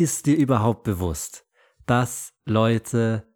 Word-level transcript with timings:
ist 0.00 0.26
dir 0.26 0.36
überhaupt 0.36 0.82
bewusst, 0.82 1.44
dass 1.86 2.32
Leute 2.46 3.26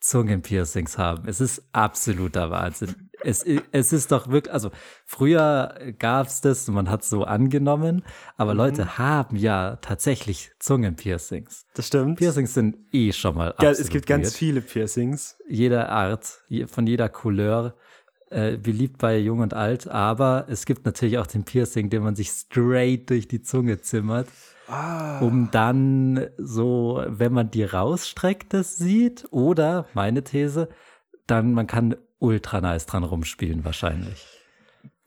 Zungenpiercings 0.00 0.96
haben? 0.96 1.28
Es 1.28 1.40
ist 1.40 1.68
absoluter 1.72 2.50
Wahnsinn. 2.50 3.10
Es, 3.22 3.44
es 3.72 3.92
ist 3.92 4.12
doch 4.12 4.28
wirklich, 4.28 4.52
also 4.52 4.70
früher 5.04 5.74
gab 5.98 6.28
es 6.28 6.40
das, 6.40 6.68
man 6.68 6.88
hat 6.88 7.02
es 7.02 7.10
so 7.10 7.24
angenommen, 7.24 8.02
aber 8.36 8.52
mhm. 8.52 8.58
Leute 8.58 8.98
haben 8.98 9.36
ja 9.36 9.76
tatsächlich 9.76 10.52
Zungenpiercings. 10.58 11.66
Das 11.74 11.88
stimmt. 11.88 12.18
Piercings 12.18 12.54
sind 12.54 12.78
eh 12.92 13.12
schon 13.12 13.34
mal 13.34 13.54
Ja, 13.60 13.70
es 13.70 13.88
gibt 13.88 14.06
ganz 14.06 14.28
weird. 14.28 14.34
viele 14.34 14.60
Piercings. 14.62 15.36
Jeder 15.48 15.90
Art, 15.90 16.44
von 16.66 16.86
jeder 16.86 17.08
Couleur 17.08 17.76
äh, 18.30 18.56
beliebt 18.56 18.98
bei 18.98 19.18
Jung 19.18 19.40
und 19.40 19.54
Alt, 19.54 19.88
aber 19.88 20.46
es 20.48 20.64
gibt 20.64 20.86
natürlich 20.86 21.18
auch 21.18 21.26
den 21.26 21.44
Piercing, 21.44 21.90
den 21.90 22.02
man 22.02 22.16
sich 22.16 22.30
straight 22.30 23.10
durch 23.10 23.28
die 23.28 23.42
Zunge 23.42 23.80
zimmert. 23.82 24.28
Ah. 24.68 25.20
Um 25.20 25.50
dann 25.50 26.28
so, 26.36 27.02
wenn 27.06 27.32
man 27.32 27.50
die 27.50 27.64
rausstreckt, 27.64 28.52
das 28.52 28.76
sieht. 28.76 29.26
Oder, 29.30 29.86
meine 29.94 30.24
These, 30.24 30.68
dann 31.26 31.52
man 31.52 31.66
kann 31.66 31.96
ultra 32.18 32.60
nice 32.60 32.86
dran 32.86 33.04
rumspielen 33.04 33.64
wahrscheinlich. 33.64 34.26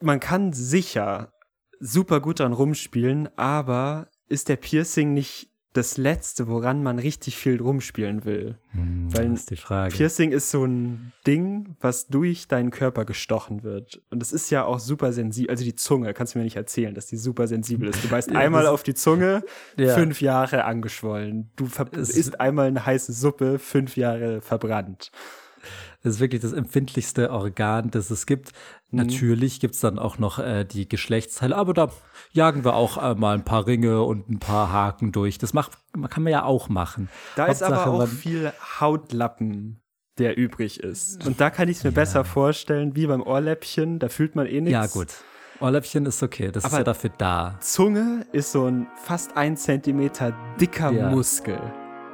Man 0.01 0.19
kann 0.19 0.53
sicher 0.53 1.33
super 1.79 2.19
gut 2.21 2.39
dran 2.39 2.53
rumspielen, 2.53 3.29
aber 3.37 4.07
ist 4.27 4.49
der 4.49 4.57
Piercing 4.57 5.13
nicht 5.13 5.48
das 5.73 5.97
Letzte, 5.97 6.47
woran 6.47 6.81
man 6.81 6.97
richtig 6.97 7.37
viel 7.37 7.61
rumspielen 7.61 8.25
will. 8.25 8.57
Hm, 8.71 9.15
Weil 9.15 9.31
ist 9.33 9.51
die 9.51 9.55
Frage. 9.55 9.95
Piercing 9.95 10.31
ist 10.31 10.49
so 10.49 10.65
ein 10.65 11.13
Ding, 11.27 11.75
was 11.79 12.07
durch 12.07 12.47
deinen 12.47 12.71
Körper 12.71 13.05
gestochen 13.05 13.61
wird. 13.61 14.01
Und 14.09 14.23
es 14.23 14.31
ist 14.31 14.49
ja 14.49 14.65
auch 14.65 14.79
super 14.79 15.13
sensibel. 15.13 15.51
Also 15.51 15.63
die 15.63 15.75
Zunge, 15.75 16.13
kannst 16.15 16.33
du 16.33 16.39
mir 16.39 16.43
nicht 16.43 16.55
erzählen, 16.55 16.95
dass 16.95 17.05
die 17.05 17.17
super 17.17 17.47
sensibel 17.47 17.87
ist. 17.87 18.03
Du 18.03 18.07
beißt 18.09 18.31
ja, 18.31 18.39
einmal 18.39 18.65
auf 18.65 18.81
die 18.81 18.95
Zunge, 18.95 19.43
ja. 19.77 19.93
fünf 19.93 20.21
Jahre 20.21 20.63
angeschwollen. 20.63 21.51
Du 21.55 21.69
isst 21.91 22.39
einmal 22.39 22.67
eine 22.67 22.85
heiße 22.85 23.13
Suppe, 23.13 23.59
fünf 23.59 23.95
Jahre 23.95 24.41
verbrannt. 24.41 25.11
Das 26.01 26.15
ist 26.15 26.19
wirklich 26.21 26.41
das 26.41 26.53
empfindlichste 26.53 27.29
Organ, 27.29 27.91
das 27.91 28.09
es 28.09 28.25
gibt. 28.25 28.53
Mhm. 28.91 28.99
Natürlich 28.99 29.59
gibt 29.59 29.75
es 29.75 29.81
dann 29.81 29.99
auch 29.99 30.17
noch 30.17 30.39
äh, 30.39 30.63
die 30.63 30.87
Geschlechtsteile, 30.87 31.55
aber 31.55 31.73
da 31.73 31.89
jagen 32.31 32.63
wir 32.63 32.73
auch 32.73 32.97
äh, 32.97 33.15
mal 33.15 33.35
ein 33.35 33.43
paar 33.43 33.67
Ringe 33.67 34.03
und 34.03 34.29
ein 34.29 34.39
paar 34.39 34.71
Haken 34.71 35.11
durch. 35.11 35.37
Das 35.37 35.53
macht, 35.53 35.73
kann 36.09 36.23
man 36.23 36.31
ja 36.31 36.43
auch 36.43 36.69
machen. 36.69 37.09
Da 37.35 37.47
Hauptsache, 37.47 37.73
ist 37.73 37.79
aber 37.79 38.03
auch 38.03 38.07
viel 38.07 38.53
Hautlappen, 38.79 39.81
der 40.17 40.37
übrig 40.37 40.79
ist. 40.79 41.25
Und 41.27 41.41
da 41.41 41.49
kann 41.49 41.67
ich 41.67 41.77
es 41.77 41.83
mir 41.83 41.89
ja. 41.91 41.95
besser 41.95 42.23
vorstellen, 42.23 42.95
wie 42.95 43.07
beim 43.07 43.21
Ohrläppchen, 43.21 43.99
da 43.99 44.07
fühlt 44.07 44.35
man 44.35 44.47
eh 44.47 44.61
nichts. 44.61 44.71
Ja, 44.71 44.87
gut. 44.87 45.07
Ohrläppchen 45.59 46.05
ist 46.05 46.23
okay, 46.23 46.51
das 46.51 46.63
aber 46.63 46.73
ist 46.73 46.77
ja 46.77 46.83
dafür 46.85 47.11
da. 47.17 47.57
Zunge 47.59 48.25
ist 48.31 48.53
so 48.53 48.65
ein 48.65 48.87
fast 49.03 49.35
ein 49.35 49.57
Zentimeter 49.57 50.33
dicker 50.59 50.91
ja. 50.91 51.09
Muskel. 51.09 51.59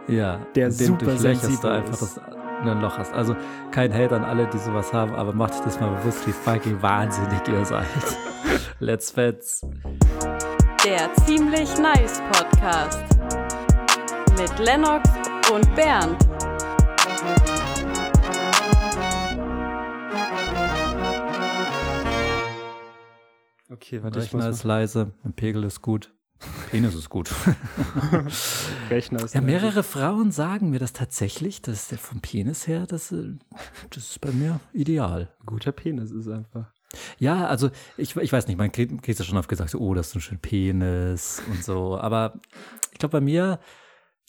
Ja, 0.07 0.45
der 0.55 0.71
super 0.71 1.17
sensibel 1.17 1.71
einfach 1.71 1.99
das 1.99 2.19
ein 2.71 2.81
Loch 2.81 2.97
hast. 2.97 3.13
Also 3.13 3.35
kein 3.71 3.93
Hate 3.93 4.15
an 4.15 4.23
alle, 4.23 4.47
die 4.47 4.57
sowas 4.57 4.93
haben, 4.93 5.13
aber 5.15 5.33
macht 5.33 5.53
euch 5.53 5.61
das 5.61 5.79
mal 5.79 5.89
bewusst, 5.95 6.25
wie 6.27 6.31
fucking 6.31 6.81
wahnsinnig 6.81 7.47
ihr 7.47 7.65
seid. 7.65 7.85
Let's 8.79 9.11
Fets. 9.11 9.61
Der 10.85 11.13
ziemlich 11.25 11.77
nice 11.79 12.21
Podcast 12.31 13.03
mit 14.37 14.59
Lennox 14.59 15.09
und 15.51 15.75
Bernd. 15.75 16.17
Okay, 23.71 24.03
warte, 24.03 24.19
Rechner 24.19 24.49
ist 24.49 24.63
leise, 24.63 25.11
mein 25.23 25.33
Pegel 25.33 25.63
ist 25.63 25.81
gut. 25.81 26.11
Penis 26.69 26.95
ist 26.95 27.09
gut. 27.09 27.31
Rechner 28.89 29.23
ist 29.23 29.33
ja, 29.33 29.41
mehrere 29.41 29.83
Frauen 29.83 30.31
sagen 30.31 30.69
mir 30.69 30.79
das 30.79 30.93
tatsächlich, 30.93 31.61
dass 31.61 31.87
der 31.87 31.97
vom 31.97 32.19
Penis 32.21 32.67
her, 32.67 32.85
das, 32.87 33.11
äh, 33.11 33.35
das 33.89 34.11
ist 34.11 34.21
bei 34.21 34.31
mir 34.31 34.59
ideal. 34.73 35.29
Guter 35.45 35.71
Penis 35.71 36.11
ist 36.11 36.27
einfach. 36.27 36.71
Ja, 37.17 37.47
also 37.47 37.69
ich, 37.97 38.15
ich 38.15 38.31
weiß 38.31 38.47
nicht, 38.47 38.57
man 38.57 38.71
kriegt 38.71 39.07
ja 39.07 39.25
schon 39.25 39.37
oft 39.37 39.49
gesagt, 39.49 39.69
so, 39.69 39.79
oh, 39.79 39.93
das 39.93 40.07
ist 40.07 40.15
ein 40.15 40.21
schöner 40.21 40.39
Penis 40.41 41.41
und 41.49 41.63
so. 41.63 41.97
Aber 41.97 42.33
ich 42.91 42.99
glaube, 42.99 43.13
bei 43.13 43.21
mir 43.21 43.59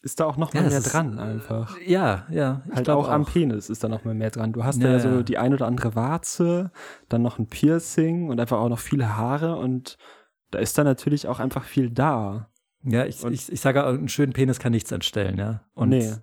ist 0.03 0.21
da 0.21 0.25
auch 0.25 0.37
noch 0.37 0.53
mal 0.55 0.63
ja, 0.63 0.69
mehr 0.69 0.79
ist, 0.79 0.93
dran 0.93 1.19
einfach. 1.19 1.77
Ja, 1.85 2.27
ja. 2.31 2.63
Halt 2.73 2.89
auch, 2.89 3.09
auch, 3.09 3.11
am 3.11 3.25
Penis 3.25 3.71
ist 3.71 3.83
da 3.83 3.89
noch 3.89 4.05
mal 4.05 4.15
mehr 4.15 4.31
dran. 4.31 4.53
Du 4.53 4.65
hast 4.65 4.81
ja, 4.81 4.91
ja 4.91 5.01
so 5.01 5.23
die 5.23 5.39
ein 5.39 5.53
oder 5.53 5.67
andere 5.67 5.95
Warze, 5.95 6.71
dann 7.09 7.23
noch 7.23 7.39
ein 7.39 7.47
Piercing 7.47 8.29
und 8.29 8.39
einfach 8.41 8.59
auch 8.59 8.69
noch 8.69 8.79
viele 8.79 9.17
Haare 9.17 9.57
und 9.57 9.99
da 10.57 10.63
ist 10.63 10.79
dann 10.79 10.87
natürlich 10.87 11.29
auch 11.29 11.39
einfach 11.39 11.65
viel 11.65 11.91
da. 11.91 12.49
Ja, 12.83 13.05
ich, 13.05 13.23
ich, 13.25 13.53
ich 13.53 13.61
sage, 13.61 13.85
einen 13.85 14.09
schönen 14.09 14.33
Penis 14.33 14.59
kann 14.59 14.73
nichts 14.73 14.91
entstellen, 14.91 15.37
ja. 15.37 15.61
Und 15.75 15.91
nee. 15.91 16.15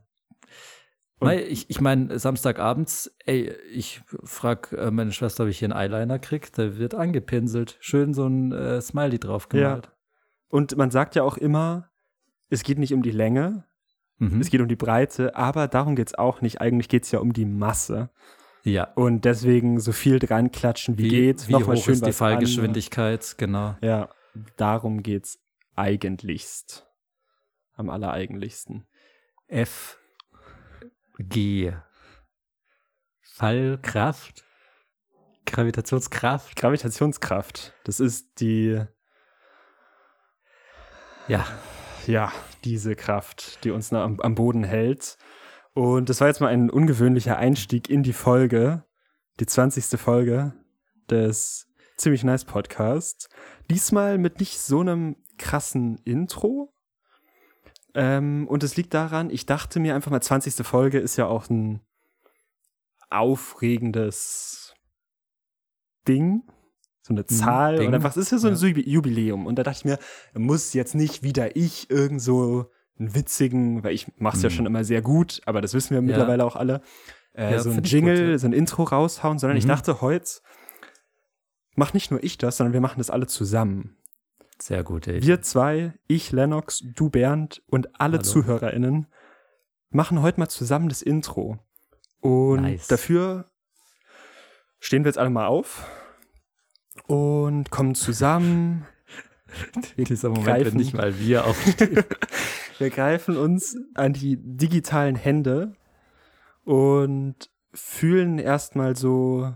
Und 1.19 1.29
ich 1.29 1.69
ich 1.69 1.79
meine, 1.79 2.17
Samstagabends, 2.17 3.15
ey, 3.25 3.53
ich 3.71 4.01
frage 4.23 4.75
äh, 4.75 4.89
meine 4.89 5.11
Schwester, 5.11 5.43
ob 5.43 5.51
ich 5.51 5.59
hier 5.59 5.67
einen 5.67 5.77
Eyeliner 5.77 6.17
kriege. 6.17 6.47
Der 6.57 6.79
wird 6.79 6.95
angepinselt. 6.95 7.77
Schön 7.79 8.15
so 8.15 8.25
ein 8.25 8.51
äh, 8.51 8.81
Smiley 8.81 9.19
drauf 9.19 9.49
gemalt. 9.49 9.85
Ja. 9.85 9.93
Und 10.49 10.75
man 10.77 10.89
sagt 10.89 11.13
ja 11.13 11.21
auch 11.21 11.37
immer, 11.37 11.91
es 12.49 12.63
geht 12.63 12.79
nicht 12.79 12.95
um 12.95 13.03
die 13.03 13.11
Länge, 13.11 13.65
mhm. 14.17 14.41
es 14.41 14.49
geht 14.49 14.61
um 14.61 14.67
die 14.67 14.75
Breite, 14.75 15.35
aber 15.35 15.67
darum 15.67 15.95
geht 15.95 16.07
es 16.07 16.15
auch 16.15 16.41
nicht. 16.41 16.59
Eigentlich 16.59 16.89
geht 16.89 17.03
es 17.03 17.11
ja 17.11 17.19
um 17.19 17.33
die 17.33 17.45
Masse. 17.45 18.09
Ja. 18.63 18.85
Und 18.95 19.25
deswegen 19.25 19.79
so 19.79 19.91
viel 19.91 20.17
dran 20.17 20.51
klatschen, 20.51 20.97
wie, 20.97 21.03
wie 21.03 21.09
geht. 21.09 21.47
Wie 21.47 21.55
hoch 21.55 21.75
schön 21.77 21.93
ist 21.93 22.05
die 22.05 22.13
Fallgeschwindigkeit, 22.13 23.23
an. 23.23 23.35
genau. 23.37 23.75
Ja, 23.81 24.09
darum 24.57 25.03
geht's 25.03 25.39
eigentlichst. 25.75 26.87
Am 27.75 27.89
allereigentlichsten. 27.89 28.87
F, 29.47 29.97
G. 31.17 31.73
Fallkraft? 33.21 34.43
Gravitationskraft? 35.45 36.55
Gravitationskraft. 36.55 37.73
Das 37.83 37.99
ist 37.99 38.39
die. 38.39 38.81
Ja. 41.27 41.45
Ja, 42.05 42.31
diese 42.63 42.95
Kraft, 42.95 43.63
die 43.63 43.71
uns 43.71 43.93
am, 43.93 44.19
am 44.19 44.35
Boden 44.35 44.63
hält. 44.63 45.17
Und 45.73 46.09
das 46.09 46.21
war 46.21 46.27
jetzt 46.27 46.41
mal 46.41 46.47
ein 46.47 46.69
ungewöhnlicher 46.69 47.37
Einstieg 47.37 47.89
in 47.89 48.03
die 48.03 48.13
Folge, 48.13 48.83
die 49.39 49.45
20. 49.45 49.99
Folge 49.99 50.53
des 51.09 51.72
ziemlich 51.97 52.23
nice 52.23 52.45
Podcasts. 52.45 53.29
Diesmal 53.69 54.17
mit 54.17 54.39
nicht 54.39 54.59
so 54.59 54.81
einem 54.81 55.15
krassen 55.37 55.97
Intro. 56.03 56.73
Ähm, 57.95 58.47
und 58.47 58.63
es 58.63 58.75
liegt 58.75 58.93
daran, 58.93 59.29
ich 59.29 59.45
dachte 59.45 59.79
mir 59.79 59.95
einfach 59.95 60.11
mal, 60.11 60.21
20. 60.21 60.65
Folge 60.65 60.99
ist 60.99 61.17
ja 61.17 61.27
auch 61.27 61.49
ein 61.49 61.81
aufregendes 63.09 64.73
Ding. 66.07 66.43
So 67.01 67.13
eine 67.13 67.21
mhm, 67.21 67.27
Zahl. 67.27 67.77
Ding. 67.77 67.87
Und 67.87 67.95
einfach, 67.95 68.11
es 68.11 68.17
ist 68.17 68.31
ja 68.31 68.37
so 68.37 68.47
ein 68.47 68.55
ja. 68.55 68.83
Jubiläum. 68.83 69.45
Und 69.45 69.57
da 69.57 69.63
dachte 69.63 69.79
ich 69.79 69.85
mir, 69.85 69.99
muss 70.33 70.73
jetzt 70.73 70.95
nicht 70.95 71.21
wieder 71.21 71.55
ich 71.55 71.89
irgend 71.89 72.21
so 72.21 72.71
einen 72.97 73.15
witzigen, 73.15 73.83
weil 73.83 73.93
ich 73.93 74.07
mache 74.17 74.37
es 74.37 74.43
mhm. 74.43 74.43
ja 74.43 74.49
schon 74.49 74.65
immer 74.65 74.83
sehr 74.83 75.01
gut, 75.01 75.41
aber 75.45 75.61
das 75.61 75.73
wissen 75.73 75.91
wir 75.91 75.97
ja. 75.97 76.01
mittlerweile 76.01 76.45
auch 76.45 76.55
alle, 76.55 76.81
äh, 77.33 77.51
ja, 77.51 77.59
so 77.59 77.71
ein 77.71 77.83
Jingle, 77.83 78.31
gut, 78.31 78.39
so 78.39 78.47
ein 78.47 78.53
Intro 78.53 78.83
raushauen, 78.83 79.39
sondern 79.39 79.55
mhm. 79.55 79.59
ich 79.59 79.65
dachte, 79.65 80.01
heute 80.01 80.41
mach 81.75 81.93
nicht 81.93 82.11
nur 82.11 82.23
ich 82.23 82.37
das, 82.37 82.57
sondern 82.57 82.73
wir 82.73 82.81
machen 82.81 82.99
das 82.99 83.09
alle 83.09 83.27
zusammen. 83.27 83.97
Sehr 84.59 84.83
gut. 84.83 85.07
Ey. 85.07 85.21
Wir 85.21 85.41
zwei, 85.41 85.93
ich 86.07 86.31
Lennox, 86.31 86.83
du 86.95 87.09
Bernd 87.09 87.61
und 87.67 87.99
alle 87.99 88.17
Hallo. 88.17 88.23
ZuhörerInnen 88.23 89.07
machen 89.89 90.21
heute 90.21 90.39
mal 90.39 90.49
zusammen 90.49 90.89
das 90.89 91.01
Intro. 91.01 91.59
Und 92.19 92.61
nice. 92.61 92.87
dafür 92.87 93.51
stehen 94.79 95.03
wir 95.03 95.09
jetzt 95.09 95.17
alle 95.17 95.29
mal 95.29 95.47
auf 95.47 95.85
und 97.07 97.69
kommen 97.71 97.95
zusammen. 97.95 98.85
Dieser 99.97 100.29
Moment, 100.29 100.45
greifen, 100.45 100.65
wenn 100.65 100.77
nicht 100.77 100.93
mal 100.93 101.19
wir 101.19 101.45
aufstehen. 101.45 102.03
Wir 102.79 102.89
greifen 102.89 103.37
uns 103.37 103.77
an 103.93 104.13
die 104.13 104.35
digitalen 104.35 105.15
Hände 105.15 105.75
und 106.63 107.51
fühlen 107.71 108.39
erstmal 108.39 108.95
so 108.95 109.53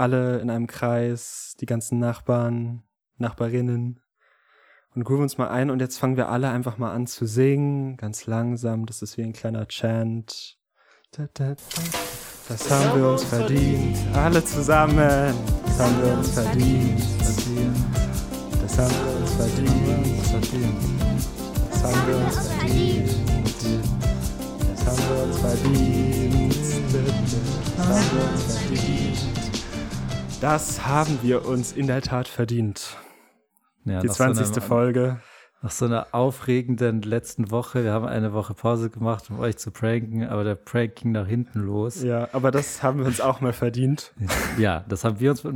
alle 0.00 0.38
in 0.40 0.50
einem 0.50 0.66
Kreis, 0.66 1.54
die 1.60 1.66
ganzen 1.66 1.98
Nachbarn, 1.98 2.82
Nachbarinnen 3.18 4.00
und 4.94 5.04
grooven 5.04 5.22
uns 5.24 5.38
mal 5.38 5.48
ein 5.48 5.70
und 5.70 5.80
jetzt 5.80 5.98
fangen 5.98 6.16
wir 6.16 6.30
alle 6.30 6.48
einfach 6.50 6.78
mal 6.78 6.92
an 6.92 7.06
zu 7.06 7.26
singen, 7.26 7.96
ganz 7.96 8.26
langsam, 8.26 8.86
das 8.86 9.02
ist 9.02 9.18
wie 9.18 9.22
ein 9.22 9.32
kleiner 9.32 9.66
Chant. 9.68 10.58
Das 11.12 12.70
haben 12.70 13.00
wir 13.00 13.10
uns 13.10 13.24
verdient, 13.24 13.98
alle 14.14 14.44
zusammen, 14.44 15.34
das 15.66 15.78
haben 15.78 16.02
wir 16.02 16.12
uns 16.18 16.30
verdient, 16.32 17.00
das 18.62 18.78
haben 18.78 18.94
wir 19.04 19.20
uns 19.20 19.34
verdient. 19.34 19.90
Das 21.70 21.84
haben 21.84 22.06
wir 22.06 22.16
uns 22.16 22.48
verdient. 22.48 23.10
Das 24.70 24.86
haben 24.86 24.98
wir 25.08 25.22
uns 25.24 25.38
verdient. 25.38 26.54
Das 27.76 27.86
haben 27.88 28.10
wir 28.12 28.32
uns 28.32 28.56
verdient. 28.56 29.39
Das 30.40 30.86
haben 30.86 31.18
wir 31.20 31.44
uns 31.44 31.72
in 31.72 31.86
der 31.86 32.00
Tat 32.00 32.26
verdient. 32.26 32.96
Ja, 33.84 34.00
Die 34.00 34.08
20. 34.08 34.62
Folge. 34.62 35.20
Nach 35.60 35.70
so 35.70 35.84
einer 35.84 36.06
aufregenden 36.12 37.02
letzten 37.02 37.50
Woche, 37.50 37.84
wir 37.84 37.92
haben 37.92 38.06
eine 38.06 38.32
Woche 38.32 38.54
Pause 38.54 38.88
gemacht, 38.88 39.28
um 39.28 39.38
euch 39.38 39.58
zu 39.58 39.70
pranken, 39.70 40.26
aber 40.26 40.42
der 40.42 40.54
Prank 40.54 40.96
ging 40.96 41.12
nach 41.12 41.26
hinten 41.26 41.60
los. 41.60 42.02
Ja, 42.02 42.30
aber 42.32 42.50
das 42.50 42.82
haben 42.82 43.00
wir 43.00 43.04
uns 43.04 43.20
auch 43.20 43.42
mal 43.42 43.52
verdient. 43.52 44.14
Ja, 44.58 44.82
das 44.88 45.04
haben 45.04 45.20
wir 45.20 45.30
uns, 45.30 45.46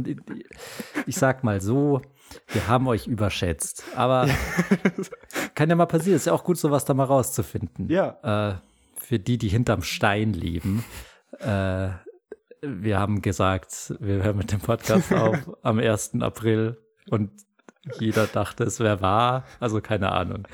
ich 1.06 1.16
sag 1.16 1.44
mal 1.44 1.62
so, 1.62 2.02
wir 2.48 2.68
haben 2.68 2.86
euch 2.86 3.06
überschätzt. 3.06 3.84
Aber 3.96 4.28
kann 5.54 5.70
ja 5.70 5.76
mal 5.76 5.86
passieren, 5.86 6.16
ist 6.16 6.26
ja 6.26 6.34
auch 6.34 6.44
gut, 6.44 6.58
sowas 6.58 6.84
da 6.84 6.92
mal 6.92 7.04
rauszufinden. 7.04 7.88
Ja. 7.88 8.18
Äh, 8.50 8.54
für 8.96 9.18
die, 9.18 9.38
die 9.38 9.48
hinterm 9.48 9.82
Stein 9.82 10.34
leben. 10.34 10.84
Äh, 11.40 11.88
wir 12.66 12.98
haben 12.98 13.22
gesagt, 13.22 13.94
wir 14.00 14.22
hören 14.22 14.36
mit 14.36 14.52
dem 14.52 14.60
Podcast 14.60 15.12
auf 15.14 15.36
am 15.62 15.78
1. 15.78 16.20
April 16.20 16.78
und 17.10 17.30
jeder 17.98 18.26
dachte, 18.26 18.64
es 18.64 18.80
wäre 18.80 19.00
wahr. 19.00 19.44
Also 19.60 19.80
keine 19.80 20.12
Ahnung. 20.12 20.48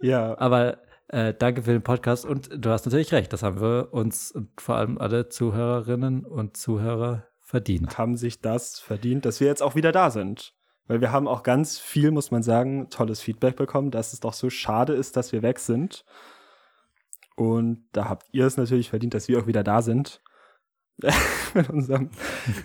Ja. 0.00 0.36
Aber 0.38 0.78
äh, 1.08 1.34
danke 1.34 1.62
für 1.62 1.72
den 1.72 1.82
Podcast 1.82 2.24
und 2.24 2.50
du 2.52 2.70
hast 2.70 2.86
natürlich 2.86 3.12
recht. 3.12 3.32
Das 3.32 3.42
haben 3.42 3.60
wir 3.60 3.88
uns 3.92 4.32
und 4.32 4.60
vor 4.60 4.76
allem 4.76 4.98
alle 4.98 5.28
Zuhörerinnen 5.28 6.24
und 6.24 6.56
Zuhörer 6.56 7.26
verdient. 7.40 7.98
Haben 7.98 8.16
sich 8.16 8.40
das 8.40 8.78
verdient, 8.78 9.24
dass 9.24 9.40
wir 9.40 9.46
jetzt 9.46 9.62
auch 9.62 9.74
wieder 9.74 9.92
da 9.92 10.10
sind. 10.10 10.54
Weil 10.86 11.00
wir 11.00 11.12
haben 11.12 11.28
auch 11.28 11.44
ganz 11.44 11.78
viel, 11.78 12.10
muss 12.10 12.32
man 12.32 12.42
sagen, 12.42 12.90
tolles 12.90 13.20
Feedback 13.20 13.54
bekommen, 13.54 13.92
dass 13.92 14.12
es 14.12 14.18
doch 14.18 14.32
so 14.32 14.50
schade 14.50 14.92
ist, 14.92 15.16
dass 15.16 15.30
wir 15.30 15.42
weg 15.42 15.60
sind. 15.60 16.04
Und 17.36 17.84
da 17.92 18.08
habt 18.08 18.26
ihr 18.32 18.44
es 18.44 18.56
natürlich 18.56 18.90
verdient, 18.90 19.14
dass 19.14 19.28
wir 19.28 19.38
auch 19.38 19.46
wieder 19.46 19.62
da 19.62 19.82
sind. 19.82 20.20
Mit 21.54 21.70
unserem 21.70 22.10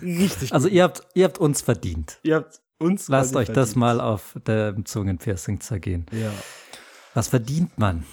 richtig. 0.01 0.53
Also 0.53 0.67
ihr 0.67 0.83
habt, 0.83 1.01
ihr 1.13 1.25
habt 1.25 1.37
uns 1.37 1.61
verdient. 1.61 2.19
Ihr 2.23 2.35
habt 2.35 2.61
uns 2.77 3.07
Lasst 3.07 3.35
euch 3.35 3.47
das 3.47 3.73
verdient. 3.73 3.75
mal 3.77 4.01
auf 4.01 4.35
dem 4.47 4.85
Zungenpiercing 4.85 5.59
zergehen. 5.61 6.05
Ja. 6.11 6.31
Was 7.13 7.29
verdient 7.29 7.77
man? 7.77 8.05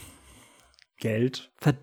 Geld, 0.99 1.51
Ver 1.59 1.75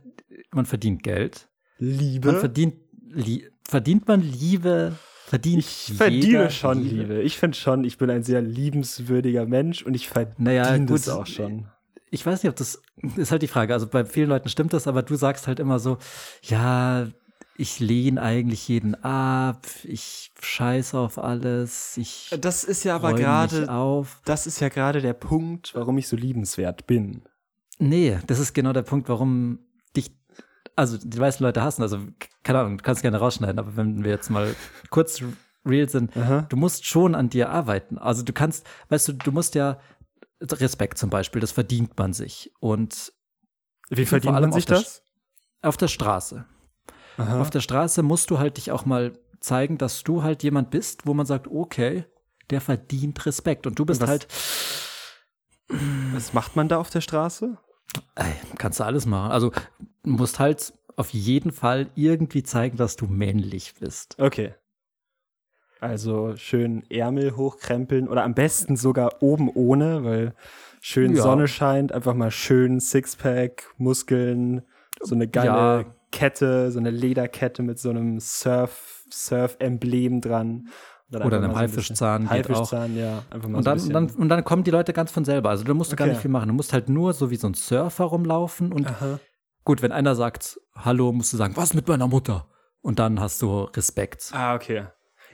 man 0.51 0.65
verdient 0.65 1.03
Geld. 1.03 1.47
Liebe. 1.77 2.31
Man 2.31 2.39
verdient, 2.39 2.75
lie 3.09 3.50
verdient 3.68 4.07
man 4.07 4.21
Liebe? 4.21 4.95
Verdient 5.25 5.59
ich 5.59 5.94
verdiene 5.95 6.50
schon 6.50 6.81
Liebe. 6.81 7.21
Ich 7.21 7.38
finde 7.38 7.56
schon, 7.56 7.83
ich 7.83 7.97
bin 8.00 8.09
ein 8.09 8.24
sehr 8.24 8.41
liebenswürdiger 8.41 9.45
Mensch 9.45 9.83
und 9.83 9.94
ich 9.94 10.09
verdiene 10.09 10.36
Naja, 10.39 10.75
gut. 10.77 10.89
das 10.91 11.09
auch 11.09 11.27
schon. 11.27 11.68
Ich 12.09 12.25
weiß 12.25 12.41
nicht, 12.41 12.50
ob 12.50 12.56
das 12.56 12.81
ist 13.15 13.30
halt 13.31 13.44
die 13.44 13.47
Frage. 13.47 13.74
Also 13.74 13.86
bei 13.86 14.06
vielen 14.06 14.30
Leuten 14.30 14.50
stimmt 14.50 14.74
das, 14.74 14.88
aber 14.88 15.03
du 15.03 15.15
sagst 15.15 15.45
halt 15.45 15.59
immer 15.59 15.77
so, 15.77 16.00
ja, 16.41 17.07
ich 17.59 17.79
lehne 17.81 18.21
eigentlich 18.21 18.67
jeden 18.69 18.95
ab, 19.03 19.67
ich 19.83 20.31
scheiße 20.41 20.97
auf 20.97 21.17
alles, 21.19 21.97
ich 21.97 22.33
Das 22.39 22.63
ist 22.63 22.85
ja 22.85 22.95
aber 22.95 23.13
gerade, 23.13 23.69
auf. 23.69 24.21
das 24.23 24.47
ist 24.47 24.61
ja 24.61 24.69
gerade 24.69 25.01
der 25.01 25.11
Punkt, 25.13 25.75
warum 25.75 25.97
ich 25.97 26.07
so 26.07 26.15
liebenswert 26.15 26.88
bin. 26.88 27.23
Nee, 27.77 28.17
das 28.27 28.39
ist 28.39 28.53
genau 28.53 28.71
der 28.71 28.83
Punkt, 28.83 29.09
warum 29.09 29.59
dich, 29.95 30.11
also 30.77 30.97
die 30.97 31.19
meisten 31.19 31.44
Leute 31.44 31.61
hassen. 31.61 31.81
Also, 31.81 32.00
keine 32.44 32.59
Ahnung, 32.59 32.77
du 32.77 32.83
kannst 32.83 33.01
gerne 33.01 33.17
rausschneiden, 33.17 33.59
aber 33.59 33.75
wenn 33.75 34.05
wir 34.05 34.12
jetzt 34.12 34.29
mal 34.29 34.55
kurz 34.89 35.21
real 35.65 35.89
sind, 35.89 36.15
Aha. 36.15 36.44
du 36.44 36.55
musst 36.55 36.85
schon 36.85 37.13
an 37.13 37.29
dir 37.29 37.50
arbeiten. 37.50 37.97
Also 37.97 38.23
du 38.23 38.31
kannst, 38.31 38.65
weißt 38.88 39.09
du, 39.09 39.13
du 39.13 39.31
musst 39.33 39.55
ja 39.55 39.79
Respekt 40.41 40.97
zum 40.97 41.09
Beispiel, 41.09 41.41
das 41.41 41.51
verdient 41.51 41.97
man 41.97 42.13
sich. 42.13 42.53
Und 42.62 43.12
Wie 43.89 44.05
verdient 44.05 44.39
man 44.39 44.53
sich 44.53 44.65
das? 44.65 45.03
auf 45.62 45.75
der 45.75 45.89
Straße. 45.89 46.45
Aha. 47.19 47.42
Auf 47.42 47.50
der 47.50 47.60
Straße 47.62 48.01
musst 48.04 48.30
du 48.31 48.39
halt 48.39 48.57
dich 48.57 48.71
auch 48.71 48.86
mal 48.86 49.13
zeigen, 49.39 49.77
dass 49.77 50.04
du 50.04 50.24
halt 50.24 50.44
jemand 50.44 50.69
bist, 50.71 51.06
wo 51.06 51.13
man 51.13 51.25
sagt, 51.25 51.48
okay, 51.48 52.06
der 52.50 52.62
verdient 52.62 53.25
Respekt. 53.25 53.68
Und 53.68 53.77
du 53.77 53.86
bist 53.86 54.01
Was- 54.01 54.10
halt, 54.10 54.27
Was 56.13 56.33
macht 56.33 56.56
man 56.56 56.68
da 56.68 56.77
auf 56.80 56.89
der 56.89 57.01
Straße? 57.01 57.57
ey, 58.16 58.33
kannst 58.57 58.80
du 58.80 58.83
alles 58.83 59.06
machen. 59.06 59.31
Also 59.31 59.50
du 60.04 60.10
musst 60.12 60.39
halt 60.39 60.74
auf 60.95 61.10
jeden 61.12 61.51
Fall 61.51 61.88
irgendwie 61.95 62.44
zeigen, 62.44 62.77
dass 62.77 62.95
du 62.95 63.06
männlich 63.07 63.74
bist. 63.80 64.15
Okay. 64.19 64.54
Also 65.80 66.36
schön 66.36 66.83
Ärmel 66.92 67.36
hochkrempeln 67.38 68.07
oder 68.10 68.24
am 68.24 68.33
besten 68.36 68.75
sogar 68.75 69.22
oben 69.24 69.50
ohne, 69.50 70.04
weil 70.04 70.36
schön 70.81 71.15
Ja. 71.15 71.24
Sonne 71.24 71.48
scheint, 71.48 71.92
einfach 71.94 72.13
mal 72.13 72.31
schön 72.31 72.80
Sixpack, 72.80 73.74
Muskeln, 73.77 74.62
so 75.01 75.15
eine 75.15 75.27
geile 75.27 75.48
Ja. 75.48 75.86
Kette, 76.11 76.71
so 76.71 76.79
eine 76.79 76.91
Lederkette 76.91 77.61
mit 77.63 77.79
so 77.79 77.89
einem 77.89 78.19
Surf, 78.19 79.03
Surf-Emblem 79.11 80.21
dran. 80.21 80.67
Oder 81.11 81.38
einem 81.38 81.41
mal 81.41 81.41
so 81.41 81.50
ein 81.50 81.56
Haifischzahn. 81.57 82.29
Haifischzahn, 82.29 82.95
ja. 82.95 83.23
Einfach 83.31 83.50
mal 83.50 83.57
Und 83.57 83.63
so 83.63 83.69
dann, 83.69 83.77
bisschen. 83.77 83.94
dann, 83.94 84.09
und 84.11 84.29
dann 84.29 84.44
kommen 84.44 84.63
die 84.63 84.71
Leute 84.71 84.94
ganz 84.94 85.11
von 85.11 85.25
selber. 85.25 85.50
Also 85.50 85.63
da 85.63 85.73
musst 85.73 85.91
du 85.91 85.95
gar 85.95 86.06
Okay. 86.06 86.13
nicht 86.13 86.21
viel 86.21 86.29
machen. 86.31 86.47
Du 86.50 86.53
musst 86.53 86.71
halt 86.71 86.88
nur 86.89 87.13
so 87.13 87.31
wie 87.31 87.35
so 87.35 87.47
ein 87.47 87.56
Surfer 87.56 88.06
rumlaufen. 88.06 88.71
Und 88.71 88.88
Aha. 88.88 89.19
gut, 89.65 89.81
wenn 89.81 89.91
einer 89.91 90.13
sagt, 90.15 90.59
hallo, 90.75 91.11
musst 91.11 91.33
du 91.33 91.38
sagen, 91.38 91.56
was 91.57 91.73
mit 91.73 91.88
meiner 91.88 92.07
Mutter? 92.07 92.47
Und 92.81 93.00
dann 93.00 93.19
hast 93.19 93.41
du 93.41 93.63
Respekt. 93.63 94.29
Ah, 94.33 94.53
okay. 94.55 94.85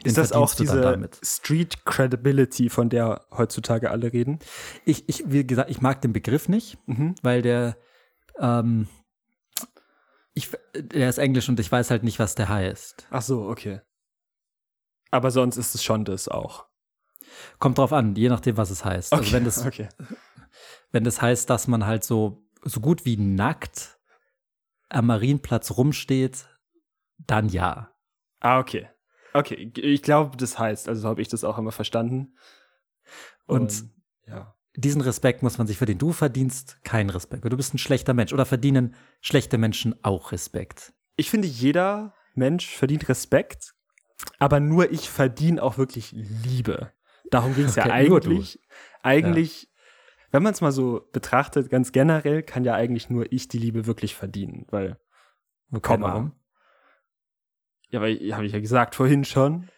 Den 0.03 0.07
Ist 0.09 0.17
das 0.17 0.31
auch 0.31 0.53
du 0.55 0.63
diese. 0.63 1.09
Street 1.23 1.85
Credibility, 1.85 2.69
von 2.69 2.89
der 2.89 3.25
heutzutage 3.31 3.91
alle 3.91 4.11
reden? 4.13 4.39
Ich, 4.85 5.07
ich, 5.09 5.23
wie 5.27 5.45
gesagt, 5.45 5.69
ich 5.69 5.81
mag 5.81 6.01
den 6.01 6.13
Begriff 6.13 6.47
nicht, 6.49 6.77
Mhm. 6.85 7.15
weil 7.21 7.41
der, 7.41 7.75
ähm, 8.39 8.87
ich, 10.35 10.51
der 10.75 11.09
ist 11.09 11.17
Englisch 11.17 11.49
und 11.49 11.59
ich 11.59 11.71
weiß 11.71 11.89
halt 11.89 12.03
nicht, 12.03 12.19
was 12.19 12.35
der 12.35 12.49
heißt. 12.49 13.07
Ach 13.09 13.21
so, 13.21 13.47
okay. 13.47 13.81
Aber 15.09 15.31
sonst 15.31 15.57
ist 15.57 15.73
es 15.73 15.83
schon 15.83 16.05
das 16.05 16.27
auch. 16.27 16.67
Kommt 17.57 17.77
drauf 17.77 17.93
an, 17.93 18.15
je 18.15 18.29
nachdem, 18.29 18.57
was 18.57 18.69
es 18.69 18.83
heißt. 18.83 19.13
Also 19.13 19.31
wenn 19.31 19.45
das, 19.45 19.65
okay. 19.65 19.87
wenn 20.91 21.05
das 21.05 21.21
heißt, 21.21 21.49
dass 21.49 21.67
man 21.67 21.85
halt 21.85 22.03
so, 22.03 22.45
so 22.63 22.81
gut 22.81 23.05
wie 23.05 23.17
nackt 23.17 23.97
am 24.89 25.07
Marienplatz 25.07 25.71
rumsteht, 25.71 26.47
dann 27.17 27.49
ja. 27.49 27.91
Ah, 28.41 28.59
okay. 28.59 28.89
Okay, 29.33 29.71
ich 29.75 30.01
glaube, 30.01 30.37
das 30.37 30.59
heißt, 30.59 30.87
also 30.87 31.01
so 31.01 31.09
habe 31.09 31.21
ich 31.21 31.27
das 31.27 31.43
auch 31.43 31.57
immer 31.57 31.71
verstanden. 31.71 32.37
Und 33.47 33.85
ja. 34.27 34.54
Diesen 34.75 35.01
Respekt 35.01 35.43
muss 35.43 35.57
man 35.57 35.67
sich 35.67 35.77
für 35.77 35.85
den 35.85 35.97
du 35.97 36.11
verdienst, 36.11 36.77
kein 36.83 37.09
Respekt. 37.09 37.45
Du 37.45 37.57
bist 37.57 37.73
ein 37.73 37.77
schlechter 37.77 38.13
Mensch 38.13 38.33
oder 38.33 38.45
verdienen 38.45 38.95
schlechte 39.21 39.57
Menschen 39.57 39.95
auch 40.03 40.31
Respekt. 40.31 40.93
Ich 41.15 41.29
finde, 41.29 41.47
jeder 41.47 42.13
Mensch 42.33 42.75
verdient 42.75 43.07
Respekt, 43.07 43.73
aber 44.39 44.59
nur 44.59 44.91
ich 44.91 45.09
verdiene 45.09 45.61
auch 45.61 45.77
wirklich 45.77 46.11
Liebe. 46.11 46.91
Darum 47.31 47.55
ging 47.55 47.65
es 47.65 47.75
ja 47.75 47.83
Okay, 47.85 48.07
du. 48.07 48.13
eigentlich. 48.13 48.59
Eigentlich, 49.01 49.69
wenn 50.31 50.43
man 50.43 50.53
es 50.53 50.61
mal 50.61 50.71
so 50.71 51.07
betrachtet, 51.11 51.69
ganz 51.69 51.91
generell 51.91 52.43
kann 52.43 52.63
ja 52.63 52.73
eigentlich 52.73 53.09
nur 53.09 53.31
ich 53.31 53.47
die 53.47 53.57
Liebe 53.57 53.85
wirklich 53.85 54.15
verdienen, 54.15 54.65
weil, 54.69 54.99
Okay, 55.71 55.79
Komma. 55.81 56.07
warum? 56.09 56.31
ja, 57.89 58.01
weil, 58.01 58.17
habe 58.33 58.45
ich 58.45 58.53
ja 58.53 58.59
gesagt 58.59 58.95
vorhin 58.95 59.23
schon, 59.25 59.69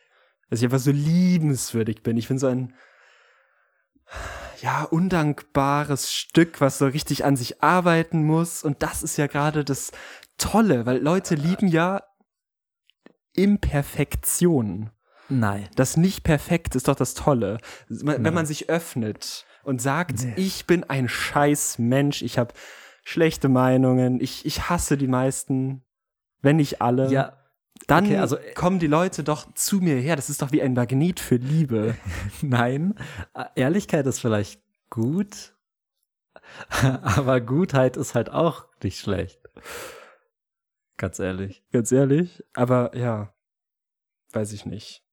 dass 0.50 0.60
ich 0.60 0.65
einfach 0.65 0.79
so 0.79 0.91
liebenswürdig 0.91 2.03
bin. 2.03 2.17
Ich 2.17 2.27
bin 2.27 2.39
so 2.39 2.48
ein, 2.48 2.74
ja, 4.61 4.83
undankbares 4.83 6.11
Stück, 6.13 6.61
was 6.61 6.77
so 6.77 6.87
richtig 6.87 7.25
an 7.25 7.35
sich 7.35 7.61
arbeiten 7.63 8.23
muss. 8.23 8.63
Und 8.63 8.81
das 8.83 9.03
ist 9.03 9.17
ja 9.17 9.27
gerade 9.27 9.63
das 9.63 9.91
Tolle, 10.37 10.85
weil 10.85 10.97
Leute 11.01 11.35
lieben 11.35 11.67
ja 11.67 12.01
Imperfektion. 13.33 14.89
Nein. 15.29 15.67
Das 15.75 15.97
nicht 15.97 16.23
perfekt 16.23 16.75
ist 16.75 16.87
doch 16.87 16.95
das 16.95 17.13
Tolle. 17.13 17.57
Wenn 17.89 18.21
Nein. 18.21 18.33
man 18.33 18.45
sich 18.45 18.69
öffnet 18.69 19.45
und 19.63 19.81
sagt, 19.81 20.23
Nee. 20.23 20.33
ich 20.37 20.65
bin 20.65 20.83
ein 20.85 21.09
scheiß 21.09 21.79
Mensch, 21.79 22.21
ich 22.21 22.37
habe 22.37 22.53
schlechte 23.03 23.49
Meinungen, 23.49 24.19
ich, 24.21 24.45
ich 24.45 24.69
hasse 24.69 24.97
die 24.97 25.07
meisten, 25.07 25.83
wenn 26.41 26.57
nicht 26.57 26.81
alle, 26.81 27.09
Ja, 27.11 27.33
dann 27.86 28.05
okay, 28.05 28.17
also, 28.17 28.38
äh, 28.38 28.53
kommen 28.53 28.79
die 28.79 28.88
Leute 28.88 29.24
doch 29.24 29.53
zu 29.53 29.77
mir 29.77 29.98
her. 29.98 30.15
Das 30.15 30.29
ist 30.29 30.41
doch 30.41 30.51
wie 30.51 30.62
ein 30.62 30.74
Magnet 30.74 31.19
für 31.19 31.36
Liebe. 31.36 31.96
nein. 32.41 32.96
Ehrlichkeit 33.55 34.05
ist 34.07 34.19
vielleicht 34.19 34.62
gut, 34.89 35.55
aber 36.79 37.41
Gutheit 37.41 37.98
ist 37.98 38.15
halt 38.15 38.29
auch 38.29 38.65
nicht 38.84 39.00
schlecht. 39.00 39.39
Ganz 40.98 41.19
ehrlich. 41.19 41.63
Ganz 41.72 41.91
ehrlich. 41.91 42.43
Aber 42.53 42.96
ja, 42.96 43.34
weiß 44.31 44.51
ich 44.53 44.65
nicht. 44.65 45.03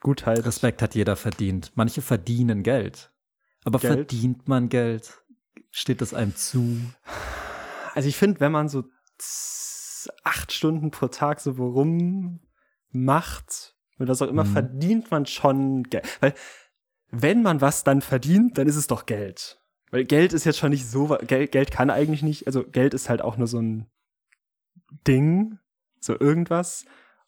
Gutheit. 0.00 0.44
Respekt 0.44 0.82
hat 0.82 0.94
jeder 0.94 1.16
verdient. 1.16 1.72
Manche 1.74 2.02
verdienen 2.02 2.62
Geld. 2.62 3.12
Aber 3.64 3.78
Geld? 3.78 3.94
verdient 3.94 4.48
man 4.48 4.68
Geld? 4.68 5.22
Steht 5.70 6.02
es 6.02 6.14
einem 6.14 6.36
zu? 6.36 6.78
Also 7.94 8.08
ich 8.08 8.16
finde, 8.16 8.40
wenn 8.40 8.52
man 8.52 8.68
so 8.68 8.84
acht 10.22 10.52
Stunden 10.52 10.90
pro 10.90 11.08
Tag 11.08 11.40
so 11.40 11.58
worum 11.58 12.40
macht 12.90 13.76
und 13.98 14.08
was 14.08 14.22
auch 14.22 14.28
immer, 14.28 14.44
Mhm. 14.44 14.48
verdient 14.52 15.10
man 15.10 15.26
schon 15.26 15.84
Geld. 15.84 16.04
Weil 16.20 16.34
wenn 17.10 17.42
man 17.42 17.60
was 17.60 17.84
dann 17.84 18.00
verdient, 18.00 18.58
dann 18.58 18.66
ist 18.66 18.76
es 18.76 18.86
doch 18.86 19.06
Geld. 19.06 19.60
Weil 19.90 20.04
Geld 20.04 20.32
ist 20.32 20.44
jetzt 20.44 20.58
schon 20.58 20.70
nicht 20.70 20.86
so, 20.88 21.16
Geld, 21.26 21.52
Geld 21.52 21.70
kann 21.70 21.90
eigentlich 21.90 22.22
nicht, 22.22 22.46
also 22.46 22.64
Geld 22.64 22.94
ist 22.94 23.08
halt 23.08 23.22
auch 23.22 23.36
nur 23.36 23.46
so 23.46 23.60
ein 23.60 23.90
Ding, 25.06 25.58
so 26.00 26.18
irgendwas. 26.18 26.84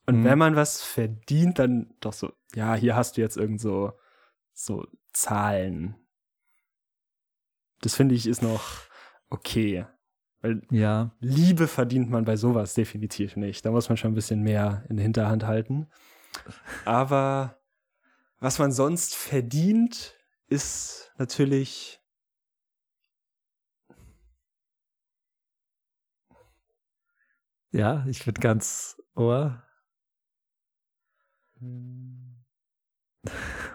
Und 0.07 0.21
Mhm. 0.21 0.25
wenn 0.25 0.39
man 0.39 0.57
was 0.57 0.83
verdient, 0.83 1.59
dann 1.59 1.95
doch 2.01 2.13
so, 2.13 2.33
ja, 2.55 2.75
hier 2.75 2.97
hast 2.97 3.17
du 3.17 3.21
jetzt 3.21 3.37
irgend 3.37 3.61
so, 3.61 3.93
so 4.53 4.87
Zahlen. 5.13 5.97
Das 7.83 7.95
finde 7.95 8.15
ich 8.15 8.27
ist 8.27 8.43
noch 8.43 8.63
okay. 9.29 9.87
Weil 10.41 10.63
Ja, 10.71 11.13
Liebe 11.21 11.67
verdient 11.67 12.11
man 12.11 12.25
bei 12.25 12.37
sowas 12.37 12.75
definitiv 12.75 13.37
nicht. 13.37 13.65
Da 13.65 13.71
muss 13.71 13.89
man 13.89 13.97
schon 13.97 14.13
ein 14.13 14.15
bisschen 14.15 14.43
mehr 14.43 14.85
in 14.89 14.99
Hinterhand 14.99 15.45
halten. 15.45 15.87
Aber 16.85 17.59
was 18.39 18.59
man 18.59 18.73
sonst 18.73 19.15
verdient, 19.15 20.15
ist 20.49 21.13
natürlich. 21.19 22.01
ja, 27.73 28.05
ich 28.09 28.25
bin 28.25 28.35
ganz 28.35 29.01
ohr. 29.15 29.63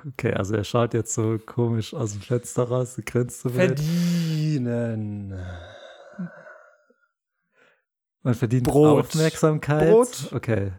Okay, 0.07 0.33
also 0.33 0.55
er 0.55 0.63
schaut 0.63 0.93
jetzt 0.93 1.13
so 1.13 1.37
komisch 1.37 1.93
aus 1.93 2.13
dem 2.13 2.21
Fenster 2.21 2.63
raus, 2.63 2.99
grinst 3.05 3.41
so. 3.41 3.49
Verdienen. 3.49 5.33
Man 8.23 8.35
verdient 8.35 8.67
Brot. 8.67 9.05
Aufmerksamkeit. 9.05 9.89
Brot. 9.89 10.31
Okay. 10.33 10.73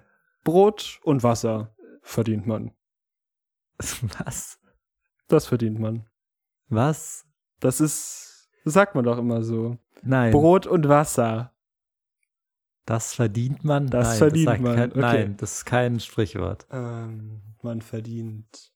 Brot 0.44 1.00
und 1.02 1.22
Wasser 1.22 1.74
verdient 2.02 2.46
man. 2.46 2.72
Was? 3.78 4.58
Das 5.28 5.46
verdient 5.46 5.78
man. 5.78 6.06
Was? 6.68 7.26
Das 7.60 7.80
ist, 7.80 8.50
das 8.64 8.74
sagt 8.74 8.94
man 8.94 9.04
doch 9.04 9.18
immer 9.18 9.42
so. 9.42 9.78
Nein. 10.02 10.32
Brot 10.32 10.66
und 10.66 10.88
Wasser. 10.88 11.52
Das 12.84 13.14
verdient 13.14 13.64
man? 13.64 13.86
Das 13.88 14.08
Nein, 14.08 14.18
verdient 14.18 14.44
sagt 14.46 14.60
man, 14.62 14.76
Kein, 14.76 14.90
okay. 14.90 15.00
Nein, 15.00 15.36
das 15.36 15.52
ist 15.58 15.64
kein 15.64 16.00
Sprichwort. 16.00 16.66
Ähm, 16.70 17.40
man 17.62 17.80
verdient. 17.80 18.72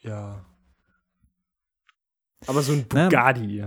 Ja. 0.00 0.44
Aber 2.46 2.62
so 2.62 2.72
ein 2.72 2.86
Bugatti. 2.86 3.64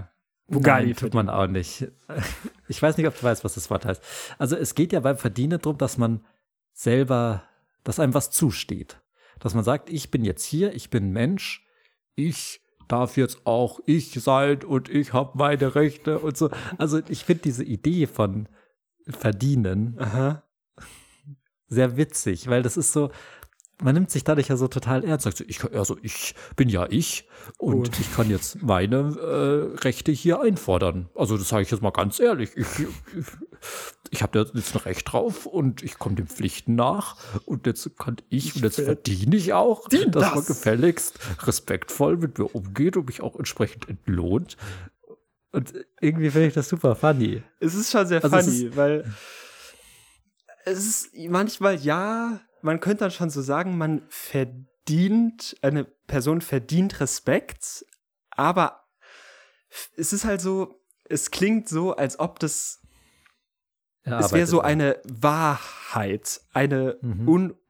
Bugatti 0.49 0.87
Nein, 0.87 0.95
tut 0.95 1.13
man 1.13 1.29
auch 1.29 1.47
nicht. 1.47 1.87
Ich 2.67 2.79
weiß 2.79 2.97
nicht, 2.97 3.07
ob 3.07 3.17
du 3.17 3.23
weißt, 3.23 3.43
was 3.43 3.55
das 3.55 3.71
Wort 3.71 3.83
heißt. 3.83 4.03
Also 4.37 4.55
es 4.55 4.75
geht 4.75 4.93
ja 4.93 4.99
beim 4.99 5.17
Verdienen 5.17 5.59
darum, 5.59 5.79
dass 5.79 5.97
man 5.97 6.23
selber, 6.71 7.41
dass 7.83 7.99
einem 7.99 8.13
was 8.13 8.29
zusteht. 8.29 9.01
Dass 9.39 9.55
man 9.55 9.63
sagt, 9.63 9.89
ich 9.89 10.11
bin 10.11 10.23
jetzt 10.23 10.43
hier, 10.43 10.75
ich 10.75 10.91
bin 10.91 11.11
Mensch, 11.11 11.65
ich 12.13 12.61
darf 12.87 13.17
jetzt 13.17 13.45
auch 13.45 13.79
ich 13.87 14.11
sein 14.11 14.63
und 14.63 14.87
ich 14.89 15.13
habe 15.13 15.37
meine 15.37 15.73
Rechte 15.73 16.19
und 16.19 16.37
so. 16.37 16.51
Also 16.77 17.01
ich 17.09 17.23
finde 17.23 17.43
diese 17.43 17.63
Idee 17.63 18.05
von 18.05 18.47
Verdienen 19.07 19.95
Aha. 19.97 20.43
sehr 21.67 21.97
witzig, 21.97 22.49
weil 22.49 22.61
das 22.61 22.77
ist 22.77 22.93
so, 22.93 23.09
man 23.81 23.93
nimmt 23.95 24.11
sich 24.11 24.23
dadurch 24.23 24.49
ja 24.49 24.57
so 24.57 24.67
total 24.67 25.03
ernst. 25.03 25.23
Sagt 25.23 25.37
so, 25.37 25.43
ich, 25.47 25.63
also 25.73 25.97
ich 26.01 26.35
bin 26.55 26.69
ja 26.69 26.87
ich 26.89 27.27
und, 27.57 27.75
Und? 27.75 27.99
ich 27.99 28.13
kann 28.13 28.29
jetzt 28.29 28.61
meine 28.61 28.97
äh, 28.97 29.77
Rechte 29.79 30.11
hier 30.11 30.41
einfordern. 30.41 31.09
Also 31.15 31.37
das 31.37 31.49
sage 31.49 31.63
ich 31.63 31.71
jetzt 31.71 31.81
mal 31.81 31.91
ganz 31.91 32.19
ehrlich. 32.19 32.51
Ich, 32.55 32.67
ich, 32.79 32.87
ich 34.11 34.21
habe 34.21 34.33
da 34.33 34.51
jetzt 34.51 34.75
ein 34.75 34.81
Recht 34.81 35.11
drauf 35.11 35.45
und 35.45 35.83
ich 35.83 35.97
komme 35.97 36.15
den 36.15 36.27
Pflichten 36.27 36.75
nach 36.75 37.15
und 37.45 37.65
jetzt 37.67 37.97
kann 37.97 38.17
ich, 38.29 38.55
und 38.55 38.63
jetzt 38.63 38.79
verdiene 38.81 39.35
ich 39.35 39.53
auch, 39.53 39.87
dass 39.87 40.01
man 40.01 40.11
das. 40.11 40.45
gefälligst 40.45 41.19
respektvoll 41.45 42.17
mit 42.17 42.37
mir 42.37 42.53
umgeht 42.53 42.97
und 42.97 43.07
mich 43.07 43.21
auch 43.21 43.35
entsprechend 43.37 43.87
entlohnt. 43.87 44.57
Und 45.51 45.73
irgendwie 45.99 46.29
finde 46.29 46.47
ich 46.47 46.53
das 46.53 46.69
super 46.69 46.95
funny. 46.95 47.41
Es 47.59 47.73
ist 47.73 47.91
schon 47.91 48.05
sehr 48.05 48.23
Also 48.23 48.37
funny, 48.37 48.75
weil 48.75 49.11
es 50.65 50.79
ist 50.79 51.11
manchmal 51.29 51.75
ja, 51.79 52.39
man 52.61 52.79
könnte 52.79 52.99
dann 53.05 53.11
schon 53.11 53.29
so 53.29 53.41
sagen, 53.41 53.77
man 53.77 54.03
verdient, 54.09 55.57
eine 55.61 55.85
Person 55.85 56.41
verdient 56.41 56.99
Respekt, 56.99 57.85
aber 58.31 58.85
es 59.95 60.13
ist 60.13 60.25
halt 60.25 60.41
so, 60.41 60.81
es 61.05 61.31
klingt 61.31 61.69
so, 61.69 61.95
als 61.95 62.19
ob 62.19 62.39
das, 62.39 62.81
es 64.03 64.31
wäre 64.31 64.47
so 64.47 64.61
eine 64.61 64.99
Wahrheit, 65.03 66.41
eine 66.53 66.97
Mhm. 67.01 67.27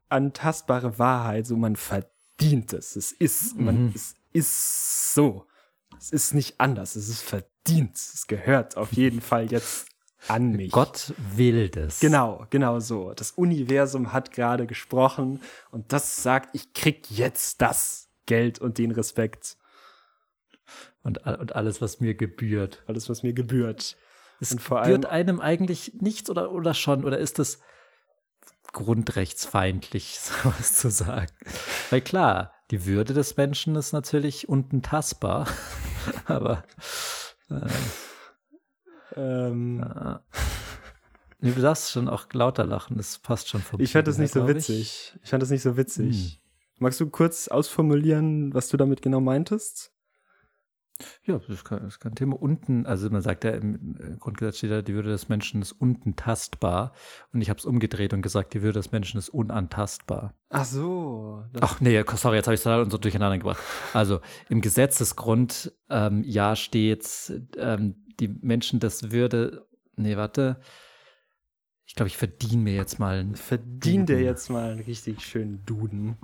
unantastbare 0.10 0.98
Wahrheit, 1.00 1.46
so 1.48 1.58
man 1.58 1.76
verdient 1.76 2.74
es. 2.74 2.96
Es 2.96 3.12
ist, 3.12 3.58
man, 3.58 3.76
Mhm. 3.88 3.92
es 3.96 4.16
ist 4.32 5.14
so. 5.14 5.46
Es 5.98 6.12
ist 6.12 6.34
nicht 6.34 6.62
anders, 6.62 6.96
es 6.96 7.10
ist 7.10 7.22
verdient. 7.22 7.96
Es 7.98 8.26
gehört 8.28 8.78
auf 8.78 8.94
jeden 8.94 9.20
Fall 9.20 9.52
jetzt 9.52 9.89
an 10.28 10.52
mich. 10.52 10.72
Gott 10.72 11.14
will 11.36 11.70
das. 11.70 12.00
Genau, 12.00 12.46
genau 12.50 12.80
so. 12.80 13.14
Das 13.14 13.32
Universum 13.32 14.12
hat 14.14 14.32
gerade 14.32 14.68
gesprochen 14.68 15.42
und 15.72 15.94
das 15.94 16.22
sagt, 16.22 16.54
ich 16.54 16.74
krieg 16.74 17.10
jetzt 17.10 17.62
das 17.62 18.10
Geld 18.26 18.60
und 18.60 18.78
den 18.78 18.92
Respekt. 18.92 19.58
Und, 21.02 21.26
und 21.26 21.56
alles, 21.56 21.82
was 21.82 22.00
mir 22.02 22.14
gebührt. 22.14 22.84
Alles, 22.86 23.10
was 23.10 23.24
mir 23.24 23.34
gebührt. 23.34 23.96
Es 24.42 24.52
Und 24.52 24.60
vor 24.62 24.82
gebührt 24.82 25.06
allem- 25.06 25.30
einem 25.30 25.42
eigentlich 25.42 25.94
nichts 26.02 26.30
oder, 26.30 26.52
oder 26.52 26.74
schon? 26.74 27.06
Oder 27.06 27.18
ist 27.18 27.40
das 27.40 27.60
grundrechtsfeindlich, 28.74 30.20
sowas 30.20 30.76
zu 30.76 30.90
sagen? 30.92 31.32
Weil 31.90 32.02
klar, 32.02 32.54
die 32.72 32.86
Würde 32.86 33.14
des 33.14 33.36
Menschen 33.38 33.76
ist 33.76 33.94
natürlich 33.94 34.48
unten 34.50 34.82
tastbar. 34.82 35.48
Aber 36.26 36.64
Ähm, 39.16 39.84
äh, 39.84 40.16
nee, 41.40 41.52
du 41.52 41.62
darfst 41.62 41.92
schon 41.92 42.08
auch 42.08 42.28
lauter 42.34 42.66
lachen, 42.66 42.98
das 42.98 43.18
passt 43.20 43.50
schon 43.50 43.62
vom 43.62 43.80
ich 43.80 43.92
fand 43.92 44.08
das 44.08 44.18
nicht 44.18 44.34
so 44.34 44.42
glaub 44.44 44.50
ich. 44.50 44.70
witzig. 44.70 45.18
Ich 45.24 45.30
fand 45.30 45.44
das 45.44 45.50
nicht 45.50 45.62
so 45.62 45.78
witzig. 45.78 46.34
Hm. 46.34 46.40
Magst 46.80 47.00
du 47.00 47.10
kurz 47.10 47.48
ausformulieren, 47.50 48.54
was 48.54 48.70
du 48.70 48.78
damit 48.78 49.02
genau 49.02 49.20
meintest? 49.20 49.92
Ja, 51.24 51.38
das 51.38 51.50
ist, 51.50 51.64
kein, 51.64 51.80
das 51.80 51.94
ist 51.94 52.00
kein 52.00 52.16
Thema. 52.16 52.42
Unten, 52.42 52.86
also 52.86 53.10
man 53.10 53.22
sagt 53.22 53.44
ja 53.44 53.52
im 53.52 53.96
Grundgesetz 54.20 54.58
steht 54.58 54.72
da, 54.72 54.82
die 54.82 54.94
Würde 54.94 55.10
des 55.10 55.30
Menschen 55.30 55.62
ist 55.62 55.72
unten 55.72 56.16
tastbar. 56.16 56.94
Und 57.32 57.42
ich 57.42 57.50
habe 57.50 57.60
es 57.60 57.66
umgedreht 57.66 58.14
und 58.14 58.22
gesagt, 58.22 58.54
die 58.54 58.62
Würde 58.62 58.80
des 58.80 58.92
Menschen 58.92 59.18
ist 59.18 59.30
unantastbar. 59.30 60.34
Ach 60.50 60.66
so. 60.66 61.44
Ach 61.62 61.80
nee, 61.80 62.04
sorry, 62.16 62.38
jetzt 62.38 62.48
habe 62.48 62.56
ich 62.56 62.60
es 62.60 62.64
total 62.64 62.90
so 62.92 62.98
durcheinander 62.98 63.38
gebracht. 63.38 63.62
Also 63.94 64.20
im 64.50 64.62
Gesetzesgrund 64.62 65.72
ähm, 65.90 66.24
ja 66.26 66.56
steht, 66.56 67.32
ähm, 67.58 67.96
die 68.20 68.28
Menschen 68.28 68.80
das 68.80 69.12
Würde. 69.12 69.68
Nee, 69.96 70.18
warte. 70.18 70.60
Ich 71.86 71.96
glaube, 71.96 72.08
ich 72.08 72.18
verdiene 72.18 72.62
mir 72.62 72.76
jetzt 72.76 73.00
mal 73.00 73.20
einen, 73.20 73.36
verdien 73.36 74.06
dir 74.06 74.22
jetzt 74.22 74.50
mal 74.50 74.72
einen 74.72 74.82
richtig 74.82 75.26
schönen 75.26 75.66
Duden. 75.66 76.18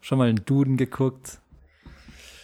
schon 0.00 0.18
mal 0.18 0.28
einen 0.28 0.44
Duden 0.44 0.76
geguckt. 0.76 1.40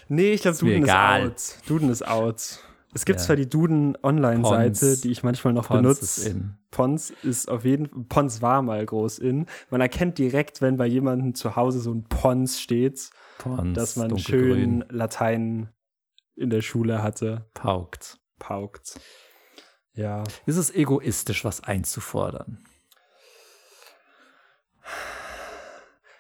Nee, 0.09 0.33
ich 0.33 0.43
glaube, 0.43 0.57
Duden 0.59 0.77
ist 0.83 0.85
egal. 0.85 1.27
out. 1.29 1.43
Duden 1.67 1.91
ist 1.91 2.07
out. 2.07 2.61
Es 2.95 3.05
gibt 3.05 3.21
Ja. 3.21 3.27
zwar 3.27 3.37
die 3.37 3.49
Duden-Online-Seite, 3.49 4.97
die 4.99 5.11
ich 5.11 5.23
manchmal 5.23 5.53
noch 5.53 5.67
Pons 5.69 5.83
benutze. 5.83 6.03
ist 6.05 6.27
in. 6.27 6.55
Pons 6.71 7.11
ist 7.23 7.51
auf 7.51 7.65
jeden 7.65 7.87
Fall, 7.89 8.05
Pons 8.09 8.41
war 8.41 8.63
mal 8.63 8.85
groß 8.87 9.19
in. 9.19 9.47
Man 9.71 9.81
erkennt 9.81 10.17
direkt, 10.19 10.63
wenn 10.63 10.77
bei 10.77 10.87
jemandem 10.87 11.35
zu 11.35 11.57
Hause 11.57 11.81
so 11.81 11.93
ein 11.93 12.05
Pons 12.05 12.61
steht, 12.61 13.11
Pons, 13.39 13.75
dass 13.75 13.97
man 13.97 14.19
schön 14.19 14.85
Latein 14.89 15.69
in 16.37 16.49
der 16.51 16.63
Schule 16.63 17.03
hatte. 17.03 17.51
paukt. 17.55 18.19
Paukt. 18.39 18.99
Ja. 19.95 20.23
Ist 20.47 20.57
es 20.57 20.75
egoistisch, 20.75 21.45
was 21.45 21.63
einzufordern? 21.65 22.59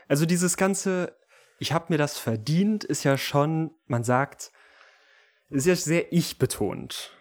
Also 0.08 0.24
dieses 0.26 0.56
ganze, 0.56 1.16
ich 1.58 1.72
habe 1.72 1.86
mir 1.88 1.98
das 1.98 2.18
verdient, 2.18 2.84
ist 2.84 3.04
ja 3.04 3.16
schon, 3.16 3.74
man 3.86 4.04
sagt, 4.04 4.52
ist 5.48 5.66
ja 5.66 5.76
sehr 5.76 6.12
ich 6.12 6.38
betont. 6.38 7.12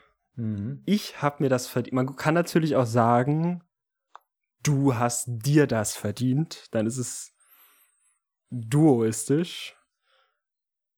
Ich 0.85 1.21
habe 1.21 1.43
mir 1.43 1.49
das 1.49 1.67
verdient. 1.67 1.93
Man 1.93 2.15
kann 2.17 2.33
natürlich 2.33 2.75
auch 2.75 2.85
sagen, 2.85 3.63
du 4.63 4.95
hast 4.95 5.27
dir 5.27 5.65
das 5.65 5.95
verdient, 5.95 6.67
dann 6.71 6.87
ist 6.87 6.97
es 6.97 7.33
duoistisch. 8.49 9.77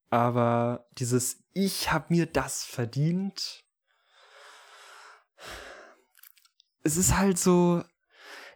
Aber 0.10 0.88
dieses 0.98 1.44
ich 1.54 1.92
habe 1.92 2.06
mir 2.10 2.26
das 2.26 2.64
verdient, 2.64 3.64
es 6.84 6.98
ist 6.98 7.18
halt 7.18 7.38
so, 7.38 7.84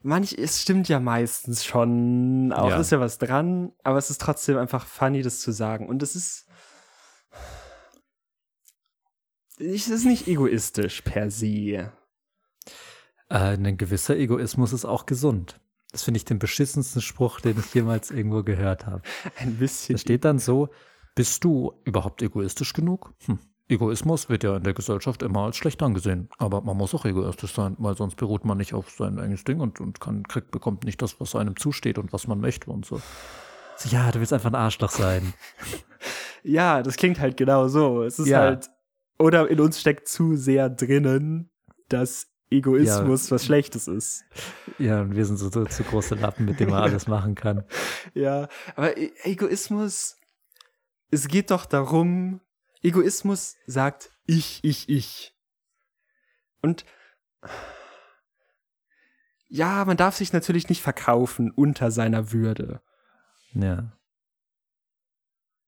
manch, 0.04 0.34
es 0.38 0.62
stimmt 0.62 0.88
ja 0.90 1.00
meistens 1.00 1.64
schon, 1.66 2.52
auch 2.54 2.70
Ja. 2.70 2.80
ist 2.80 2.92
ja 2.92 3.00
was 3.00 3.18
dran, 3.18 3.72
aber 3.84 3.98
es 3.98 4.10
ist 4.10 4.22
trotzdem 4.22 4.58
einfach 4.58 4.86
funny, 4.86 5.22
das 5.22 5.40
zu 5.40 5.52
sagen. 5.52 5.88
Und 5.88 6.02
es 6.04 6.16
ist, 6.16 6.48
es 9.58 9.88
ist 9.88 10.06
nicht 10.06 10.28
egoistisch 10.28 11.02
per 11.02 11.30
se. 11.30 11.48
Äh, 11.48 11.92
ein 13.30 13.78
gewisser 13.78 14.18
Egoismus 14.18 14.74
ist 14.74 14.86
auch 14.86 15.06
gesund. 15.06 15.60
Das 15.92 16.04
finde 16.04 16.18
ich 16.18 16.26
den 16.26 16.40
beschissensten 16.40 17.02
Spruch, 17.02 17.42
den 17.42 17.60
ich 17.60 17.74
jemals 17.74 18.12
irgendwo 18.12 18.44
gehört 18.44 18.86
habe. 18.86 19.02
Ein 19.38 19.58
bisschen. 19.58 19.96
Da 19.96 20.00
steht 20.00 20.26
dann 20.26 20.40
so, 20.40 20.70
bist 21.16 21.44
du 21.44 21.74
überhaupt 21.84 22.22
egoistisch 22.22 22.74
genug? 22.74 23.14
Hm. 23.26 23.40
Egoismus 23.72 24.30
wird 24.30 24.44
ja 24.44 24.58
in 24.58 24.64
der 24.64 24.74
Gesellschaft 24.74 25.24
immer 25.24 25.42
als 25.42 25.58
schlecht 25.58 25.82
angesehen. 25.82 26.30
Aber 26.38 26.62
man 26.62 26.78
muss 26.78 26.94
auch 26.94 27.06
egoistisch 27.06 27.54
sein, 27.54 27.76
weil 27.80 27.96
sonst 27.96 28.16
beruht 28.16 28.46
man 28.46 28.58
nicht 28.58 28.74
auf 28.74 28.90
sein 28.90 29.18
eigenes 29.18 29.44
Ding 29.44 29.60
und, 29.60 29.80
und 29.80 30.00
kann, 30.00 30.24
kriegt, 30.24 30.52
bekommt 30.52 30.84
nicht 30.84 31.02
das, 31.02 31.20
was 31.20 31.36
einem 31.36 31.56
zusteht 31.56 31.98
und 31.98 32.12
was 32.14 32.28
man 32.28 32.40
möchte 32.40 32.70
und 32.70 32.86
so. 32.86 33.02
ja, 33.86 34.12
du 34.12 34.20
willst 34.20 34.34
einfach 34.34 34.50
ein 34.52 34.56
Arschloch 34.56 34.92
sein. 34.92 35.34
Ja, 36.44 36.82
das 36.82 36.98
klingt 36.98 37.20
halt 37.20 37.38
genau 37.38 37.68
so. 37.68 38.02
Es 38.02 38.18
ist 38.18 38.28
Ja. 38.28 38.40
halt, 38.40 38.68
oder 39.20 39.48
in 39.48 39.60
uns 39.60 39.80
steckt 39.80 40.08
zu 40.08 40.36
sehr 40.36 40.72
drinnen, 40.72 41.52
dass 41.88 42.32
Egoismus 42.50 43.30
ja. 43.30 43.36
was 43.36 43.46
Schlechtes 43.46 43.88
ist. 43.88 44.24
Ja, 44.80 45.02
und 45.02 45.16
wir 45.16 45.24
sind 45.26 45.38
so, 45.38 45.52
so 45.52 45.66
zu 45.66 45.84
große 45.84 46.16
Lappen, 46.16 46.46
mit 46.46 46.60
denen 46.60 46.72
man 46.72 46.82
alles 46.82 47.08
machen 47.08 47.36
kann. 47.36 47.64
Ja, 48.16 48.48
aber 48.76 48.98
e 48.98 49.12
Egoismus, 49.22 50.18
es 51.12 51.28
geht 51.28 51.52
doch 51.52 51.66
darum, 51.68 52.42
Egoismus 52.82 53.58
sagt 53.68 54.12
ich, 54.26 54.64
ich, 54.64 54.90
ich. 54.90 55.36
Und 56.62 56.86
ja, 59.48 59.84
man 59.86 59.98
darf 59.98 60.16
sich 60.16 60.34
natürlich 60.34 60.70
nicht 60.70 60.82
verkaufen 60.82 61.52
unter 61.52 61.92
seiner 61.92 62.32
Würde. 62.32 62.82
Ja. 63.54 63.98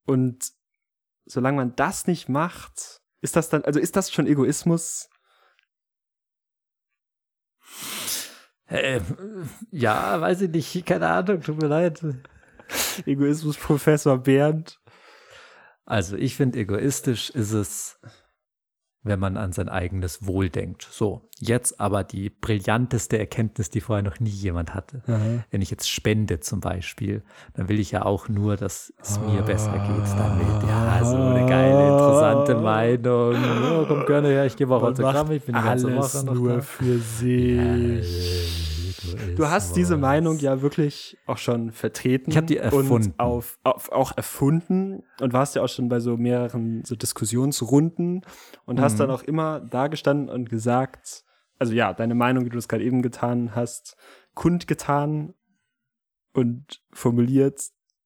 Und 0.06 0.52
solange 1.26 1.56
man 1.56 1.76
das 1.76 2.06
nicht 2.06 2.28
macht, 2.28 3.02
ist 3.20 3.36
das 3.36 3.48
dann, 3.48 3.64
also 3.64 3.80
ist 3.80 3.96
das 3.96 4.12
schon 4.12 4.26
Egoismus? 4.26 5.08
Äh, 8.66 9.00
ja, 9.70 10.20
weiß 10.20 10.42
ich 10.42 10.50
nicht, 10.50 10.86
keine 10.86 11.08
Ahnung, 11.08 11.42
tut 11.42 11.60
mir 11.60 11.68
leid. 11.68 12.02
Egoismus 13.06 13.56
Professor 13.56 14.18
Bernd. 14.18 14.80
Also 15.86 16.16
ich 16.16 16.36
finde, 16.36 16.58
egoistisch 16.58 17.30
ist 17.30 17.52
es, 17.52 17.98
wenn 19.04 19.20
man 19.20 19.36
an 19.36 19.52
sein 19.52 19.68
eigenes 19.68 20.26
Wohl 20.26 20.48
denkt. 20.48 20.88
So, 20.90 21.28
jetzt 21.38 21.78
aber 21.78 22.04
die 22.04 22.30
brillanteste 22.30 23.18
Erkenntnis, 23.18 23.68
die 23.68 23.82
vorher 23.82 24.02
noch 24.02 24.18
nie 24.18 24.30
jemand 24.30 24.74
hatte. 24.74 25.02
Mhm. 25.06 25.44
Wenn 25.50 25.60
ich 25.60 25.70
jetzt 25.70 25.90
spende 25.90 26.40
zum 26.40 26.60
Beispiel, 26.60 27.22
dann 27.52 27.68
will 27.68 27.78
ich 27.78 27.90
ja 27.90 28.06
auch 28.06 28.28
nur, 28.28 28.56
dass 28.56 28.94
es 29.02 29.20
mir 29.20 29.42
oh. 29.42 29.46
besser 29.46 29.72
geht 29.72 30.18
damit. 30.18 30.68
Ja, 30.68 31.04
so 31.04 31.16
eine 31.16 31.46
geile, 31.46 31.88
interessante 31.88 32.54
Meinung. 32.54 33.36
Oh, 33.74 33.84
komm 33.86 34.06
gerne 34.06 34.28
her, 34.28 34.46
ich 34.46 34.56
gebe 34.56 34.74
auch 34.74 34.82
Autogramm, 34.82 35.30
ich 35.32 35.44
bin 35.44 35.54
die 35.54 35.60
ganze 35.60 35.94
Woche 35.94 36.24
noch 36.24 36.34
nur 36.34 36.54
da. 36.54 36.60
für 36.62 36.98
sich. 36.98 38.68
Ja, 38.68 38.73
Du 39.36 39.48
hast 39.48 39.76
diese 39.76 39.96
Meinung 39.96 40.38
ja 40.38 40.62
wirklich 40.62 41.18
auch 41.26 41.38
schon 41.38 41.72
vertreten. 41.72 42.30
Ich 42.30 42.36
habe 42.36 42.46
die 42.46 42.58
erfunden. 42.58 42.92
Und 42.92 43.18
auf, 43.18 43.58
auf, 43.62 43.90
auch 43.92 44.16
erfunden 44.16 45.02
und 45.20 45.32
warst 45.32 45.54
ja 45.54 45.62
auch 45.62 45.68
schon 45.68 45.88
bei 45.88 46.00
so 46.00 46.16
mehreren 46.16 46.84
so 46.84 46.96
Diskussionsrunden 46.96 48.24
und 48.64 48.78
mhm. 48.78 48.82
hast 48.82 49.00
dann 49.00 49.10
auch 49.10 49.22
immer 49.22 49.60
da 49.60 49.88
gestanden 49.88 50.28
und 50.28 50.48
gesagt, 50.48 51.24
also 51.58 51.72
ja, 51.72 51.92
deine 51.92 52.14
Meinung, 52.14 52.44
wie 52.44 52.50
du 52.50 52.56
das 52.56 52.68
gerade 52.68 52.84
eben 52.84 53.02
getan 53.02 53.54
hast, 53.54 53.96
kundgetan 54.34 55.34
und 56.32 56.82
formuliert, 56.92 57.60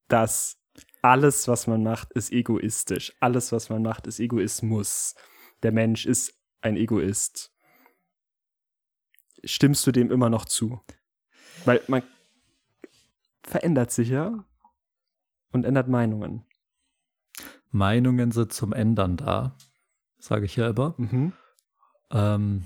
dass 0.08 0.58
alles, 1.02 1.48
was 1.48 1.66
man 1.66 1.82
macht, 1.82 2.12
ist 2.12 2.32
egoistisch. 2.32 3.14
Alles, 3.20 3.52
was 3.52 3.70
man 3.70 3.82
macht, 3.82 4.06
ist 4.06 4.20
Egoismus. 4.20 5.14
Der 5.62 5.72
Mensch 5.72 6.06
ist 6.06 6.34
ein 6.60 6.76
Egoist 6.76 7.52
stimmst 9.44 9.86
du 9.86 9.92
dem 9.92 10.10
immer 10.10 10.30
noch 10.30 10.44
zu? 10.44 10.80
Weil 11.64 11.80
man 11.88 12.02
verändert 13.42 13.90
sich 13.90 14.08
ja 14.08 14.44
und 15.52 15.64
ändert 15.64 15.88
Meinungen. 15.88 16.44
Meinungen 17.70 18.32
sind 18.32 18.52
zum 18.52 18.72
Ändern 18.72 19.16
da, 19.16 19.56
sage 20.18 20.46
ich 20.46 20.56
ja 20.56 20.70
immer. 20.70 20.94
Mhm. 20.96 21.32
Ähm, 22.10 22.64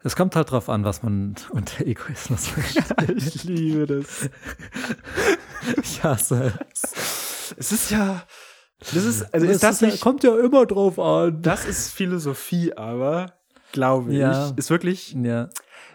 es 0.00 0.16
kommt 0.16 0.36
halt 0.36 0.50
drauf 0.50 0.68
an, 0.68 0.84
was 0.84 1.02
man 1.02 1.34
unter 1.50 1.86
Egoismus 1.86 2.46
versteht. 2.48 3.10
ich 3.16 3.44
liebe 3.44 3.86
das. 3.86 4.30
ich 5.82 6.02
hasse 6.04 6.58
es. 6.72 7.54
Es 7.56 7.72
ist 7.72 7.90
ja. 7.90 8.26
Das 8.78 8.94
ist, 8.94 9.34
also 9.34 9.46
das 9.46 9.56
ist 9.56 9.62
das 9.64 9.82
ist 9.82 9.82
nicht, 9.82 10.00
kommt 10.00 10.22
ja 10.22 10.38
immer 10.38 10.64
drauf 10.66 11.00
an. 11.00 11.42
Das 11.42 11.64
ist 11.64 11.90
Philosophie, 11.90 12.74
aber 12.74 13.37
glaube 13.72 14.14
ja. 14.14 14.48
ich, 14.48 14.58
ist 14.58 14.70
wirklich, 14.70 15.14
ja. 15.14 15.48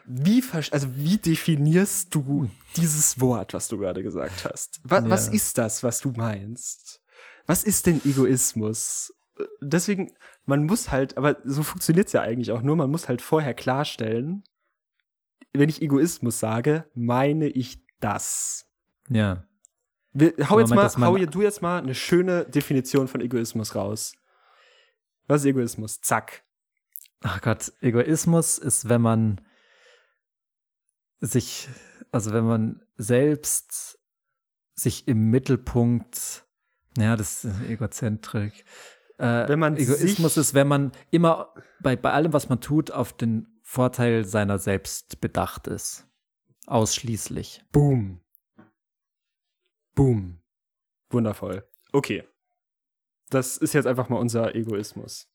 wie, 0.05 0.43
also 0.71 0.87
wie 0.95 1.17
definierst 1.17 2.13
du 2.13 2.49
dieses 2.75 3.19
Wort, 3.19 3.53
was 3.53 3.67
du 3.67 3.77
gerade 3.77 4.03
gesagt 4.03 4.45
hast? 4.45 4.79
Was, 4.83 5.03
ja. 5.03 5.09
was 5.09 5.27
ist 5.27 5.57
das, 5.57 5.83
was 5.83 5.99
du 6.01 6.11
meinst? 6.11 7.01
Was 7.45 7.63
ist 7.63 7.87
denn 7.87 8.01
Egoismus? 8.05 9.13
Deswegen, 9.61 10.11
man 10.45 10.65
muss 10.65 10.91
halt, 10.91 11.17
aber 11.17 11.37
so 11.43 11.63
funktioniert 11.63 12.07
es 12.07 12.13
ja 12.13 12.21
eigentlich 12.21 12.51
auch 12.51 12.61
nur, 12.61 12.75
man 12.75 12.91
muss 12.91 13.07
halt 13.07 13.21
vorher 13.21 13.53
klarstellen, 13.53 14.43
wenn 15.53 15.69
ich 15.69 15.81
Egoismus 15.81 16.39
sage, 16.39 16.85
meine 16.93 17.47
ich 17.47 17.83
das. 17.99 18.67
Ja. 19.09 19.45
Wir, 20.11 20.33
hau 20.49 20.59
jetzt 20.59 20.73
mal, 20.73 20.89
hau 20.89 21.17
du 21.17 21.41
jetzt 21.41 21.61
mal 21.61 21.79
eine 21.79 21.95
schöne 21.95 22.45
Definition 22.45 23.07
von 23.07 23.21
Egoismus 23.21 23.75
raus. 23.75 24.13
Was 25.27 25.41
ist 25.41 25.47
Egoismus? 25.47 26.01
Zack 26.01 26.42
ach 27.23 27.41
Gott, 27.41 27.71
Egoismus 27.81 28.57
ist, 28.57 28.89
wenn 28.89 29.01
man 29.01 29.41
sich, 31.19 31.69
also 32.11 32.33
wenn 32.33 32.45
man 32.45 32.81
selbst 32.95 33.99
sich 34.75 35.07
im 35.07 35.29
Mittelpunkt, 35.29 36.45
ja, 36.97 37.15
das 37.15 37.45
ist 37.45 37.61
Egozentrik. 37.69 38.65
Äh, 39.17 39.47
wenn 39.47 39.59
man 39.59 39.77
Egoismus 39.77 40.37
ist, 40.37 40.53
wenn 40.53 40.67
man 40.67 40.91
immer 41.11 41.53
bei, 41.81 41.95
bei 41.95 42.11
allem, 42.11 42.33
was 42.33 42.49
man 42.49 42.61
tut, 42.61 42.91
auf 42.91 43.13
den 43.13 43.47
Vorteil 43.61 44.25
seiner 44.25 44.59
selbst 44.59 45.21
bedacht 45.21 45.67
ist. 45.67 46.07
Ausschließlich. 46.67 47.63
Boom. 47.71 48.21
Boom. 49.95 50.39
Wundervoll. 51.09 51.67
Okay. 51.91 52.23
Das 53.29 53.57
ist 53.57 53.73
jetzt 53.73 53.85
einfach 53.85 54.09
mal 54.09 54.17
unser 54.17 54.55
Egoismus. 54.55 55.27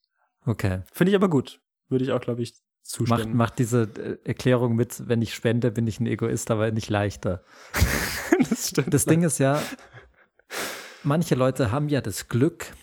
Okay. 0.45 0.83
Finde 0.91 1.11
ich 1.11 1.15
aber 1.15 1.29
gut. 1.29 1.61
Würde 1.89 2.05
ich 2.05 2.11
auch, 2.11 2.21
glaube 2.21 2.41
ich, 2.41 2.53
zustimmen. 2.83 3.19
Macht, 3.19 3.33
macht 3.33 3.59
diese 3.59 3.83
äh, 3.83 4.17
Erklärung 4.23 4.75
mit, 4.75 5.07
wenn 5.07 5.21
ich 5.21 5.33
spende, 5.33 5.71
bin 5.71 5.87
ich 5.87 5.99
ein 5.99 6.07
Egoist, 6.07 6.51
aber 6.51 6.71
nicht 6.71 6.89
leichter. 6.89 7.43
das 8.49 8.69
stimmt. 8.69 8.93
Das 8.93 9.05
Ding 9.05 9.23
ist 9.23 9.37
ja, 9.37 9.61
manche 11.03 11.35
Leute 11.35 11.71
haben 11.71 11.89
ja 11.89 12.01
das 12.01 12.27
Glück, 12.29 12.73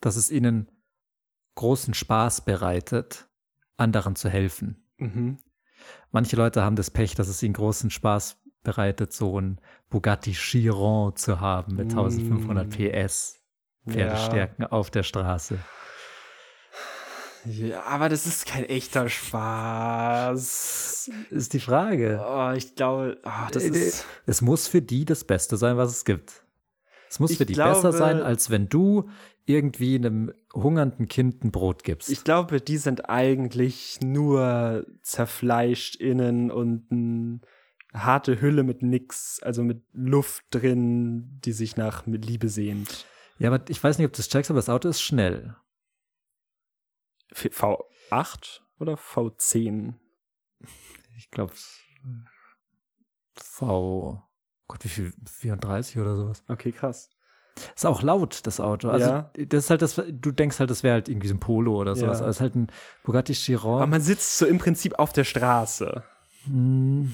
dass 0.00 0.16
es 0.16 0.30
ihnen 0.30 0.70
großen 1.54 1.94
Spaß 1.94 2.44
bereitet, 2.44 3.28
anderen 3.76 4.16
zu 4.16 4.28
helfen. 4.28 4.84
Mhm. 4.98 5.38
Manche 6.10 6.36
Leute 6.36 6.62
haben 6.62 6.76
das 6.76 6.90
Pech, 6.90 7.14
dass 7.14 7.28
es 7.28 7.42
ihnen 7.42 7.54
großen 7.54 7.90
Spaß 7.90 8.40
bereitet, 8.62 9.12
so 9.12 9.40
ein 9.40 9.60
Bugatti 9.90 10.32
Chiron 10.32 11.16
zu 11.16 11.40
haben 11.40 11.76
mit 11.76 11.90
1500 11.90 12.66
mm. 12.66 12.70
PS 12.70 13.40
Pferdestärken 13.88 14.62
ja. 14.62 14.68
auf 14.70 14.90
der 14.90 15.02
Straße. 15.02 15.58
Ja, 17.44 17.84
aber 17.84 18.08
das 18.08 18.26
ist 18.26 18.46
kein 18.46 18.64
echter 18.64 19.08
Spaß. 19.08 21.10
Ist 21.30 21.52
die 21.52 21.60
Frage. 21.60 22.24
Oh, 22.26 22.52
ich 22.56 22.74
glaube, 22.74 23.18
oh, 23.24 23.48
das 23.52 23.64
äh, 23.64 23.68
ist. 23.68 24.06
Es 24.26 24.42
muss 24.42 24.68
für 24.68 24.82
die 24.82 25.04
das 25.04 25.24
Beste 25.24 25.56
sein, 25.56 25.76
was 25.76 25.90
es 25.90 26.04
gibt. 26.04 26.44
Es 27.08 27.20
muss 27.20 27.36
für 27.36 27.46
die 27.46 27.54
glaube, 27.54 27.74
besser 27.74 27.92
sein, 27.92 28.20
als 28.20 28.50
wenn 28.50 28.68
du 28.68 29.08
irgendwie 29.46 29.94
einem 29.94 30.32
hungernden 30.52 31.08
Kind 31.08 31.42
ein 31.42 31.50
Brot 31.50 31.82
gibst. 31.82 32.10
Ich 32.10 32.22
glaube, 32.22 32.60
die 32.60 32.76
sind 32.76 33.08
eigentlich 33.08 33.98
nur 34.02 34.84
zerfleischt 35.02 35.96
innen 35.96 36.50
und 36.50 36.86
eine 36.90 37.40
harte 37.94 38.42
Hülle 38.42 38.62
mit 38.62 38.82
nix, 38.82 39.40
also 39.42 39.62
mit 39.62 39.82
Luft 39.92 40.44
drin, 40.50 41.40
die 41.44 41.52
sich 41.52 41.76
nach 41.76 42.06
Liebe 42.06 42.48
sehnt. 42.48 43.06
Ja, 43.38 43.50
aber 43.50 43.64
ich 43.68 43.82
weiß 43.82 43.96
nicht, 43.96 44.06
ob 44.06 44.12
du 44.12 44.18
das 44.18 44.28
checkst, 44.28 44.50
aber 44.50 44.58
das 44.58 44.68
Auto 44.68 44.88
ist 44.88 45.00
schnell. 45.00 45.56
V8 47.34 48.60
oder 48.78 48.94
V10? 48.94 49.94
Ich 51.16 51.30
glaube 51.30 51.52
V. 53.34 54.22
Gott, 54.66 54.84
wie 54.84 54.88
viel? 54.88 55.12
34 55.26 55.98
oder 55.98 56.16
sowas. 56.16 56.42
Okay, 56.48 56.72
krass. 56.72 57.10
Ist 57.74 57.86
auch 57.86 58.02
laut, 58.02 58.46
das 58.46 58.60
Auto. 58.60 58.88
Also, 58.88 59.08
ja. 59.08 59.30
das 59.34 59.64
ist 59.64 59.70
halt 59.70 59.82
das, 59.82 59.96
du 59.96 60.30
denkst 60.30 60.60
halt, 60.60 60.70
das 60.70 60.82
wäre 60.82 60.94
halt 60.94 61.08
irgendwie 61.08 61.28
so 61.28 61.34
ein 61.34 61.40
Polo 61.40 61.76
oder 61.76 61.96
sowas. 61.96 62.20
Ja. 62.20 62.26
Also, 62.26 62.30
es 62.30 62.36
ist 62.36 62.40
halt 62.40 62.54
ein 62.54 62.68
Bugatti 63.02 63.32
Chiron. 63.32 63.78
Aber 63.78 63.86
man 63.86 64.00
sitzt 64.00 64.38
so 64.38 64.46
im 64.46 64.58
Prinzip 64.58 64.98
auf 64.98 65.12
der 65.12 65.24
Straße. 65.24 66.04
Hm. 66.44 67.12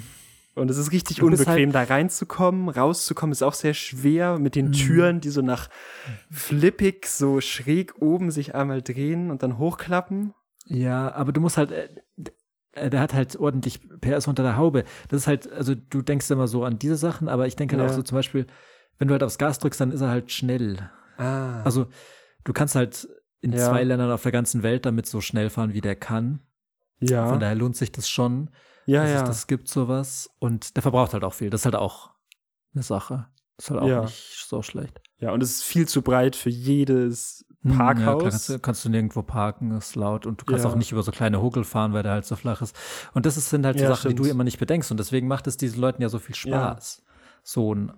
Und 0.54 0.70
es 0.70 0.78
ist 0.78 0.92
richtig 0.92 1.22
unbequem, 1.22 1.74
halt 1.74 1.74
da 1.74 1.82
reinzukommen. 1.94 2.68
Rauszukommen 2.68 3.32
ist 3.32 3.42
auch 3.42 3.54
sehr 3.54 3.74
schwer 3.74 4.38
mit 4.38 4.54
den 4.54 4.68
mhm. 4.68 4.72
Türen, 4.72 5.20
die 5.20 5.30
so 5.30 5.42
nach 5.42 5.68
flippig, 6.30 7.06
so 7.06 7.40
schräg 7.40 8.00
oben 8.00 8.30
sich 8.30 8.54
einmal 8.54 8.80
drehen 8.80 9.30
und 9.30 9.42
dann 9.42 9.58
hochklappen. 9.58 10.32
Ja, 10.66 11.12
aber 11.12 11.32
du 11.32 11.40
musst 11.40 11.56
halt, 11.56 11.72
äh, 11.72 11.88
äh 12.72 12.88
der 12.88 13.00
hat 13.00 13.14
halt 13.14 13.36
ordentlich 13.36 13.80
PS 14.00 14.28
unter 14.28 14.44
der 14.44 14.56
Haube. 14.56 14.84
Das 15.08 15.22
ist 15.22 15.26
halt, 15.26 15.50
also 15.52 15.74
du 15.74 16.02
denkst 16.02 16.30
immer 16.30 16.46
so 16.46 16.64
an 16.64 16.78
diese 16.78 16.96
Sachen, 16.96 17.28
aber 17.28 17.48
ich 17.48 17.56
denke 17.56 17.76
halt 17.76 17.84
ja. 17.84 17.90
auch 17.90 17.96
so 17.96 18.02
zum 18.02 18.16
Beispiel, 18.16 18.46
wenn 18.98 19.08
du 19.08 19.12
halt 19.12 19.24
aufs 19.24 19.38
Gas 19.38 19.58
drückst, 19.58 19.80
dann 19.80 19.90
ist 19.90 20.02
er 20.02 20.08
halt 20.08 20.30
schnell. 20.30 20.88
Ah. 21.16 21.62
Also 21.62 21.88
du 22.44 22.52
kannst 22.52 22.76
halt 22.76 23.08
in 23.40 23.52
ja. 23.52 23.58
zwei 23.58 23.82
Ländern 23.82 24.12
auf 24.12 24.22
der 24.22 24.32
ganzen 24.32 24.62
Welt 24.62 24.86
damit 24.86 25.06
so 25.06 25.20
schnell 25.20 25.50
fahren, 25.50 25.74
wie 25.74 25.80
der 25.80 25.96
kann. 25.96 26.40
Ja. 27.00 27.26
Von 27.26 27.40
daher 27.40 27.56
lohnt 27.56 27.76
sich 27.76 27.90
das 27.90 28.08
schon 28.08 28.50
ja, 28.86 29.02
dass 29.02 29.10
ja. 29.12 29.16
es 29.22 29.28
das 29.28 29.46
gibt, 29.46 29.68
sowas. 29.68 30.30
Und 30.38 30.76
der 30.76 30.82
verbraucht 30.82 31.12
halt 31.14 31.24
auch 31.24 31.34
viel. 31.34 31.50
Das 31.50 31.62
ist 31.62 31.64
halt 31.66 31.76
auch 31.76 32.10
eine 32.74 32.82
Sache. 32.82 33.26
Das 33.56 33.66
ist 33.66 33.70
halt 33.70 33.80
auch 33.82 33.86
ja. 33.88 34.02
nicht 34.02 34.44
so 34.48 34.62
schlecht. 34.62 35.00
Ja, 35.18 35.30
und 35.32 35.42
es 35.42 35.50
ist 35.56 35.62
viel 35.64 35.86
zu 35.88 36.02
breit 36.02 36.34
für 36.36 36.50
jedes 36.50 37.46
Parkhaus. 37.66 38.22
Ja, 38.22 38.28
kannst, 38.30 38.48
du- 38.48 38.58
kannst 38.58 38.84
du 38.84 38.88
nirgendwo 38.90 39.22
parken, 39.22 39.70
ist 39.72 39.94
laut 39.96 40.26
und 40.26 40.40
du 40.40 40.44
kannst 40.44 40.64
Ja. 40.64 40.70
auch 40.70 40.74
nicht 40.74 40.92
über 40.92 41.02
so 41.02 41.12
kleine 41.12 41.40
Huckel 41.40 41.64
fahren, 41.64 41.92
weil 41.92 42.02
der 42.02 42.12
halt 42.12 42.26
so 42.26 42.36
flach 42.36 42.60
ist. 42.62 42.76
Und 43.14 43.24
das 43.26 43.36
sind 43.36 43.64
halt 43.64 43.78
so 43.78 43.84
Ja, 43.84 43.90
Sachen, 43.94 44.10
die 44.10 44.14
du 44.16 44.24
stimmt. 44.24 44.34
immer 44.34 44.44
nicht 44.44 44.58
bedenkst 44.58 44.90
und 44.90 44.98
deswegen 44.98 45.28
macht 45.28 45.46
es 45.46 45.56
diesen 45.56 45.80
Leuten 45.80 46.02
ja 46.02 46.08
so 46.08 46.18
viel 46.18 46.34
Spaß. 46.34 47.02
So 47.42 47.74
ein 47.74 47.92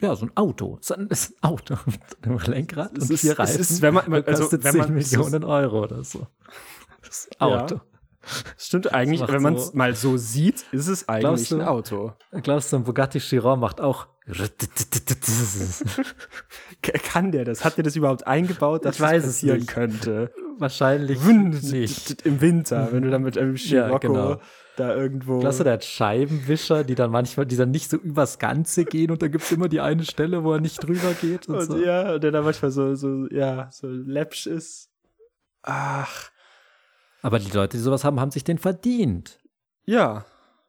ja, 0.00 0.16
so 0.16 0.26
ein 0.26 0.36
Auto. 0.36 0.78
Ein, 0.94 1.06
ist 1.10 1.32
ein 1.32 1.48
Auto 1.50 1.76
mit 1.86 2.00
einem 2.22 2.38
Lenkrad 2.38 2.96
Es 2.98 3.04
und 3.04 3.10
ist- 3.14 3.20
vier 3.20 3.32
es 3.32 3.38
Reifen. 3.38 3.60
ist, 3.60 3.82
wenn 3.82 3.94
man- 3.94 4.12
also, 4.12 4.42
kostet 4.42 4.64
wenn 4.64 4.72
10 4.72 4.80
man- 4.80 4.96
es 4.98 5.10
Millionen 5.12 5.44
Euro 5.44 5.82
oder 5.84 6.02
so. 6.04 6.26
Das 7.02 7.28
Auto. 7.38 7.80
Stimmt 8.58 8.92
eigentlich, 8.94 9.26
wenn 9.28 9.42
man 9.42 9.54
es 9.54 9.68
so- 9.68 9.76
mal 9.76 9.94
so 9.94 10.16
sieht, 10.16 10.64
ist 10.72 10.88
es 10.88 11.08
eigentlich 11.08 11.48
du? 11.48 11.56
ein 11.56 11.62
Auto. 11.66 12.12
Glaubst 12.42 12.72
du, 12.72 12.76
ein 12.76 12.84
Bugatti 12.84 13.18
Chiron 13.20 13.60
macht 13.60 13.80
auch 13.80 14.06
Kann 17.04 17.32
der 17.32 17.44
das? 17.44 17.64
Hat 17.64 17.76
der 17.76 17.84
das 17.84 17.96
überhaupt 17.96 18.26
eingebaut, 18.26 18.84
dass 18.84 18.96
Ich 18.96 19.00
weiß 19.00 19.22
das 19.22 19.30
es 19.30 19.36
passieren 19.36 19.58
nicht. 19.58 19.68
könnte? 19.70 20.30
wahrscheinlich 20.58 21.20
nicht. 21.24 22.22
Im 22.26 22.40
Winter, 22.40 22.88
wenn 22.92 23.02
du 23.02 23.10
dann 23.10 23.22
mit 23.24 23.36
einem 23.36 23.56
Ja, 23.56 23.86
Scirocco 23.88 24.06
genau. 24.06 24.40
da 24.76 24.94
irgendwo. 24.94 25.40
Glaubst 25.40 25.58
du, 25.58 25.64
der 25.64 25.72
hat 25.74 25.84
Scheibenwischer, 25.84 26.84
die 26.84 26.94
dann 26.94 27.10
manchmal, 27.10 27.44
die 27.44 27.56
dann 27.56 27.72
nicht 27.72 27.90
so 27.90 27.96
übers 27.96 28.38
Ganze 28.38 28.84
gehen 28.84 29.10
und 29.10 29.20
da 29.20 29.26
gibt 29.26 29.42
es 29.42 29.50
immer 29.50 29.68
die 29.68 29.80
eine 29.80 30.04
Stelle, 30.04 30.44
wo 30.44 30.52
er 30.52 30.60
nicht 30.60 30.76
drüber 30.80 31.12
geht 31.20 31.48
und, 31.48 31.56
und 31.56 31.64
so. 31.66 31.76
ja, 31.78 32.20
der 32.20 32.30
da 32.30 32.42
manchmal 32.42 32.70
so, 32.70 32.94
so, 32.94 33.26
ja, 33.32 33.68
so 33.72 33.88
läppsch 33.88 34.46
ist. 34.46 34.90
Ach, 35.62 36.30
Aber 37.24 37.38
die 37.38 37.50
Leute, 37.50 37.78
die 37.78 37.82
sowas 37.82 38.04
haben, 38.04 38.20
haben 38.20 38.30
sich 38.30 38.44
den 38.44 38.58
verdient. 38.58 39.40
ja. 39.86 40.26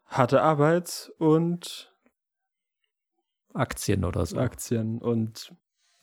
Harte 0.07 0.41
Arbeit 0.43 1.11
und 1.17 1.91
Aktien 3.53 4.05
oder 4.05 4.23
so. 4.25 4.37
Aktien 4.37 4.99
und 4.99 5.51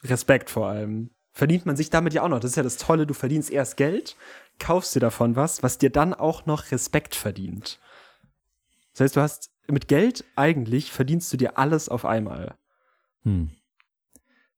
Respekt 0.03 0.51
vor 0.51 0.67
allem. 0.67 1.11
Verdient 1.31 1.67
man 1.67 1.77
sich 1.77 1.89
damit 1.89 2.13
ja 2.13 2.25
auch 2.25 2.29
noch. 2.29 2.41
Das 2.41 2.51
ist 2.51 2.57
ja 2.57 2.65
das 2.65 2.77
Tolle, 2.79 3.07
du 3.07 3.15
verdienst 3.15 3.51
erst 3.51 3.77
Geld, 3.77 4.17
kaufst 4.59 4.97
dir 4.97 5.01
davon 5.01 5.37
was, 5.37 5.63
was 5.63 5.79
dir 5.79 5.89
dann 5.89 6.15
auch 6.15 6.47
noch 6.47 6.73
Respekt 6.73 7.15
verdient. 7.15 7.79
Das 8.93 9.03
heißt, 9.03 9.17
du 9.17 9.21
hast 9.21 9.51
mit 9.69 9.87
Geld 9.87 10.25
eigentlich 10.35 10.91
verdienst 10.91 11.33
du 11.33 11.37
dir 11.37 11.57
alles 11.57 11.89
auf 11.89 12.05
einmal. 12.05 12.59
Hm. 13.23 13.53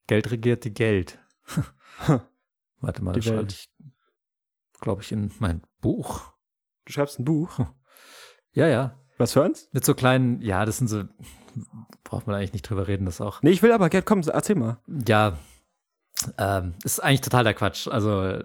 Geld 0.06 0.30
regiert 0.30 0.64
die 0.64 0.72
Geld. 0.72 1.18
Warte 2.80 3.04
mal, 3.04 3.12
Die 3.12 3.20
das 3.20 3.30
Welt. 3.30 3.68
Glaube 4.80 5.02
ich, 5.02 5.12
in 5.12 5.30
mein 5.38 5.62
Buch. 5.80 6.22
Du 6.84 6.92
schreibst 6.92 7.18
ein 7.18 7.24
Buch. 7.24 7.58
Ja, 8.56 8.68
ja. 8.68 8.96
Was 9.18 9.32
für 9.32 9.42
uns? 9.42 9.68
Mit 9.72 9.84
so 9.84 9.94
kleinen, 9.94 10.40
ja, 10.40 10.64
das 10.64 10.78
sind 10.78 10.86
so, 10.86 11.02
braucht 12.04 12.28
man 12.28 12.36
eigentlich 12.36 12.52
nicht 12.52 12.62
drüber 12.70 12.86
reden, 12.86 13.04
das 13.04 13.20
auch. 13.20 13.42
Nee, 13.42 13.50
ich 13.50 13.64
will 13.64 13.72
aber 13.72 13.88
Geld, 13.88 14.06
komm, 14.06 14.20
erzähl 14.20 14.54
mal. 14.54 14.78
Ja, 15.08 15.38
ähm, 16.38 16.74
ist 16.84 17.02
eigentlich 17.02 17.22
total 17.22 17.42
der 17.42 17.54
Quatsch. 17.54 17.88
Also, 17.88 18.22
äh, 18.22 18.44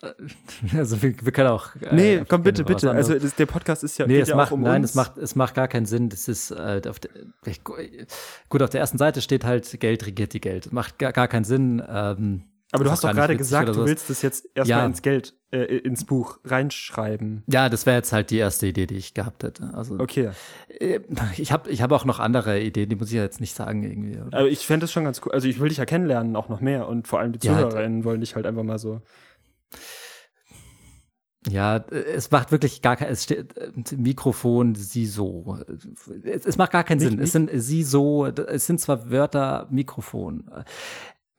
also 0.76 1.02
wir, 1.02 1.14
wir 1.24 1.32
können 1.32 1.48
auch. 1.48 1.74
äh, 1.76 1.92
Nee, 1.92 2.24
komm 2.28 2.44
bitte, 2.44 2.62
bitte. 2.62 2.90
Also 2.90 3.18
das, 3.18 3.34
der 3.34 3.46
Podcast 3.46 3.82
ist 3.82 3.98
ja, 3.98 4.06
Nee, 4.06 4.20
es 4.20 4.28
ja 4.28 4.36
macht, 4.36 4.52
um 4.52 4.60
nein, 4.60 4.82
uns. 4.82 4.90
es 4.90 4.94
macht, 4.94 5.18
es 5.18 5.34
macht 5.34 5.54
gar 5.54 5.66
keinen 5.66 5.86
Sinn. 5.86 6.08
Das 6.08 6.28
ist, 6.28 6.52
äh, 6.52 6.82
auf 6.88 7.00
der, 7.00 7.10
gut, 8.48 8.62
auf 8.62 8.70
der 8.70 8.80
ersten 8.80 8.98
Seite 8.98 9.20
steht 9.20 9.44
halt, 9.44 9.80
Geld 9.80 10.06
regiert 10.06 10.32
die 10.34 10.40
Geld. 10.40 10.72
Macht 10.72 10.98
gar, 11.00 11.12
gar 11.12 11.26
keinen 11.26 11.44
Sinn. 11.44 11.82
Ähm, 11.88 12.44
aber 12.72 12.84
du 12.84 12.90
hast 12.90 13.04
doch 13.04 13.12
gerade 13.12 13.36
gesagt, 13.36 13.68
du 13.68 13.84
willst 13.84 14.10
das 14.10 14.22
jetzt 14.22 14.48
erstmal 14.54 14.80
Ja. 14.80 14.86
ins 14.86 15.00
Geld, 15.02 15.34
äh, 15.52 15.62
ins 15.78 16.04
Buch 16.04 16.38
reinschreiben. 16.44 17.44
ja, 17.46 17.68
das 17.68 17.86
wäre 17.86 17.96
jetzt 17.96 18.12
halt 18.12 18.30
die 18.30 18.38
erste 18.38 18.66
Idee, 18.66 18.86
die 18.86 18.96
ich 18.96 19.14
gehabt 19.14 19.44
hätte. 19.44 19.70
Also, 19.74 19.98
Okay. 19.98 20.30
äh, 20.80 21.00
ich 21.36 21.52
habe 21.52 21.70
ich 21.70 21.80
hab 21.82 21.92
auch 21.92 22.04
noch 22.04 22.18
andere 22.18 22.60
Ideen, 22.60 22.88
die 22.88 22.96
muss 22.96 23.08
ich 23.08 23.14
ja 23.14 23.22
jetzt 23.22 23.40
nicht 23.40 23.54
sagen 23.54 23.82
irgendwie. 23.84 24.18
oder? 24.20 24.38
Aber 24.38 24.48
ich 24.48 24.66
fände 24.66 24.84
das 24.84 24.92
schon 24.92 25.04
ganz 25.04 25.20
cool. 25.24 25.32
Also 25.32 25.46
ich 25.48 25.60
will 25.60 25.68
dich 25.68 25.78
ja 25.78 25.84
kennenlernen, 25.86 26.34
auch 26.36 26.48
noch 26.48 26.60
mehr. 26.60 26.88
Und 26.88 27.06
vor 27.08 27.20
allem 27.20 27.32
die 27.32 27.46
Ja, 27.46 27.54
ZuhörerInnen 27.54 28.04
wollen 28.04 28.20
dich 28.20 28.34
halt 28.34 28.46
einfach 28.46 28.64
mal 28.64 28.78
so. 28.78 29.00
Ja, 31.48 31.76
äh, 31.76 31.94
es 32.14 32.30
macht 32.30 32.50
wirklich 32.50 32.82
gar 32.82 32.96
kein, 32.96 33.08
es 33.08 33.22
steht 33.24 33.56
äh, 33.56 33.70
Mikrofon, 33.96 34.74
sie 34.74 35.06
so. 35.06 35.58
Es, 36.24 36.44
es 36.44 36.56
macht 36.58 36.72
gar 36.72 36.82
keinen 36.84 36.98
Sinn. 36.98 37.20
Es 37.20 37.32
sind 37.32 37.50
sie 37.54 37.84
so, 37.84 38.26
es 38.26 38.66
sind 38.66 38.80
zwar 38.80 39.10
Wörter, 39.10 39.68
Mikrofon. 39.70 40.50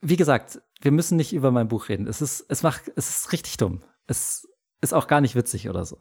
Wie 0.01 0.15
gesagt, 0.15 0.61
wir 0.81 0.91
müssen 0.91 1.15
nicht 1.17 1.33
über 1.33 1.51
mein 1.51 1.67
Buch 1.67 1.89
reden. 1.89 2.07
Es 2.07 2.21
ist, 2.21 2.45
es 2.49 2.63
macht, 2.63 2.91
es 2.95 3.09
ist 3.09 3.31
richtig 3.31 3.57
dumm. 3.57 3.83
Es 4.05 4.47
ist 4.81 4.93
auch 4.93 5.07
gar 5.07 5.21
nicht 5.21 5.35
witzig 5.35 5.69
oder 5.69 5.85
so. 5.85 5.97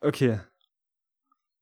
Okay. 0.00 0.40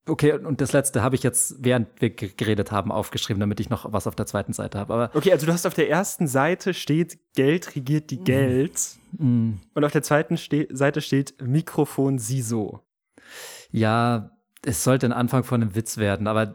Okay, 0.07 0.33
und- 0.33 0.61
das 0.61 0.73
letzte 0.73 1.03
habe 1.03 1.15
ich 1.15 1.23
jetzt, 1.23 1.57
während 1.61 2.01
wir 2.01 2.11
ge- 2.11 2.33
geredet 2.37 2.73
haben, 2.73 2.91
aufgeschrieben, 2.91 3.39
damit 3.41 3.61
ich 3.61 3.71
noch 3.71 3.93
was 3.93 4.07
auf 4.07 4.17
der 4.17 4.27
zweiten 4.27 4.53
Seite 4.53 4.79
habe. 4.79 4.93
Aber 4.95 5.11
Okay, 5.15 5.31
also 5.33 5.47
du 5.47 5.53
hast 5.53 5.67
auf 5.67 5.75
der 5.75 5.89
ersten 5.91 6.27
Seite 6.27 6.75
steht 6.75 7.19
Geld 7.35 7.75
regiert 7.77 8.11
die 8.11 8.19
Geld. 8.19 8.79
mh, 9.19 9.59
Und 9.75 9.85
auf 9.85 9.93
der 9.93 10.03
zweiten 10.03 10.37
ste 10.37 10.67
Seite 10.71 11.01
steht 11.01 11.41
Mikrofon 11.41 12.19
sie 12.19 12.43
so. 12.43 12.81
ja, 13.71 14.31
es 14.63 14.85
sollte 14.85 15.07
ein 15.07 15.13
Anfang 15.13 15.43
von 15.45 15.63
einem 15.63 15.75
Witz 15.75 15.97
werden, 15.97 16.27
aber 16.27 16.55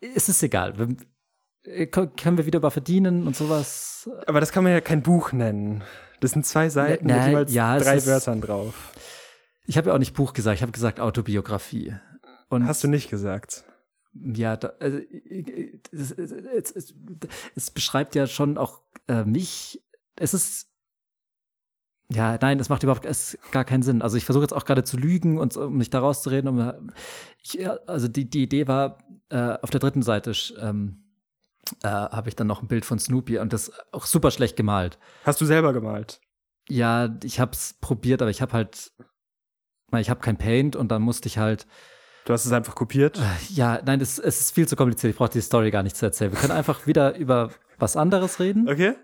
es 0.00 0.28
ist 0.28 0.42
egal. 0.42 0.74
Äh, 1.64 1.86
können 1.86 2.38
wir 2.38 2.46
wieder 2.46 2.58
über 2.58 2.70
verdienen 2.70 3.26
und 3.26 3.36
sowas? 3.36 4.08
Aber 4.26 4.40
das 4.40 4.52
kann 4.52 4.64
man 4.64 4.72
ja 4.72 4.80
kein 4.80 5.02
Buch 5.02 5.32
nennen. 5.32 5.82
Das 6.20 6.32
sind 6.32 6.46
zwei 6.46 6.68
Seiten 6.68 7.06
Ne- 7.06 7.14
mit 7.18 7.26
jeweils 7.28 7.52
ja, 7.52 7.78
drei 7.78 7.96
ist- 7.96 8.06
Wörtern 8.06 8.40
drauf. 8.40 8.92
Ich 9.66 9.76
habe 9.76 9.88
ja 9.90 9.94
auch 9.94 9.98
nicht 9.98 10.14
Buch 10.14 10.32
gesagt, 10.32 10.56
ich 10.56 10.62
habe 10.62 10.72
gesagt 10.72 11.00
Autobiografie. 11.00 11.94
Und 12.48 12.66
Hast 12.66 12.82
du 12.82 12.88
nicht 12.88 13.08
gesagt. 13.10 13.64
ja, 14.14 14.56
da, 14.56 14.72
also, 14.80 14.98
äh, 14.98 15.78
es, 15.92 16.10
es, 16.10 16.32
es, 16.32 16.70
es, 16.72 16.94
es 17.54 17.70
beschreibt 17.70 18.14
ja 18.16 18.26
schon 18.26 18.58
auch 18.58 18.80
äh, 19.06 19.24
mich. 19.24 19.80
Es 20.16 20.34
ist 20.34 20.66
ja, 22.12 22.36
nein, 22.42 22.58
es 22.58 22.68
macht 22.68 22.82
überhaupt 22.82 23.04
es 23.04 23.38
gar 23.52 23.64
keinen 23.64 23.84
Sinn. 23.84 24.02
Also 24.02 24.16
ich 24.16 24.24
versuche 24.24 24.42
jetzt 24.42 24.52
auch 24.52 24.64
gerade 24.64 24.82
zu 24.82 24.96
lügen 24.96 25.38
und 25.38 25.56
um 25.56 25.76
mich 25.76 25.90
da 25.90 26.00
rauszureden. 26.00 26.48
Um, 26.48 26.90
ich, 27.40 27.64
also 27.86 28.08
die, 28.08 28.28
die 28.28 28.42
Idee 28.42 28.66
war, 28.66 28.98
äh, 29.28 29.56
auf 29.62 29.70
der 29.70 29.78
dritten 29.78 30.02
Seite 30.02 30.32
ähm, 30.60 31.04
äh, 31.82 31.88
habe 31.88 32.28
ich 32.28 32.36
dann 32.36 32.46
noch 32.46 32.62
ein 32.62 32.68
Bild 32.68 32.84
von 32.84 32.98
Snoopy 32.98 33.38
und 33.38 33.52
das 33.52 33.72
auch 33.92 34.06
super 34.06 34.30
schlecht 34.30 34.56
gemalt. 34.56 34.98
Hast 35.24 35.40
du 35.40 35.44
selber 35.46 35.72
gemalt? 35.72 36.20
Ja, 36.68 37.16
ich 37.24 37.40
habe 37.40 37.52
es 37.52 37.74
probiert, 37.80 38.22
aber 38.22 38.30
ich 38.30 38.42
habe 38.42 38.52
halt, 38.52 38.92
ich 39.98 40.10
habe 40.10 40.20
kein 40.20 40.36
Paint 40.36 40.76
und 40.76 40.90
dann 40.90 41.02
musste 41.02 41.26
ich 41.28 41.38
halt 41.38 41.66
Du 42.26 42.34
hast 42.34 42.44
es 42.44 42.52
einfach 42.52 42.74
kopiert? 42.74 43.18
Ja, 43.48 43.80
nein, 43.84 44.00
es, 44.00 44.18
es 44.18 44.40
ist 44.40 44.54
viel 44.54 44.68
zu 44.68 44.76
kompliziert. 44.76 45.10
Ich 45.12 45.16
brauche 45.16 45.30
die 45.30 45.40
Story 45.40 45.70
gar 45.70 45.82
nicht 45.82 45.96
zu 45.96 46.04
erzählen. 46.04 46.30
Wir 46.30 46.38
können 46.38 46.52
einfach 46.52 46.86
wieder 46.86 47.16
über 47.16 47.50
was 47.78 47.96
anderes 47.96 48.38
reden. 48.38 48.68
Okay. 48.68 48.94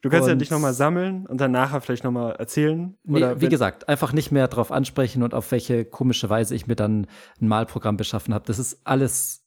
Du 0.00 0.08
kannst 0.10 0.26
ja 0.26 0.32
Und- 0.32 0.40
dich 0.40 0.50
nochmal 0.50 0.72
sammeln 0.74 1.26
und 1.26 1.40
dann 1.40 1.52
nachher 1.52 1.80
vielleicht 1.80 2.02
nochmal 2.02 2.32
erzählen. 2.36 2.96
Nee, 3.04 3.18
Oder 3.18 3.40
wie 3.40 3.48
gesagt, 3.48 3.88
einfach 3.88 4.12
nicht 4.12 4.32
mehr 4.32 4.48
drauf 4.48 4.72
ansprechen 4.72 5.22
und 5.22 5.32
auf 5.34 5.50
welche 5.52 5.84
komische 5.84 6.28
Weise 6.28 6.54
ich 6.54 6.66
mir 6.66 6.76
dann 6.76 7.06
ein 7.40 7.46
Malprogramm 7.48 7.96
beschaffen 7.98 8.34
habe. 8.34 8.46
Das 8.46 8.58
ist 8.58 8.80
alles 8.84 9.43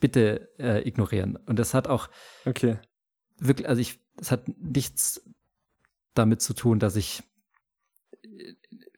bitte 0.00 0.48
äh, 0.58 0.86
ignorieren. 0.88 1.36
Und 1.46 1.58
das 1.58 1.74
hat 1.74 1.86
auch 1.88 2.08
Okay. 2.44 2.78
wirklich, 3.38 3.68
also 3.68 3.80
ich, 3.80 3.98
es 4.20 4.30
hat 4.30 4.44
nichts 4.58 5.22
damit 6.14 6.40
zu 6.42 6.54
tun, 6.54 6.78
dass 6.78 6.96
ich 6.96 7.22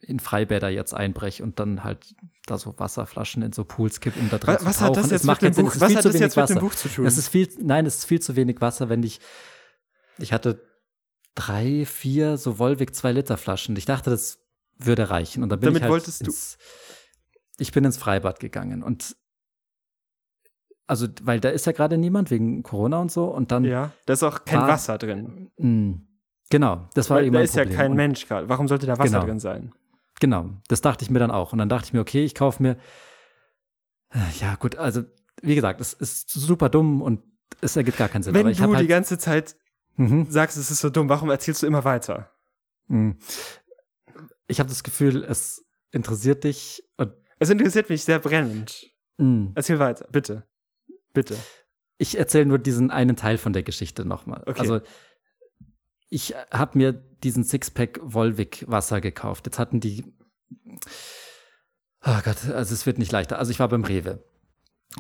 in 0.01 0.21
Freibäder 0.21 0.69
jetzt 0.69 0.95
einbreche 0.95 1.43
und 1.43 1.59
dann 1.61 1.85
halt 1.85 2.15
da 2.47 2.57
so 2.57 2.79
Wasserflaschen 2.79 3.43
in 3.43 3.53
so 3.53 3.65
Pools 3.65 4.01
kipp, 4.01 4.17
um 4.17 4.31
da 4.31 4.39
drin 4.39 4.55
Was, 4.55 4.61
zu 4.63 4.67
was 4.67 4.79
tauchen. 4.79 4.89
hat 4.89 4.97
das 4.97 5.05
Es 5.07 5.11
jetzt 5.13 5.25
macht 5.25 5.43
mit 5.43 5.57
dem. 5.57 5.65
Buch, 5.67 5.75
was 5.77 5.95
hat 5.95 6.03
zu 6.03 6.09
das 6.11 6.21
jetzt 6.21 6.37
mit 6.37 6.49
dem 6.49 6.57
Wasser. 6.57 6.61
Buch 6.61 6.75
zu 6.75 6.89
tun? 6.89 7.07
Es 7.07 7.19
ist 7.19 7.29
viel, 7.29 7.49
nein, 7.61 7.85
es 7.85 7.97
ist 7.99 8.05
viel 8.07 8.21
zu 8.21 8.37
wenig 8.37 8.61
Wasser, 8.61 8.89
wenn 8.89 9.03
ich, 9.03 9.21
ich 10.19 10.33
hatte 10.33 10.65
drei, 11.35 11.85
vier 11.85 12.39
so 12.39 12.59
Volvic 12.59 12.95
2 12.95 13.13
Liter 13.13 13.37
Flaschen. 13.37 13.77
Ich 13.77 13.85
dachte, 13.85 14.11
das 14.11 14.39
würde 14.79 15.11
reichen. 15.11 15.43
Und 15.43 15.51
dann 15.51 15.61
bin 15.61 15.67
Damit 15.69 15.79
ich 15.79 15.83
halt 15.83 15.91
wolltest 15.93 16.23
du- 16.23 16.27
ins, 16.27 16.57
ich 17.59 17.73
bin 17.73 17.85
ins 17.85 17.97
Freibad 17.99 18.41
gegangen 18.41 18.83
und 18.83 19.15
also, 20.89 21.07
weil 21.23 21.39
da 21.39 21.51
ist 21.51 21.67
ja 21.67 21.73
gerade 21.73 21.97
niemand 21.99 22.31
wegen 22.33 22.63
Corona 22.65 22.99
und 23.01 23.13
so 23.13 23.27
und 23.27 23.53
dann, 23.53 23.63
ja, 23.65 23.93
da 24.07 24.13
ist 24.15 24.23
auch 24.25 24.45
kein 24.45 24.61
War- 24.61 24.69
Wasser 24.69 24.99
drin. 24.99 25.51
mh, 25.59 25.99
genau, 26.51 26.89
das 26.95 27.09
war 27.11 27.19
Weil 27.19 27.27
eben 27.27 27.35
da 27.35 27.41
ist 27.41 27.55
ja 27.55 27.63
Problem. 27.63 27.79
kein 27.79 27.91
Und- 27.93 27.97
Mensch 27.99 28.27
gerade. 28.27 28.49
Warum 28.49 28.67
sollte 28.69 28.87
da 28.87 28.99
Wasser 28.99 29.11
Genau. 29.21 29.25
drin 29.27 29.39
sein? 29.39 29.73
Genau, 30.21 30.51
das 30.67 30.81
dachte 30.81 31.05
ich 31.05 31.11
mir 31.11 31.21
dann 31.21 31.31
auch. 31.31 31.53
Und 31.53 31.59
dann 31.61 31.69
dachte 31.69 31.87
ich 31.87 31.93
mir, 31.93 32.01
okay, 32.01 32.25
ich 32.25 32.35
kaufe 32.35 32.61
mir, 32.63 32.77
äh, 34.13 34.19
ja 34.41 34.57
gut, 34.57 34.77
also 34.77 35.03
wie 35.43 35.55
gesagt, 35.55 35.81
es 35.81 35.93
ist 35.93 36.31
super 36.31 36.69
dumm 36.69 37.03
und 37.03 37.23
es 37.61 37.77
ergibt 37.77 37.99
gar 37.99 38.09
keinen 38.09 38.23
Sinn. 38.25 38.35
Wenn 38.35 38.47
du 38.47 38.53
die 38.53 38.61
halt, 38.61 38.89
ganze 38.89 39.19
Zeit 39.19 39.55
mhm. 39.97 40.27
sagst, 40.29 40.57
es 40.57 40.71
ist 40.73 40.81
so 40.81 40.91
dumm, 40.91 41.09
warum 41.09 41.31
erzählst 41.31 41.63
du 41.63 41.67
immer 41.69 41.85
weiter? 41.85 42.31
Mhm. 42.89 43.19
Ich 44.49 44.59
habe 44.59 44.69
das 44.69 44.83
Gefühl, 44.83 45.23
es 45.25 45.65
interessiert 45.93 46.43
dich 46.45 46.83
und 46.97 47.13
Es 47.39 47.51
interessiert 47.51 47.89
mich 47.91 48.03
sehr 48.03 48.19
brennend. 48.19 48.91
mh, 49.19 49.53
Erzähl 49.55 49.79
weiter, 49.79 50.09
bitte. 50.11 50.48
Bitte. 51.13 51.37
ich 51.99 52.19
erzähle 52.19 52.47
nur 52.47 52.59
diesen 52.59 52.91
einen 52.91 53.17
Teil 53.17 53.39
von 53.39 53.53
der 53.53 53.63
Geschichte 53.63 54.05
nochmal. 54.05 54.43
Okay. 54.47 54.61
Also 54.61 54.81
ich 56.11 56.35
habe 56.51 56.79
mir 56.79 56.93
diesen 56.93 57.45
Sixpack 57.45 58.01
Volvic 58.03 58.65
Wasser 58.69 59.01
gekauft. 59.01 59.47
Jetzt 59.47 59.59
hatten 59.59 59.81
die, 59.81 60.05
oh 62.05 62.19
Gott, 62.25 62.49
also 62.51 62.75
es 62.75 62.87
wird 62.87 62.99
nicht 62.99 63.13
leichter. 63.13 63.39
Also 63.39 63.51
ich 63.51 63.59
war 63.59 63.69
beim 63.69 63.85
Rewe 63.85 64.25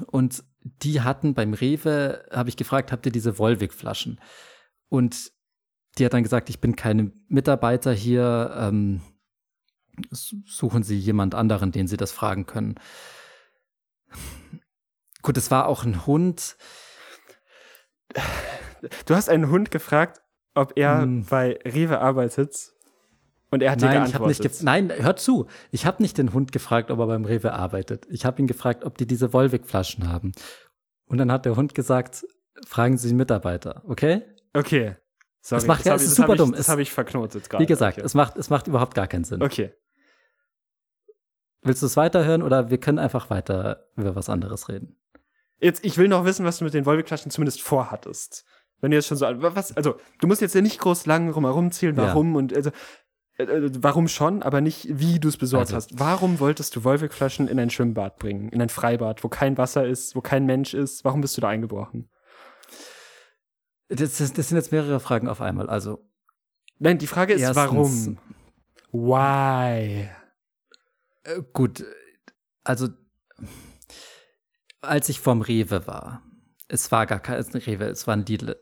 und 0.07 0.45
die 0.63 1.01
hatten 1.01 1.35
beim 1.35 1.55
Rewe, 1.55 2.27
habe 2.31 2.49
ich 2.49 2.57
gefragt, 2.57 2.93
habt 2.93 3.07
ihr 3.07 3.13
diese 3.13 3.39
Volvic 3.39 3.73
Flaschen? 3.73 4.21
Und 4.89 5.33
die 5.97 6.05
hat 6.05 6.13
dann 6.13 6.23
gesagt, 6.23 6.51
ich 6.51 6.61
bin 6.61 6.77
keine 6.77 7.13
Mitarbeiter 7.29 7.93
hier, 7.93 8.55
ähm, 8.57 9.01
suchen 10.11 10.83
Sie 10.83 10.99
jemand 10.99 11.35
anderen, 11.35 11.73
den 11.73 11.89
Sie 11.89 11.97
das 11.97 12.13
fragen 12.13 12.47
können. 12.47 12.77
Gut, 15.29 15.37
es 15.37 15.51
war 15.51 15.67
auch 15.67 15.85
ein 15.85 16.07
Hund. 16.07 16.57
Du 19.05 19.15
hast 19.15 19.29
einen 19.29 19.51
Hund 19.51 19.71
gefragt, 19.71 20.23
ob 20.55 20.73
er 20.77 21.03
hm. 21.03 21.27
bei 21.29 21.59
Rewe 21.67 22.01
arbeitet 22.01 22.73
und 23.51 23.63
er 23.63 23.73
hat 23.73 23.81
nein, 23.81 23.91
dir 23.91 23.97
geantwortet. 23.99 24.39
Ich 24.39 24.53
nicht 24.53 24.63
nein, 24.63 24.91
hör 24.91 25.17
zu. 25.17 25.47
Ich 25.71 25.85
habe 25.85 26.01
nicht 26.01 26.17
den 26.17 26.33
Hund 26.33 26.51
gefragt, 26.51 26.91
ob 26.91 26.99
er 26.99 27.09
beim 27.09 27.27
Rewe 27.27 27.53
arbeitet. 27.53 28.07
Ich 28.09 28.25
habe 28.25 28.41
ihn 28.41 28.47
gefragt, 28.47 28.85
ob 28.85 28.97
die 28.97 29.07
diese 29.07 29.35
Wolwig-Flaschen 29.35 30.09
haben. 30.09 30.33
Und 31.05 31.19
dann 31.19 31.31
hat 31.31 31.45
der 31.45 31.57
Hund 31.57 31.75
gesagt, 31.75 32.25
fragen 32.67 32.97
Sie 32.97 33.09
den 33.09 33.19
Mitarbeiter, 33.19 33.83
okay? 33.87 34.23
Okay. 34.55 34.97
Sorry, 35.43 35.61
das 35.61 35.67
macht 35.67 35.85
ja, 35.85 35.95
es 35.95 36.05
ist 36.05 36.15
super 36.15 36.33
ich, 36.33 36.39
dumm. 36.39 36.53
Das 36.53 36.71
habe 36.71 36.81
ich 36.81 36.91
verknotet 36.91 37.51
gerade. 37.51 37.63
Wie 37.63 37.67
gesagt, 37.69 37.99
okay. 37.99 38.07
es, 38.07 38.15
macht, 38.15 38.39
es 38.39 38.49
macht 38.49 38.67
überhaupt 38.67 38.95
gar 38.95 39.07
keinen 39.07 39.25
Sinn. 39.25 39.43
Okay. 39.43 39.75
Willst 41.61 41.83
du 41.83 41.87
es 41.87 41.99
weiterhören 41.99 42.43
oder 42.43 42.71
wir 42.71 42.79
können 42.79 42.99
einfach 42.99 43.29
weiter 43.29 43.91
über 43.95 44.17
was 44.17 44.31
anderes 44.31 44.71
reden? 44.71 44.98
Jetzt, 45.61 45.85
ich 45.85 45.99
will 45.99 46.09
noch 46.09 46.25
wissen, 46.25 46.45
was 46.45 46.59
du 46.59 46.65
mit 46.65 46.75
den 46.75 46.87
Wolwig-Flaschen 46.87 47.31
zumindest 47.31 47.61
vorhattest. 47.61 48.45
Wenn 48.81 48.93
du 48.93 48.97
jetzt 48.97 49.09
schon 49.09 49.17
so, 49.17 49.27
was, 49.27 49.77
also, 49.77 49.97
du 50.21 50.27
musst 50.29 50.41
jetzt 50.41 50.55
ja 50.55 50.61
nicht 50.61 50.79
groß 50.79 51.07
lang 51.07 51.31
rumherum 51.31 51.73
zählen, 51.73 51.97
warum 51.97 52.33
ja. 52.33 52.39
und, 52.39 52.55
also, 52.55 52.71
äh, 53.39 53.45
äh, 53.45 53.71
warum 53.79 54.07
schon, 54.07 54.43
aber 54.43 54.61
nicht, 54.61 54.87
wie 54.89 55.19
du 55.19 55.29
es 55.29 55.37
besorgt 55.37 55.73
also. 55.73 55.77
hast. 55.77 55.99
Warum 55.99 56.39
wolltest 56.39 56.77
du 56.77 56.85
Wolwig-Flaschen 56.85 57.49
in 57.49 57.59
ein 57.59 57.71
Schwimmbad 57.71 58.19
bringen, 58.19 58.49
in 58.51 58.63
ein 58.63 58.69
Freibad, 58.69 59.25
wo 59.25 59.29
kein 59.29 59.59
Wasser 59.59 59.87
ist, 59.87 60.15
wo 60.15 60.21
kein 60.21 60.47
Mensch 60.47 60.75
ist? 60.75 61.05
Warum 61.05 61.21
bist 61.21 61.37
du 61.37 61.41
da 61.41 61.49
eingebrochen? 61.49 62.09
Das, 63.89 64.19
das, 64.19 64.33
das 64.33 64.49
sind 64.49 64.57
jetzt 64.57 64.71
mehrere 64.71 65.01
Fragen 65.01 65.29
auf 65.29 65.41
einmal. 65.41 65.69
Also, 65.69 66.05
nein, 66.79 66.99
die 66.99 67.07
Frage 67.07 67.33
ist, 67.35 67.57
warum? 67.57 68.19
Why? 68.93 70.09
Äh, 71.25 71.43
gut, 71.53 71.85
also, 72.63 72.89
als 74.81 75.09
ich 75.09 75.21
vom 75.21 75.43
Rewe 75.43 75.87
war, 75.87 76.23
es 76.69 76.91
war 76.93 77.07
gar 77.07 77.21
kein 77.21 77.43
Rewe, 77.43 77.85
es 77.85 78.07
war 78.07 78.15
ein 78.15 78.27
Lidl. 78.27 78.57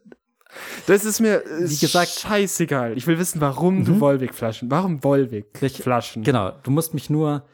Das 0.86 1.04
ist 1.04 1.20
mir, 1.20 1.42
wie 1.44 1.76
gesagt, 1.76 2.10
scheißegal. 2.10 2.96
Ich 2.96 3.06
will 3.06 3.18
wissen, 3.18 3.40
warum 3.40 3.80
mhm. 3.80 3.84
du 3.84 4.00
Wolwig-Flaschen, 4.00 4.70
warum 4.70 5.02
Wolwig-Flaschen? 5.02 6.22
Genau, 6.22 6.52
du 6.62 6.70
musst 6.70 6.94
mich 6.94 7.10
nur 7.10 7.46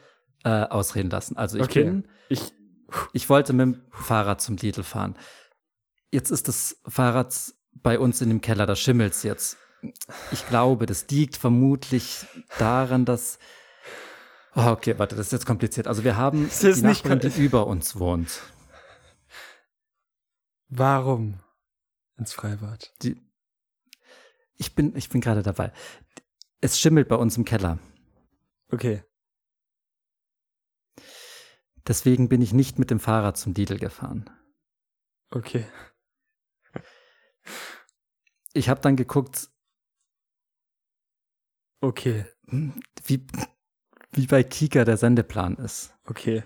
äh, 0.43 0.49
ausreden 0.49 1.09
lassen. 1.09 1.35
Also 1.35 1.57
ich 1.57 1.63
okay. 1.63 1.83
bin, 1.85 2.07
ich, 2.29 2.53
ich 3.11 3.29
wollte 3.29 3.53
mit 3.53 3.65
dem 3.65 3.81
Fahrrad 3.91 4.41
zum 4.41 4.57
Lidl 4.57 4.83
fahren. 4.83 5.15
Jetzt 6.11 6.29
ist 6.29 6.47
das 6.47 6.77
Fahrrad 6.87 7.35
bei 7.73 7.97
uns 7.99 8.21
in 8.21 8.29
dem 8.29 8.41
Keller, 8.41 8.65
da 8.65 8.75
schimmelt 8.75 9.13
es 9.13 9.23
jetzt. 9.23 9.57
Ich 10.31 10.47
glaube, 10.47 10.85
das 10.85 11.07
liegt 11.09 11.35
vermutlich 11.35 12.25
daran, 12.57 13.03
dass 13.03 13.39
Oh, 14.55 14.67
okay, 14.67 14.97
warte, 14.99 15.15
das 15.15 15.27
ist 15.27 15.31
jetzt 15.31 15.45
kompliziert. 15.45 15.87
Also 15.87 16.03
wir 16.03 16.15
haben 16.15 16.47
das 16.47 16.59
die 16.59 16.81
Nachbarin, 16.81 17.19
die 17.19 17.43
über 17.43 17.65
uns 17.65 17.97
wohnt. 17.97 18.41
Warum 20.67 21.39
ins 22.17 22.33
Freibad? 22.33 22.93
Die, 23.01 23.19
ich 24.57 24.75
bin, 24.75 24.95
ich 24.95 25.09
bin 25.09 25.21
gerade 25.21 25.41
dabei. 25.41 25.73
Es 26.61 26.79
schimmelt 26.79 27.07
bei 27.07 27.15
uns 27.15 27.35
im 27.35 27.45
Keller. 27.45 27.79
Okay. 28.69 29.03
Deswegen 31.87 32.29
bin 32.29 32.41
ich 32.41 32.53
nicht 32.53 32.79
mit 32.79 32.91
dem 32.91 32.99
Fahrrad 32.99 33.37
zum 33.37 33.53
Lidl 33.53 33.77
gefahren. 33.77 34.29
Okay. 35.31 35.67
Ich 38.53 38.69
habe 38.69 38.81
dann 38.81 38.95
geguckt. 38.95 39.49
Okay. 41.81 42.25
Wie, 42.45 43.27
wie 44.13 44.27
bei 44.27 44.43
Kika 44.43 44.85
der 44.85 44.97
Sendeplan 44.97 45.55
ist. 45.55 45.93
Okay. 46.05 46.43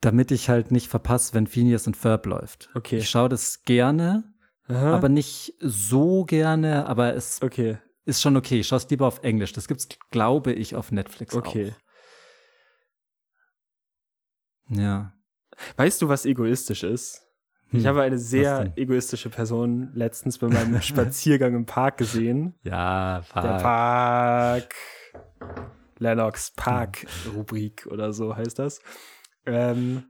Damit 0.00 0.30
ich 0.30 0.48
halt 0.48 0.70
nicht 0.70 0.88
verpasse, 0.88 1.34
wenn 1.34 1.46
Phineas 1.46 1.86
und 1.86 1.96
Ferb 1.96 2.26
läuft. 2.26 2.70
Okay. 2.74 2.98
Ich 2.98 3.10
schaue 3.10 3.28
das 3.28 3.62
gerne, 3.62 4.24
Aha. 4.68 4.94
aber 4.94 5.08
nicht 5.08 5.54
so 5.60 6.24
gerne, 6.24 6.86
aber 6.86 7.14
es 7.14 7.40
okay. 7.42 7.78
ist 8.04 8.20
schon 8.20 8.36
okay. 8.36 8.60
Ich 8.60 8.68
schaue 8.68 8.78
es 8.78 8.90
lieber 8.90 9.06
auf 9.06 9.22
Englisch. 9.22 9.52
Das 9.52 9.68
gibt's, 9.68 9.88
glaube 10.10 10.52
ich, 10.52 10.74
auf 10.74 10.92
Netflix 10.92 11.34
okay. 11.34 11.72
auch. 11.72 11.86
Ja. 14.76 15.12
Weißt 15.76 16.02
du, 16.02 16.08
was 16.08 16.26
egoistisch 16.26 16.82
ist? 16.82 17.22
Hm, 17.70 17.80
ich 17.80 17.86
habe 17.86 18.02
eine 18.02 18.18
sehr 18.18 18.72
egoistische 18.76 19.30
Person 19.30 19.90
letztens 19.94 20.38
bei 20.38 20.48
meinem 20.48 20.80
Spaziergang 20.82 21.54
im 21.54 21.66
Park 21.66 21.98
gesehen. 21.98 22.54
Ja, 22.62 23.24
Park. 23.30 23.44
Der 23.44 23.62
Park. 23.62 24.74
Lennox 25.98 26.50
Park 26.52 27.06
Rubrik 27.34 27.86
oder 27.86 28.12
so 28.12 28.36
heißt 28.36 28.58
das. 28.58 28.80
Ähm, 29.44 30.04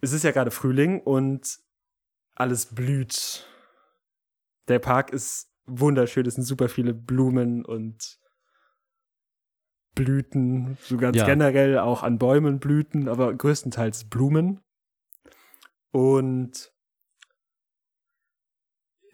es 0.00 0.12
ist 0.12 0.24
ja 0.24 0.30
gerade 0.30 0.50
Frühling 0.50 1.00
und 1.00 1.58
alles 2.34 2.66
blüht. 2.66 3.46
Der 4.68 4.78
Park 4.78 5.10
ist 5.10 5.50
wunderschön, 5.66 6.26
es 6.26 6.34
sind 6.34 6.44
super 6.44 6.68
viele 6.68 6.94
Blumen 6.94 7.64
und 7.64 8.18
Blüten, 9.94 10.76
so 10.82 10.98
ganz 10.98 11.16
ja. 11.16 11.24
generell 11.24 11.78
auch 11.78 12.02
an 12.02 12.18
Bäumen 12.18 12.60
Blüten, 12.60 13.08
aber 13.08 13.32
größtenteils 13.32 14.08
Blumen. 14.08 14.60
Und 15.90 16.72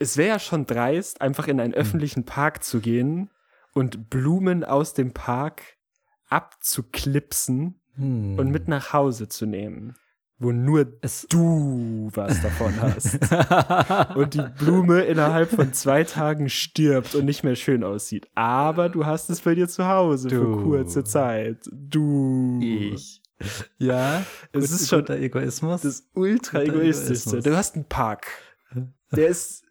es 0.01 0.17
wäre 0.17 0.31
ja 0.31 0.39
schon 0.41 0.67
dreist, 0.67 1.21
einfach 1.21 1.47
in 1.47 1.61
einen 1.61 1.75
hm. 1.75 1.81
öffentlichen 1.81 2.25
Park 2.25 2.65
zu 2.65 2.81
gehen 2.81 3.31
und 3.75 4.11
Blumen 4.11 4.65
aus 4.65 4.95
dem 4.95 5.13
Park 5.13 5.63
abzuklipsen 6.29 7.81
hm. 7.95 8.39
und 8.39 8.51
mit 8.51 8.69
nach 8.69 8.93
Hause 8.93 9.29
zu 9.29 9.47
nehmen, 9.47 9.95
wo 10.39 10.51
nur 10.53 10.87
es 11.03 11.27
du 11.29 12.11
was 12.15 12.41
davon 12.43 12.81
hast. 12.81 13.19
und 14.17 14.35
die 14.35 14.43
Blume 14.59 15.03
innerhalb 15.03 15.51
von 15.51 15.73
zwei 15.73 16.05
Tagen 16.05 16.49
stirbt 16.49 17.15
und 17.15 17.25
nicht 17.25 17.45
mehr 17.45 17.57
schön 17.57 17.85
aussieht. 17.85 18.29
Aber 18.35 18.89
du 18.89 19.07
hast 19.07 19.31
es 19.31 19.41
bei 19.41 19.55
dir 19.55 19.69
zu 19.69 19.87
Hause 19.87 20.29
du. 20.29 20.37
für 20.37 20.63
kurze 20.63 21.05
Zeit. 21.05 21.59
Du. 21.73 22.61
Ich. 22.63 23.21
Ja, 23.79 24.25
es 24.53 24.71
ist 24.71 24.89
schon 24.89 25.05
der 25.05 25.21
Egoismus. 25.21 25.83
Das 25.83 26.09
ultra 26.15 26.63
egoistischste. 26.63 27.41
Du 27.41 27.57
hast 27.57 27.75
einen 27.75 27.87
Park. 27.87 28.27
Der 29.15 29.29
ist 29.29 29.62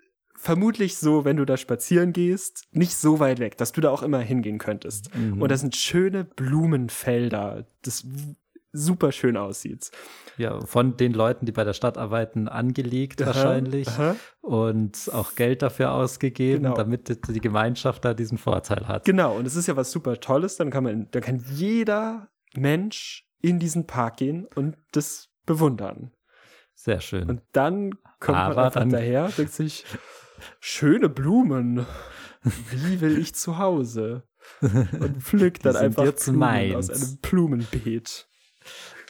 vermutlich 0.41 0.97
so, 0.97 1.23
wenn 1.23 1.37
du 1.37 1.45
da 1.45 1.55
spazieren 1.55 2.13
gehst, 2.13 2.67
nicht 2.71 2.95
so 2.95 3.19
weit 3.19 3.37
weg, 3.37 3.57
dass 3.57 3.73
du 3.73 3.79
da 3.79 3.91
auch 3.91 4.01
immer 4.01 4.19
hingehen 4.19 4.57
könntest. 4.57 5.15
Mhm. 5.15 5.39
Und 5.39 5.51
da 5.51 5.55
sind 5.55 5.75
schöne 5.75 6.23
Blumenfelder, 6.23 7.67
das 7.83 8.03
super 8.71 9.11
schön 9.11 9.37
aussieht. 9.37 9.91
Ja, 10.37 10.65
von 10.65 10.97
den 10.97 11.13
Leuten, 11.13 11.45
die 11.45 11.51
bei 11.51 11.63
der 11.63 11.73
Stadt 11.73 11.99
arbeiten, 11.99 12.47
angelegt 12.47 13.21
aha, 13.21 13.27
wahrscheinlich 13.27 13.87
aha. 13.87 14.15
und 14.41 15.11
auch 15.13 15.35
Geld 15.35 15.61
dafür 15.61 15.91
ausgegeben, 15.91 16.63
genau. 16.63 16.75
damit 16.75 17.27
die 17.27 17.39
Gemeinschaft 17.39 18.03
da 18.03 18.15
diesen 18.15 18.39
Vorteil 18.39 18.87
hat. 18.87 19.05
Genau, 19.05 19.35
und 19.37 19.45
es 19.45 19.55
ist 19.55 19.67
ja 19.67 19.75
was 19.75 19.91
super 19.91 20.19
Tolles, 20.19 20.55
dann 20.55 20.71
kann 20.71 20.83
man, 20.83 21.07
da 21.11 21.21
kann 21.21 21.43
jeder 21.53 22.29
Mensch 22.55 23.27
in 23.41 23.59
diesen 23.59 23.85
Park 23.85 24.17
gehen 24.17 24.47
und 24.55 24.75
das 24.91 25.29
bewundern. 25.45 26.11
Sehr 26.73 26.99
schön. 26.99 27.29
Und 27.29 27.41
dann 27.51 27.91
kommt 28.19 28.39
Aber 28.39 28.55
man 28.55 28.65
einfach 28.65 28.87
daher 28.89 29.27
denkt 29.37 29.53
sich, 29.53 29.85
schöne 30.59 31.09
Blumen. 31.09 31.85
Wie 32.43 33.01
will 33.01 33.17
ich 33.17 33.35
zu 33.35 33.57
Hause? 33.57 34.23
Und 34.61 35.21
pflückt 35.21 35.65
dann 35.65 35.75
einfach 35.75 36.03
Blumen 36.03 36.39
meins. 36.39 36.75
aus 36.75 36.89
einem 36.89 37.17
Blumenbeet. 37.17 38.27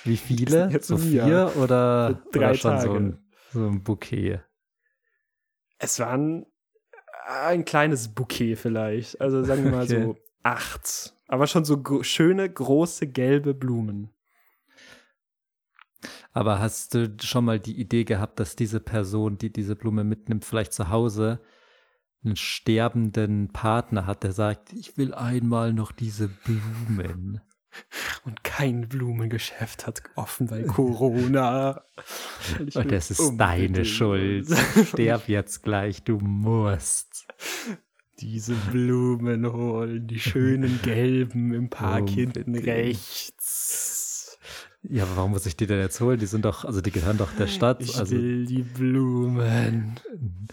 Wie 0.03 0.17
viele? 0.17 0.69
Jetzt 0.69 0.87
so 0.87 0.97
vier 0.97 1.53
oder, 1.57 2.21
drei 2.31 2.49
oder 2.49 2.55
schon 2.55 2.71
Tage. 2.71 2.87
So 2.87 2.93
ein, 2.95 3.17
so 3.51 3.67
ein 3.67 3.83
Bouquet? 3.83 4.39
Es 5.77 5.99
waren 5.99 6.45
ein 7.27 7.65
kleines 7.65 8.13
Bouquet 8.13 8.55
vielleicht. 8.55 9.21
Also 9.21 9.43
sagen 9.43 9.63
wir 9.63 9.71
mal 9.71 9.83
okay. 9.83 10.03
so 10.03 10.17
acht. 10.43 11.15
Aber 11.27 11.47
schon 11.47 11.65
so 11.65 11.81
gro 11.81 12.03
schöne, 12.03 12.49
große, 12.49 13.07
gelbe 13.07 13.53
Blumen. 13.53 14.13
Aber 16.33 16.59
hast 16.59 16.93
du 16.93 17.15
schon 17.21 17.45
mal 17.45 17.59
die 17.59 17.79
Idee 17.79 18.03
gehabt, 18.03 18.39
dass 18.39 18.55
diese 18.55 18.79
Person, 18.79 19.37
die 19.37 19.51
diese 19.51 19.75
Blume 19.75 20.03
mitnimmt, 20.03 20.45
vielleicht 20.45 20.73
zu 20.73 20.89
Hause 20.89 21.41
einen 22.23 22.35
sterbenden 22.35 23.51
Partner 23.51 24.05
hat, 24.05 24.23
der 24.23 24.31
sagt, 24.31 24.73
ich 24.73 24.97
will 24.97 25.13
einmal 25.13 25.73
noch 25.73 25.91
diese 25.91 26.27
Blumen. 26.27 27.41
Und 28.25 28.43
kein 28.43 28.87
Blumengeschäft 28.87 29.87
hat 29.87 30.03
offen, 30.15 30.51
weil 30.51 30.65
Corona. 30.65 31.83
Und 32.75 32.91
das 32.91 33.11
ist 33.11 33.37
deine 33.37 33.85
Schuld. 33.85 34.47
Sterb 34.85 35.27
jetzt 35.27 35.63
gleich, 35.63 36.03
du 36.03 36.17
musst. 36.19 37.27
Diese 38.19 38.53
Blumen 38.53 39.51
holen, 39.51 40.05
die 40.07 40.19
schönen 40.19 40.79
gelben 40.83 41.53
im 41.53 41.69
Park 41.69 42.03
oh, 42.07 42.11
hinten 42.11 42.55
rechts. 42.55 44.00
Ja, 44.89 45.03
aber 45.03 45.15
warum 45.17 45.31
muss 45.31 45.45
ich 45.45 45.55
die 45.55 45.67
denn 45.67 45.79
jetzt 45.79 46.01
holen? 46.01 46.17
Die 46.19 46.25
sind 46.25 46.43
doch, 46.43 46.65
also 46.65 46.81
die 46.81 46.89
gehören 46.91 47.17
doch 47.17 47.31
der 47.37 47.45
Stadt. 47.47 47.81
Ich 47.83 47.97
also, 47.99 48.15
will 48.15 48.45
die 48.45 48.63
Blumen. 48.63 49.93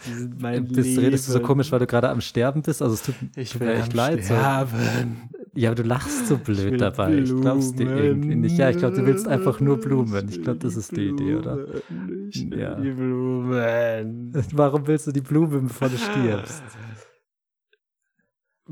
Die 0.07 0.13
sind 0.13 0.41
mein 0.43 0.69
das 0.69 0.85
Leben. 0.85 1.01
redest 1.01 1.29
du 1.29 1.33
so 1.33 1.41
komisch, 1.41 1.73
weil 1.73 1.79
du 1.79 1.87
gerade 1.87 2.11
am 2.11 2.21
Sterben 2.21 2.61
bist. 2.63 2.83
Also 2.83 2.95
es 2.95 3.03
tut, 3.03 3.15
Ich 3.37 3.59
mir 3.59 3.73
echt 3.75 3.95
leid. 3.95 4.21
So. 4.25 4.35
Sterben. 4.35 5.31
Ja, 5.55 5.71
aber 5.71 5.83
du 5.83 5.89
lachst 5.89 6.29
so 6.29 6.37
blöd 6.37 6.79
dabei. 6.81 7.15
Ich 7.19 7.35
glaub's 7.41 7.73
dir 7.73 7.87
Blumen. 7.87 7.99
irgendwie 8.05 8.35
nicht. 8.37 8.59
Ja, 8.59 8.69
ich 8.71 8.77
glaube, 8.77 8.97
du 8.97 9.07
willst 9.07 9.27
einfach 9.27 9.61
nur 9.61 9.79
Blumen. 9.81 10.29
Ich 10.29 10.43
glaube, 10.43 10.59
das 10.59 10.77
ist 10.77 10.95
die 10.97 11.09
Idee, 11.09 11.35
oder? 11.37 11.57
Blumen. 11.57 12.29
Ich 12.31 12.51
will 12.51 12.59
Ja. 12.61 12.75
die 12.75 12.91
Blumen. 12.91 14.33
Warum 14.53 14.87
willst 14.87 15.07
du 15.07 15.13
die 15.13 15.23
Blumen, 15.23 15.69
bevor 15.69 15.89
du 15.89 15.97
stirbst? 15.97 16.63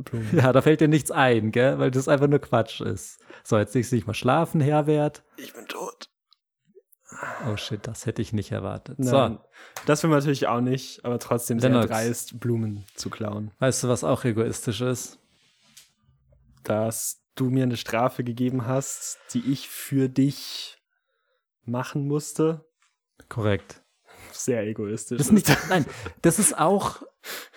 Blumen. 0.04 0.28
Ja, 0.36 0.52
da 0.52 0.62
fällt 0.62 0.80
dir 0.80 0.88
nichts 0.88 1.10
ein, 1.10 1.52
gell? 1.52 1.78
Weil 1.78 1.90
das 1.90 2.08
einfach 2.08 2.28
nur 2.28 2.38
Quatsch 2.38 2.80
ist. 2.80 3.20
So, 3.44 3.58
jetzt 3.58 3.74
legst 3.74 3.92
du 3.92 3.96
dich 3.96 4.06
mal 4.06 4.14
schlafen, 4.14 4.60
Herbert. 4.60 5.22
Ich 5.36 5.52
bin 5.52 5.66
tot. 5.66 6.10
Oh 7.48 7.56
shit, 7.56 7.86
das 7.86 8.04
hätte 8.04 8.20
ich 8.20 8.32
nicht 8.32 8.50
erwartet. 8.52 8.98
Nein, 8.98 9.38
das 9.86 10.02
will 10.02 10.10
man 10.10 10.18
natürlich 10.18 10.48
auch 10.48 10.60
nicht, 10.60 11.04
aber 11.04 11.18
trotzdem 11.18 11.60
sehr 11.60 11.70
Lennox. 11.70 11.88
dreist, 11.88 12.40
Blumen 12.40 12.84
zu 12.94 13.10
klauen. 13.10 13.52
So, 13.54 13.60
weißt 13.60 13.84
du, 13.84 13.88
was 13.88 14.04
auch 14.04 14.24
egoistisch 14.24 14.80
ist? 14.80 15.18
Dass 16.64 17.22
du 17.36 17.48
mir 17.50 17.62
eine 17.62 17.76
Strafe 17.76 18.24
gegeben 18.24 18.66
hast, 18.66 19.18
die 19.32 19.50
ich 19.50 19.68
für 19.68 20.08
dich 20.08 20.78
machen 21.64 22.06
musste. 22.08 22.64
Korrekt. 23.28 23.82
Sehr 24.36 24.66
egoistisch. 24.66 25.18
Das 25.18 25.28
ist 25.28 25.32
nicht, 25.32 25.56
nein, 25.68 25.86
das 26.22 26.38
ist 26.38 26.58
auch, 26.58 27.02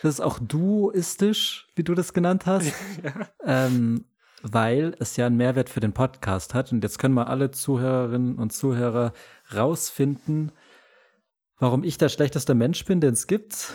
das 0.01 0.15
ist 0.15 0.21
auch 0.21 0.39
duistisch, 0.39 1.67
wie 1.75 1.83
du 1.83 1.93
das 1.93 2.13
genannt 2.13 2.45
hast. 2.45 2.73
ähm, 3.43 4.05
weil 4.41 4.95
es 4.99 5.17
ja 5.17 5.25
einen 5.25 5.37
Mehrwert 5.37 5.69
für 5.69 5.79
den 5.79 5.93
Podcast 5.93 6.53
hat. 6.53 6.71
Und 6.71 6.83
jetzt 6.83 6.99
können 6.99 7.13
wir 7.13 7.27
alle 7.27 7.51
Zuhörerinnen 7.51 8.37
und 8.37 8.53
Zuhörer 8.53 9.13
rausfinden, 9.53 10.51
warum 11.57 11.83
ich 11.83 11.97
der 11.97 12.09
schlechteste 12.09 12.55
Mensch 12.55 12.85
bin, 12.85 13.01
den 13.01 13.13
es 13.13 13.27
gibt. 13.27 13.73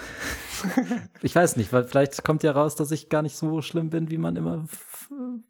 ich 1.22 1.34
weiß 1.34 1.56
nicht, 1.56 1.72
weil 1.72 1.84
vielleicht 1.84 2.24
kommt 2.24 2.42
ja 2.42 2.52
raus, 2.52 2.76
dass 2.76 2.90
ich 2.90 3.08
gar 3.08 3.22
nicht 3.22 3.36
so 3.36 3.60
schlimm 3.60 3.90
bin, 3.90 4.10
wie 4.10 4.18
man 4.18 4.36
immer 4.36 4.66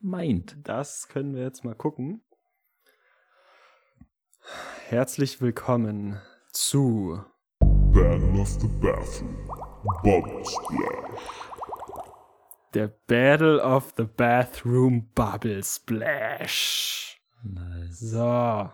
meint. 0.00 0.56
Das 0.64 1.08
können 1.08 1.34
wir 1.34 1.42
jetzt 1.42 1.64
mal 1.64 1.74
gucken. 1.74 2.22
Herzlich 4.88 5.40
willkommen 5.40 6.20
zu 6.52 7.24
Battle 7.94 8.40
of 8.40 8.58
the 8.58 8.66
Bathroom. 8.66 9.48
Bubble 10.02 10.44
Splash. 10.44 11.20
der 12.74 12.88
Battle 13.06 13.60
of 13.60 13.94
the 13.94 14.04
Bathroom 14.04 15.10
Bubble 15.14 15.62
Splash. 15.62 17.20
Nice. 17.44 18.10
So. 18.10 18.70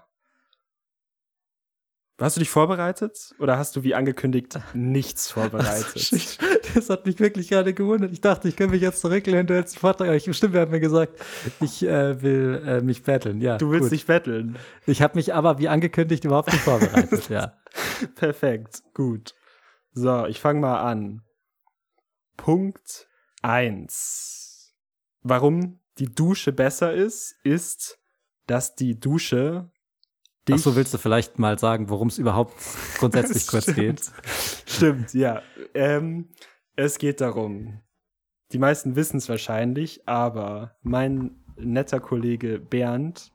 Hast 2.21 2.37
du 2.37 2.41
dich 2.41 2.51
vorbereitet 2.51 3.35
oder 3.39 3.57
hast 3.57 3.75
du 3.77 3.83
wie 3.83 3.95
angekündigt 3.95 4.59
nichts 4.75 5.31
vorbereitet? 5.33 6.39
Das 6.75 6.91
hat 6.91 7.07
mich 7.07 7.19
wirklich 7.19 7.49
gerade 7.49 7.73
gewundert. 7.73 8.13
Ich 8.13 8.21
dachte, 8.21 8.47
ich 8.49 8.57
könnte 8.57 8.73
mich 8.75 8.83
jetzt 8.83 9.01
zurücklehnen, 9.01 9.47
du 9.47 9.57
hättest 9.57 9.77
einen 9.77 9.81
Vortrag. 9.81 10.09
Aber 10.09 10.17
ich, 10.17 10.37
stimmt, 10.37 10.53
wir 10.53 10.61
haben 10.61 10.71
mir 10.71 10.81
gesagt, 10.81 11.15
ich 11.61 11.83
äh, 11.83 12.21
will 12.23 12.63
äh, 12.67 12.81
mich 12.83 13.03
battlen. 13.03 13.41
Ja, 13.41 13.57
Du 13.57 13.71
willst 13.71 13.85
gut. 13.85 13.93
nicht 13.93 14.07
betteln. 14.07 14.59
Ich 14.87 15.01
habe 15.03 15.17
mich 15.17 15.33
aber, 15.35 15.59
wie 15.59 15.69
angekündigt, 15.69 16.25
überhaupt 16.25 16.53
nicht 16.53 16.63
vorbereitet. 16.63 17.29
ja. 17.31 17.55
Perfekt, 18.17 18.83
gut. 18.95 19.35
So, 19.93 20.27
ich 20.27 20.41
fange 20.41 20.61
mal 20.61 20.81
an. 20.83 21.23
Punkt 22.37 23.09
1. 23.43 24.75
Warum 25.23 25.81
die 25.99 26.15
Dusche 26.15 26.53
besser 26.53 26.93
ist, 26.93 27.35
ist, 27.45 27.99
dass 28.47 28.75
die 28.75 28.99
Dusche 28.99 29.71
dich. 30.51 30.61
Ach 30.61 30.65
so, 30.65 30.77
willst 30.77 30.95
du 30.95 30.99
vielleicht 30.99 31.39
mal 31.39 31.59
sagen, 31.59 31.89
worum 31.89 32.09
es 32.09 32.19
überhaupt 32.19 32.55
grundsätzlich 32.99 33.47
kurz 33.47 33.75
geht? 33.75 34.11
Stimmt, 34.67 35.15
ja. 35.15 35.43
Ähm, 35.75 36.29
es 36.77 36.99
geht 36.99 37.21
darum, 37.21 37.81
die 38.53 38.59
meisten 38.59 38.97
wissen 38.97 39.19
es 39.19 39.29
wahrscheinlich, 39.29 40.09
aber 40.09 40.77
mein 40.83 41.37
netter 41.57 42.01
Kollege 42.01 42.59
Bernd 42.59 43.33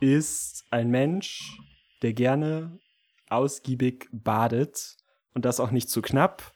ist 0.00 0.64
ein 0.70 0.90
Mensch, 0.90 1.58
der 2.02 2.12
gerne 2.12 2.78
ausgiebig 3.30 4.08
badet 4.12 4.96
und 5.34 5.44
das 5.44 5.60
auch 5.60 5.70
nicht 5.70 5.88
zu 5.88 6.02
knapp. 6.02 6.52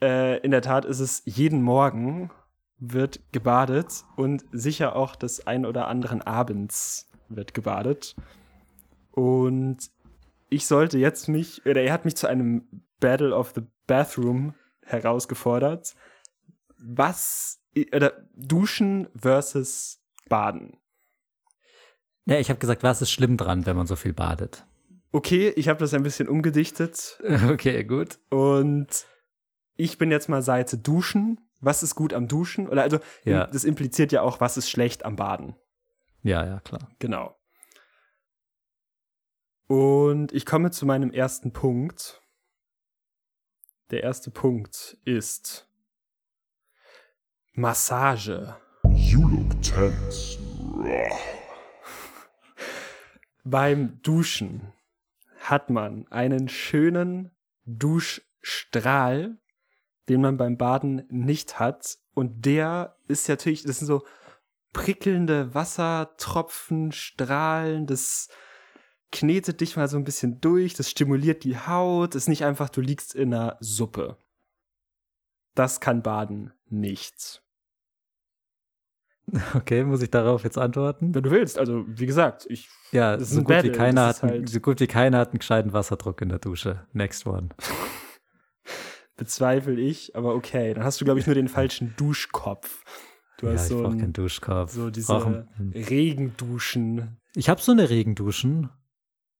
Äh, 0.00 0.38
in 0.40 0.50
der 0.50 0.62
Tat 0.62 0.84
ist 0.84 1.00
es 1.00 1.22
jeden 1.24 1.62
Morgen 1.62 2.30
wird 2.78 3.20
gebadet 3.32 4.04
und 4.16 4.44
sicher 4.52 4.94
auch 4.94 5.16
des 5.16 5.46
ein 5.46 5.66
oder 5.66 5.88
anderen 5.88 6.22
Abends 6.22 7.10
wird 7.28 7.54
gebadet. 7.54 8.14
Und 9.12 9.78
ich 10.50 10.66
sollte 10.66 10.98
jetzt 10.98 11.28
mich, 11.28 11.64
oder 11.66 11.82
er 11.82 11.92
hat 11.92 12.04
mich 12.04 12.16
zu 12.16 12.26
einem 12.26 12.66
Battle 13.00 13.34
of 13.34 13.52
the 13.54 13.62
Bathroom 13.86 14.54
herausgefordert. 14.84 15.94
Was, 16.78 17.60
oder 17.94 18.12
Duschen 18.34 19.08
versus 19.16 20.00
Baden. 20.28 20.76
Ja, 22.26 22.38
ich 22.38 22.50
habe 22.50 22.60
gesagt, 22.60 22.82
was 22.82 23.02
ist 23.02 23.10
schlimm 23.10 23.36
dran, 23.36 23.66
wenn 23.66 23.76
man 23.76 23.86
so 23.86 23.96
viel 23.96 24.12
badet? 24.12 24.64
Okay, 25.10 25.48
ich 25.56 25.68
habe 25.68 25.80
das 25.80 25.94
ein 25.94 26.02
bisschen 26.02 26.28
umgedichtet 26.28 27.18
Okay, 27.48 27.82
gut. 27.84 28.18
und 28.30 29.06
ich 29.76 29.96
bin 29.96 30.10
jetzt 30.10 30.28
mal 30.28 30.42
Seite 30.42 30.76
Duschen. 30.76 31.40
Was 31.60 31.82
ist 31.82 31.94
gut 31.94 32.12
am 32.12 32.28
Duschen? 32.28 32.68
Oder 32.68 32.82
also, 32.82 32.98
Ja. 33.24 33.46
das 33.46 33.64
impliziert 33.64 34.12
ja 34.12 34.22
auch, 34.22 34.40
was 34.40 34.56
ist 34.56 34.68
schlecht 34.70 35.04
am 35.04 35.16
Baden. 35.16 35.56
Ja, 36.22 36.44
ja, 36.44 36.60
klar. 36.60 36.90
Genau. 36.98 37.38
Und 39.68 40.32
ich 40.32 40.46
komme 40.46 40.70
zu 40.70 40.86
meinem 40.86 41.10
ersten 41.10 41.52
Punkt. 41.52 42.22
Der 43.90 44.02
erste 44.02 44.30
Punkt 44.30 44.98
ist 45.04 45.68
Massage. 47.52 48.56
You 48.84 49.28
look 49.28 49.62
tense. 49.62 50.38
Beim 53.44 54.00
Duschen 54.02 54.72
hat 55.40 55.70
man 55.70 56.06
einen 56.08 56.48
schönen 56.48 57.30
Duschstrahl, 57.64 59.38
den 60.08 60.20
man 60.20 60.36
beim 60.36 60.56
Baden 60.56 61.06
nicht 61.10 61.58
hat. 61.58 61.98
Und 62.14 62.44
der 62.46 62.96
ist 63.06 63.28
natürlich, 63.28 63.62
das 63.62 63.78
sind 63.78 63.86
so 63.86 64.04
prickelnde 64.72 65.54
Wassertropfen, 65.54 66.92
Strahlen, 66.92 67.86
das 67.86 68.28
knetet 69.10 69.60
dich 69.60 69.76
mal 69.76 69.88
so 69.88 69.96
ein 69.96 70.04
bisschen 70.04 70.40
durch, 70.40 70.74
das 70.74 70.90
stimuliert 70.90 71.44
die 71.44 71.58
Haut, 71.58 72.14
ist 72.14 72.28
nicht 72.28 72.44
einfach, 72.44 72.68
du 72.68 72.80
liegst 72.80 73.14
in 73.14 73.32
einer 73.32 73.56
Suppe. 73.60 74.18
Das 75.54 75.80
kann 75.80 76.02
Baden 76.02 76.52
nicht. 76.66 77.42
Okay, 79.54 79.84
muss 79.84 80.00
ich 80.00 80.10
darauf 80.10 80.42
jetzt 80.42 80.56
antworten? 80.56 81.14
Wenn 81.14 81.22
du 81.22 81.30
willst, 81.30 81.58
also 81.58 81.84
wie 81.86 82.06
gesagt, 82.06 82.46
ich 82.48 82.70
Ja, 82.92 83.20
so 83.20 83.40
gut, 83.40 83.48
Battle, 83.48 83.72
wie 83.72 83.76
keiner 83.76 84.06
hat, 84.06 84.22
halt- 84.22 84.48
so 84.48 84.58
gut 84.58 84.80
wie 84.80 84.86
keiner 84.86 85.18
hat 85.18 85.28
einen 85.32 85.40
gescheiten 85.40 85.74
Wasserdruck 85.74 86.22
in 86.22 86.30
der 86.30 86.38
Dusche. 86.38 86.86
Next 86.94 87.26
one. 87.26 87.50
bezweifle 89.18 89.78
ich, 89.78 90.16
aber 90.16 90.34
okay, 90.34 90.72
dann 90.72 90.84
hast 90.84 91.00
du, 91.00 91.04
glaube 91.04 91.20
ich, 91.20 91.26
nur 91.26 91.34
den 91.34 91.48
falschen 91.48 91.94
Duschkopf. 91.98 92.84
Du 93.38 93.46
ja, 93.46 93.52
hast 93.54 93.62
ich 93.64 93.68
so, 93.68 93.82
brauche 93.82 93.92
ein, 93.92 93.98
keinen 94.00 94.12
Duschkopf. 94.12 94.72
so 94.72 94.88
Ich 94.88 94.94
diese 94.94 95.06
brauch 95.12 95.26
einen- 95.26 95.72
Regenduschen 95.74 97.18
Ich 97.34 97.48
habe 97.48 97.60
so 97.60 97.72
eine 97.72 97.88
Regenduschen. 97.88 98.68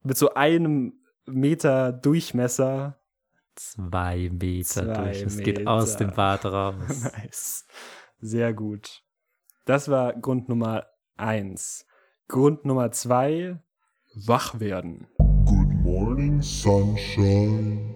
mit 0.02 0.16
so 0.16 0.34
einem 0.34 0.94
Meter 1.26 1.92
Durchmesser. 1.92 2.98
Zwei 3.56 4.30
Meter 4.32 4.64
Zwei 4.84 5.02
durch. 5.04 5.22
Es 5.22 5.38
geht 5.38 5.66
aus 5.66 5.96
dem 5.96 6.12
Bad 6.12 6.44
raus. 6.46 6.74
Nice. 7.16 7.66
Sehr 8.20 8.54
gut. 8.54 9.02
Das 9.64 9.88
war 9.88 10.12
Grund 10.14 10.48
Nummer 10.48 10.86
eins. 11.16 11.84
Grund 12.28 12.64
Nummer 12.64 12.90
zwei, 12.92 13.60
wach 14.26 14.60
werden. 14.60 15.08
Good 15.44 15.72
morning, 15.82 16.40
sunshine. 16.40 17.94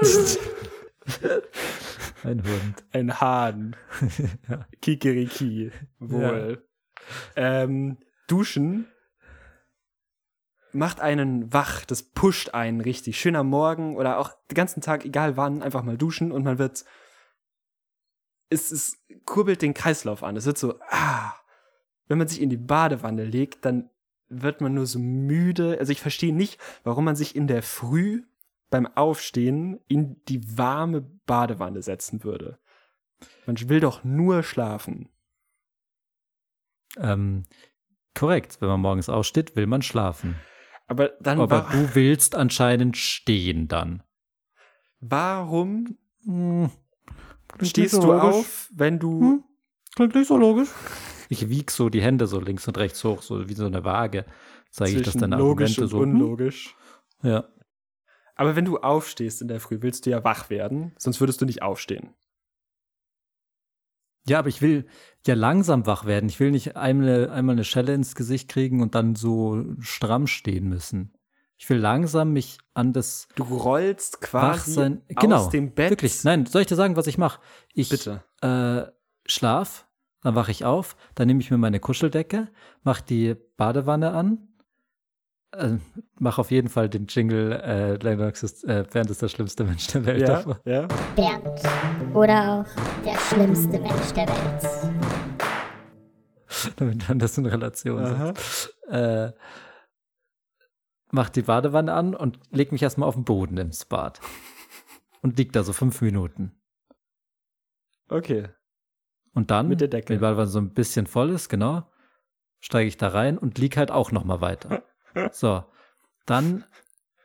Ein 2.24 2.42
Hund. 2.42 2.84
Ein 2.92 3.20
Hahn. 3.20 3.76
Kikeriki. 4.82 5.70
Wohl. 5.98 6.66
Ähm, 7.36 7.98
duschen 8.26 8.86
macht 10.72 11.00
einen 11.00 11.52
wach, 11.52 11.84
das 11.84 12.02
pusht 12.02 12.54
einen 12.54 12.80
richtig. 12.80 13.18
Schön 13.18 13.36
am 13.36 13.48
Morgen 13.48 13.96
oder 13.96 14.18
auch 14.18 14.32
den 14.50 14.54
ganzen 14.54 14.80
Tag, 14.80 15.04
egal 15.04 15.36
wann, 15.36 15.62
einfach 15.62 15.82
mal 15.82 15.96
duschen 15.96 16.30
und 16.32 16.44
man 16.44 16.58
wird. 16.58 16.84
Es, 18.50 18.70
es 18.70 18.98
kurbelt 19.24 19.62
den 19.62 19.74
Kreislauf 19.74 20.22
an. 20.22 20.36
Es 20.36 20.46
wird 20.46 20.58
so, 20.58 20.78
ah. 20.90 21.34
Wenn 22.06 22.16
man 22.16 22.28
sich 22.28 22.40
in 22.40 22.48
die 22.48 22.56
Badewanne 22.56 23.24
legt, 23.24 23.66
dann 23.66 23.90
wird 24.28 24.62
man 24.62 24.72
nur 24.72 24.86
so 24.86 24.98
müde. 24.98 25.76
Also 25.78 25.92
ich 25.92 26.00
verstehe 26.00 26.34
nicht, 26.34 26.58
warum 26.82 27.04
man 27.04 27.16
sich 27.16 27.36
in 27.36 27.46
der 27.46 27.62
Früh 27.62 28.22
beim 28.70 28.86
Aufstehen 28.86 29.80
in 29.88 30.22
die 30.28 30.58
warme 30.58 31.00
Badewanne 31.26 31.82
setzen 31.82 32.24
würde. 32.24 32.58
Man 33.46 33.56
will 33.68 33.80
doch 33.80 34.04
nur 34.04 34.42
schlafen. 34.42 35.08
Ähm, 36.96 37.44
Korrekt. 38.14 38.60
Wenn 38.60 38.68
man 38.68 38.80
morgens 38.80 39.08
aufsteht, 39.08 39.54
will 39.56 39.66
man 39.66 39.82
schlafen. 39.82 40.36
Aber 40.86 41.10
dann 41.20 41.38
Aber 41.40 41.68
du 41.70 41.94
willst 41.94 42.34
anscheinend 42.34 42.96
stehen 42.96 43.68
dann. 43.68 44.02
warum 45.00 45.96
Hm, 46.24 46.70
stehst 47.62 47.76
nicht 47.76 47.92
du 47.92 48.00
so 48.02 48.12
logisch. 48.12 48.22
auf, 48.34 48.70
wenn 48.74 48.98
du. 48.98 49.20
Hm? 49.20 49.44
Klingt 49.94 50.14
nicht 50.14 50.28
so 50.28 50.36
logisch. 50.36 50.68
Ich 51.28 51.48
wieg 51.48 51.70
so 51.70 51.88
die 51.90 52.02
Hände 52.02 52.26
so 52.26 52.40
links 52.40 52.66
und 52.68 52.76
rechts 52.78 53.02
hoch, 53.04 53.22
so 53.22 53.48
wie 53.48 53.54
so 53.54 53.66
eine 53.66 53.84
Waage. 53.84 54.24
Zeige 54.70 54.96
ich 54.98 55.02
das 55.02 55.14
logisch 55.14 55.78
Argumente 55.78 55.82
und 55.82 55.88
so. 55.88 55.98
hm? 56.02 56.10
unlogisch. 56.14 56.74
Ja. 57.22 57.44
Aber 58.38 58.54
wenn 58.56 58.64
du 58.64 58.78
aufstehst 58.78 59.42
in 59.42 59.48
der 59.48 59.60
Früh, 59.60 59.78
willst 59.82 60.06
du 60.06 60.10
ja 60.10 60.22
wach 60.22 60.48
werden, 60.48 60.92
sonst 60.96 61.20
würdest 61.20 61.40
du 61.40 61.44
nicht 61.44 61.60
aufstehen. 61.60 62.14
Ja, 64.28 64.38
aber 64.38 64.48
ich 64.48 64.62
will 64.62 64.86
ja 65.26 65.34
langsam 65.34 65.86
wach 65.86 66.04
werden. 66.04 66.28
Ich 66.28 66.38
will 66.38 66.50
nicht 66.50 66.76
einmal, 66.76 67.30
einmal 67.30 67.54
eine 67.54 67.64
Schelle 67.64 67.94
ins 67.94 68.14
Gesicht 68.14 68.48
kriegen 68.48 68.80
und 68.80 68.94
dann 68.94 69.16
so 69.16 69.64
stramm 69.80 70.26
stehen 70.26 70.68
müssen. 70.68 71.12
Ich 71.56 71.68
will 71.68 71.78
langsam 71.78 72.32
mich 72.32 72.58
an 72.74 72.92
das 72.92 73.26
Du 73.34 73.42
rollst 73.42 74.20
quasi 74.20 74.70
sein. 74.72 75.02
Genau. 75.08 75.36
aus 75.36 75.50
dem 75.50 75.74
Bett. 75.74 75.90
Wirklich. 75.90 76.22
Nein, 76.22 76.46
soll 76.46 76.60
ich 76.60 76.68
dir 76.68 76.76
sagen, 76.76 76.94
was 76.94 77.08
ich 77.08 77.18
mache? 77.18 77.40
Ich 77.74 77.88
Bitte. 77.88 78.22
äh, 78.42 78.82
schlaf, 79.26 79.88
dann 80.22 80.36
wache 80.36 80.52
ich 80.52 80.64
auf, 80.64 80.94
dann 81.16 81.26
nehme 81.26 81.40
ich 81.40 81.50
mir 81.50 81.58
meine 81.58 81.80
Kuscheldecke, 81.80 82.48
mache 82.84 83.02
die 83.02 83.34
Badewanne 83.56 84.12
an, 84.12 84.47
äh, 85.52 85.76
mache 86.18 86.40
auf 86.40 86.50
jeden 86.50 86.68
Fall 86.68 86.88
den 86.88 87.06
Jingle, 87.06 87.52
äh, 87.52 87.94
Lennox 87.96 88.42
ist, 88.42 88.64
äh, 88.64 88.84
Bernd 88.90 89.10
ist 89.10 89.22
der 89.22 89.28
schlimmste 89.28 89.64
Mensch 89.64 89.86
der 89.88 90.04
Welt. 90.06 90.20
Ja, 90.20 90.26
davor. 90.26 90.60
ja. 90.64 90.86
Bernd. 91.16 91.60
Oder 92.14 92.60
auch 92.60 93.04
der 93.04 93.18
schlimmste 93.18 93.78
Mensch 93.78 94.12
der 94.14 94.28
Welt. 94.28 95.08
damit 96.76 97.08
man 97.08 97.18
das 97.18 97.38
in 97.38 97.46
Relation 97.46 98.34
setzt. 98.34 98.74
Äh, 98.88 99.32
mach 101.10 101.28
die 101.30 101.42
Badewanne 101.42 101.92
an 101.92 102.14
und 102.14 102.38
leg 102.50 102.72
mich 102.72 102.82
erstmal 102.82 103.08
auf 103.08 103.14
den 103.14 103.24
Boden 103.24 103.56
ins 103.58 103.84
Bad. 103.84 104.20
Und 105.20 105.36
lieg 105.36 105.52
da 105.52 105.62
so 105.64 105.72
fünf 105.72 106.00
Minuten. 106.00 106.52
Okay. 108.08 108.48
Und 109.34 109.50
dann, 109.50 109.68
Mit 109.68 109.80
der 109.80 109.88
Decke. 109.88 110.10
wenn 110.10 110.18
die 110.18 110.22
Badewanne 110.22 110.48
so 110.48 110.60
ein 110.60 110.72
bisschen 110.72 111.06
voll 111.06 111.30
ist, 111.30 111.48
genau, 111.48 111.90
steige 112.60 112.88
ich 112.88 112.96
da 112.96 113.08
rein 113.08 113.36
und 113.36 113.58
lieg 113.58 113.76
halt 113.76 113.90
auch 113.90 114.12
noch 114.12 114.24
mal 114.24 114.40
weiter. 114.40 114.82
So, 115.32 115.64
dann 116.26 116.64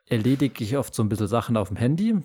erledige 0.08 0.64
ich 0.64 0.78
oft 0.78 0.94
so 0.94 1.04
ein 1.04 1.10
bisschen 1.10 1.28
Sachen 1.28 1.58
auf 1.58 1.68
dem 1.70 1.78
Handy, 1.78 2.22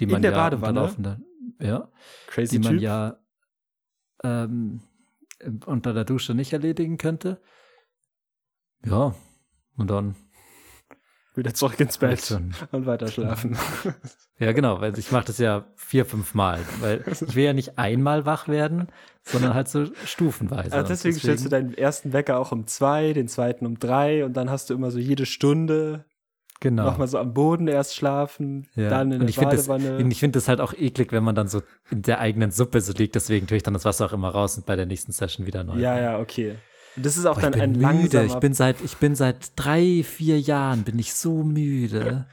die 0.00 0.06
man 0.06 0.22
der 0.22 0.32
ja 0.32 0.36
Badewanne? 0.36 1.26
ja, 1.60 1.90
Crazy 2.26 2.58
die 2.58 2.64
man 2.64 2.74
Typ. 2.74 2.82
ja 2.82 3.18
ähm, 4.22 4.82
unter 5.66 5.92
der 5.92 6.04
Dusche 6.04 6.34
nicht 6.34 6.52
erledigen 6.52 6.96
könnte. 6.96 7.40
Ja, 8.84 9.14
und 9.76 9.90
dann 9.90 10.16
Wieder 11.36 11.54
zurück 11.54 11.78
ins 11.78 11.98
Bett 11.98 12.20
schon. 12.24 12.54
und 12.72 12.86
weiter 12.86 13.08
schlafen. 13.08 13.56
Ja, 14.38 14.52
genau, 14.52 14.82
weil 14.82 14.98
ich 14.98 15.10
mache 15.12 15.24
das 15.28 15.38
ja 15.38 15.64
vier, 15.76 16.04
fünf 16.04 16.34
Mal, 16.34 16.60
weil 16.80 17.02
ich 17.08 17.34
will 17.34 17.44
ja 17.44 17.52
nicht 17.54 17.78
einmal 17.78 18.26
wach 18.26 18.48
werden, 18.48 18.88
sondern 19.22 19.54
halt 19.54 19.66
so 19.66 19.86
stufenweise. 20.04 20.72
Also 20.72 20.78
Und 20.80 20.88
deswegen, 20.90 21.16
stellst 21.16 21.46
du 21.46 21.48
deinen 21.48 21.72
ersten 21.72 22.12
Wecker 22.12 22.36
auch 22.38 22.52
um 22.52 22.66
zwei, 22.66 23.14
den 23.14 23.28
zweiten 23.28 23.64
um 23.64 23.78
drei 23.78 24.26
und 24.26 24.34
dann 24.36 24.50
hast 24.50 24.68
du 24.68 24.74
immer 24.74 24.90
so 24.90 24.98
jede 24.98 25.24
Stunde 25.24 26.04
genau. 26.60 26.84
nochmal 26.84 27.08
so 27.08 27.16
am 27.16 27.32
Boden 27.32 27.66
erst 27.66 27.94
schlafen, 27.96 28.68
Ja. 28.74 28.90
dann 28.90 29.08
in 29.10 29.14
und 29.14 29.20
der 29.20 29.28
ich 29.30 29.36
finde 29.38 29.56
das, 29.56 29.68
Badewanne. 29.68 30.06
ich 30.06 30.20
finde 30.20 30.36
das 30.36 30.48
halt 30.48 30.60
auch 30.60 30.74
eklig, 30.74 31.12
wenn 31.12 31.24
man 31.24 31.34
dann 31.34 31.48
so 31.48 31.62
in 31.90 32.02
der 32.02 32.20
eigenen 32.20 32.50
Suppe 32.50 32.82
so 32.82 32.92
liegt. 32.92 33.14
Deswegen 33.14 33.46
tue 33.46 33.56
ich 33.56 33.62
dann 33.62 33.72
das 33.72 33.86
Wasser 33.86 34.04
auch 34.04 34.12
immer 34.12 34.28
raus 34.28 34.58
und 34.58 34.66
bei 34.66 34.76
der 34.76 34.84
nächsten 34.84 35.12
Session 35.12 35.46
wieder 35.46 35.64
neu. 35.64 35.78
ja, 35.78 35.98
ja, 35.98 36.18
okay. 36.18 36.56
Und 36.96 37.04
das 37.06 37.16
ist 37.16 37.26
auch 37.26 37.34
Boah, 37.40 37.50
dann 37.50 37.52
ich 37.72 37.78
bin 37.78 37.84
ein 37.84 38.02
müde. 38.02 38.24
Ich 38.24 38.34
bin 38.36 38.54
seit, 38.54 38.80
ich 38.82 38.96
bin 38.96 39.14
seit 39.14 39.52
drei, 39.56 40.02
vier 40.02 40.40
Jahren 40.40 40.82
bin 40.84 40.98
ich 40.98 41.14
so 41.14 41.42
müde. 41.42 42.26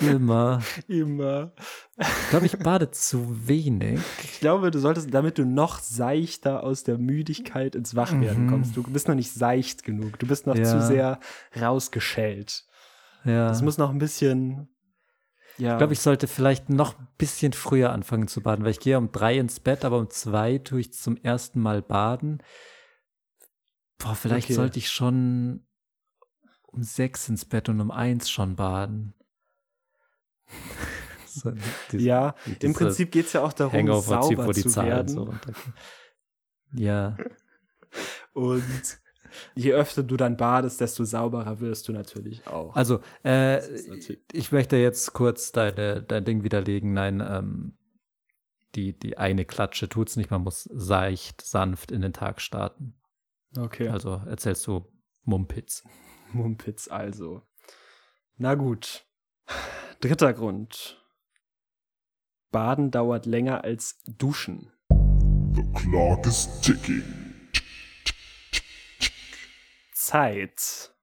Immer. 0.00 0.60
immer. 0.88 1.52
Ich 1.98 2.30
glaube, 2.30 2.46
ich 2.46 2.58
bade 2.58 2.90
zu 2.90 3.46
wenig. 3.46 4.00
Ich 4.24 4.40
glaube, 4.40 4.72
du 4.72 4.80
solltest, 4.80 5.14
damit 5.14 5.38
du 5.38 5.44
noch 5.44 5.78
seichter 5.78 6.64
aus 6.64 6.82
der 6.82 6.98
Müdigkeit 6.98 7.76
ins 7.76 7.94
Wachwerden 7.94 8.46
Mhm. 8.46 8.50
kommst. 8.50 8.76
Du 8.76 8.82
bist 8.82 9.06
noch 9.06 9.14
nicht 9.14 9.32
seicht 9.32 9.84
genug. 9.84 10.18
Du 10.18 10.26
bist 10.26 10.48
noch 10.48 10.56
Ja. 10.56 10.64
zu 10.64 10.80
sehr 10.82 11.20
rausgeschellt. 11.60 12.64
Ja. 13.24 13.48
Das 13.48 13.62
muss 13.62 13.78
noch 13.78 13.90
ein 13.90 13.98
bisschen. 13.98 14.68
Ja. 15.58 15.72
Ich 15.74 15.78
glaube, 15.78 15.92
ich 15.92 16.00
sollte 16.00 16.26
vielleicht 16.26 16.68
noch 16.70 16.98
ein 16.98 17.06
bisschen 17.16 17.52
früher 17.52 17.92
anfangen 17.92 18.26
zu 18.26 18.40
baden, 18.40 18.64
weil 18.64 18.72
ich 18.72 18.80
gehe 18.80 18.98
um 18.98 19.12
drei 19.12 19.38
ins 19.38 19.60
Bett, 19.60 19.84
aber 19.84 19.98
um 19.98 20.10
zwei 20.10 20.58
tue 20.58 20.80
ich 20.80 20.92
zum 20.92 21.16
ersten 21.18 21.60
Mal 21.60 21.80
baden. 21.82 22.42
Boah, 23.98 24.14
vielleicht 24.14 24.46
Okay. 24.46 24.54
sollte 24.54 24.78
ich 24.78 24.90
schon 24.90 25.66
um 26.66 26.82
sechs 26.82 27.28
ins 27.28 27.44
Bett 27.44 27.68
und 27.68 27.80
um 27.80 27.90
eins 27.90 28.28
schon 28.30 28.56
baden. 28.56 29.14
so, 31.26 31.52
diese 31.90 32.04
ja, 32.04 32.34
im 32.60 32.74
Prinzip 32.74 33.10
geht 33.12 33.26
es 33.26 33.32
ja 33.32 33.42
auch 33.42 33.52
darum, 33.52 33.72
Hangover-Typ, 33.72 34.36
sauber 34.36 34.52
zu 34.52 34.68
Zahlen 34.68 34.88
werden. 34.90 35.08
so. 35.08 35.34
Ja, 36.72 37.16
Und 38.32 38.64
je 39.54 39.72
öfter 39.72 40.02
du 40.02 40.16
dann 40.16 40.36
badest, 40.36 40.80
desto 40.80 41.04
sauberer 41.04 41.60
wirst 41.60 41.88
du 41.88 41.92
natürlich 41.92 42.46
auch. 42.46 42.74
also 42.74 43.00
äh, 43.24 43.62
ich 44.32 44.52
möchte 44.52 44.76
jetzt 44.76 45.12
kurz 45.12 45.52
deine, 45.52 46.02
dein 46.02 46.24
Ding 46.24 46.42
widerlegen. 46.44 46.92
Nein, 46.92 47.22
ähm, 47.26 47.78
die, 48.74 48.98
die 48.98 49.18
eine 49.18 49.44
Klatsche 49.44 49.88
tut's 49.88 50.16
nicht. 50.16 50.30
Man 50.30 50.42
muss 50.42 50.64
seicht, 50.72 51.42
sanft 51.42 51.92
in 51.92 52.00
den 52.00 52.12
Tag 52.12 52.40
starten. 52.40 52.94
Okay. 53.58 53.88
Also 53.88 54.22
erzählst 54.26 54.66
du 54.66 54.86
Mumpitz. 55.22 55.84
Mumpitz 56.32 56.88
also. 56.88 57.42
Na 58.36 58.54
gut. 58.54 59.06
Dritter 60.00 60.32
Grund. 60.32 61.00
Baden 62.50 62.90
dauert 62.90 63.26
länger 63.26 63.64
als 63.64 64.00
Duschen. 64.06 64.70
The 65.54 65.62
clock 65.74 66.26
is 66.26 66.60
ticking. 66.60 67.02
Zeit. 69.92 70.94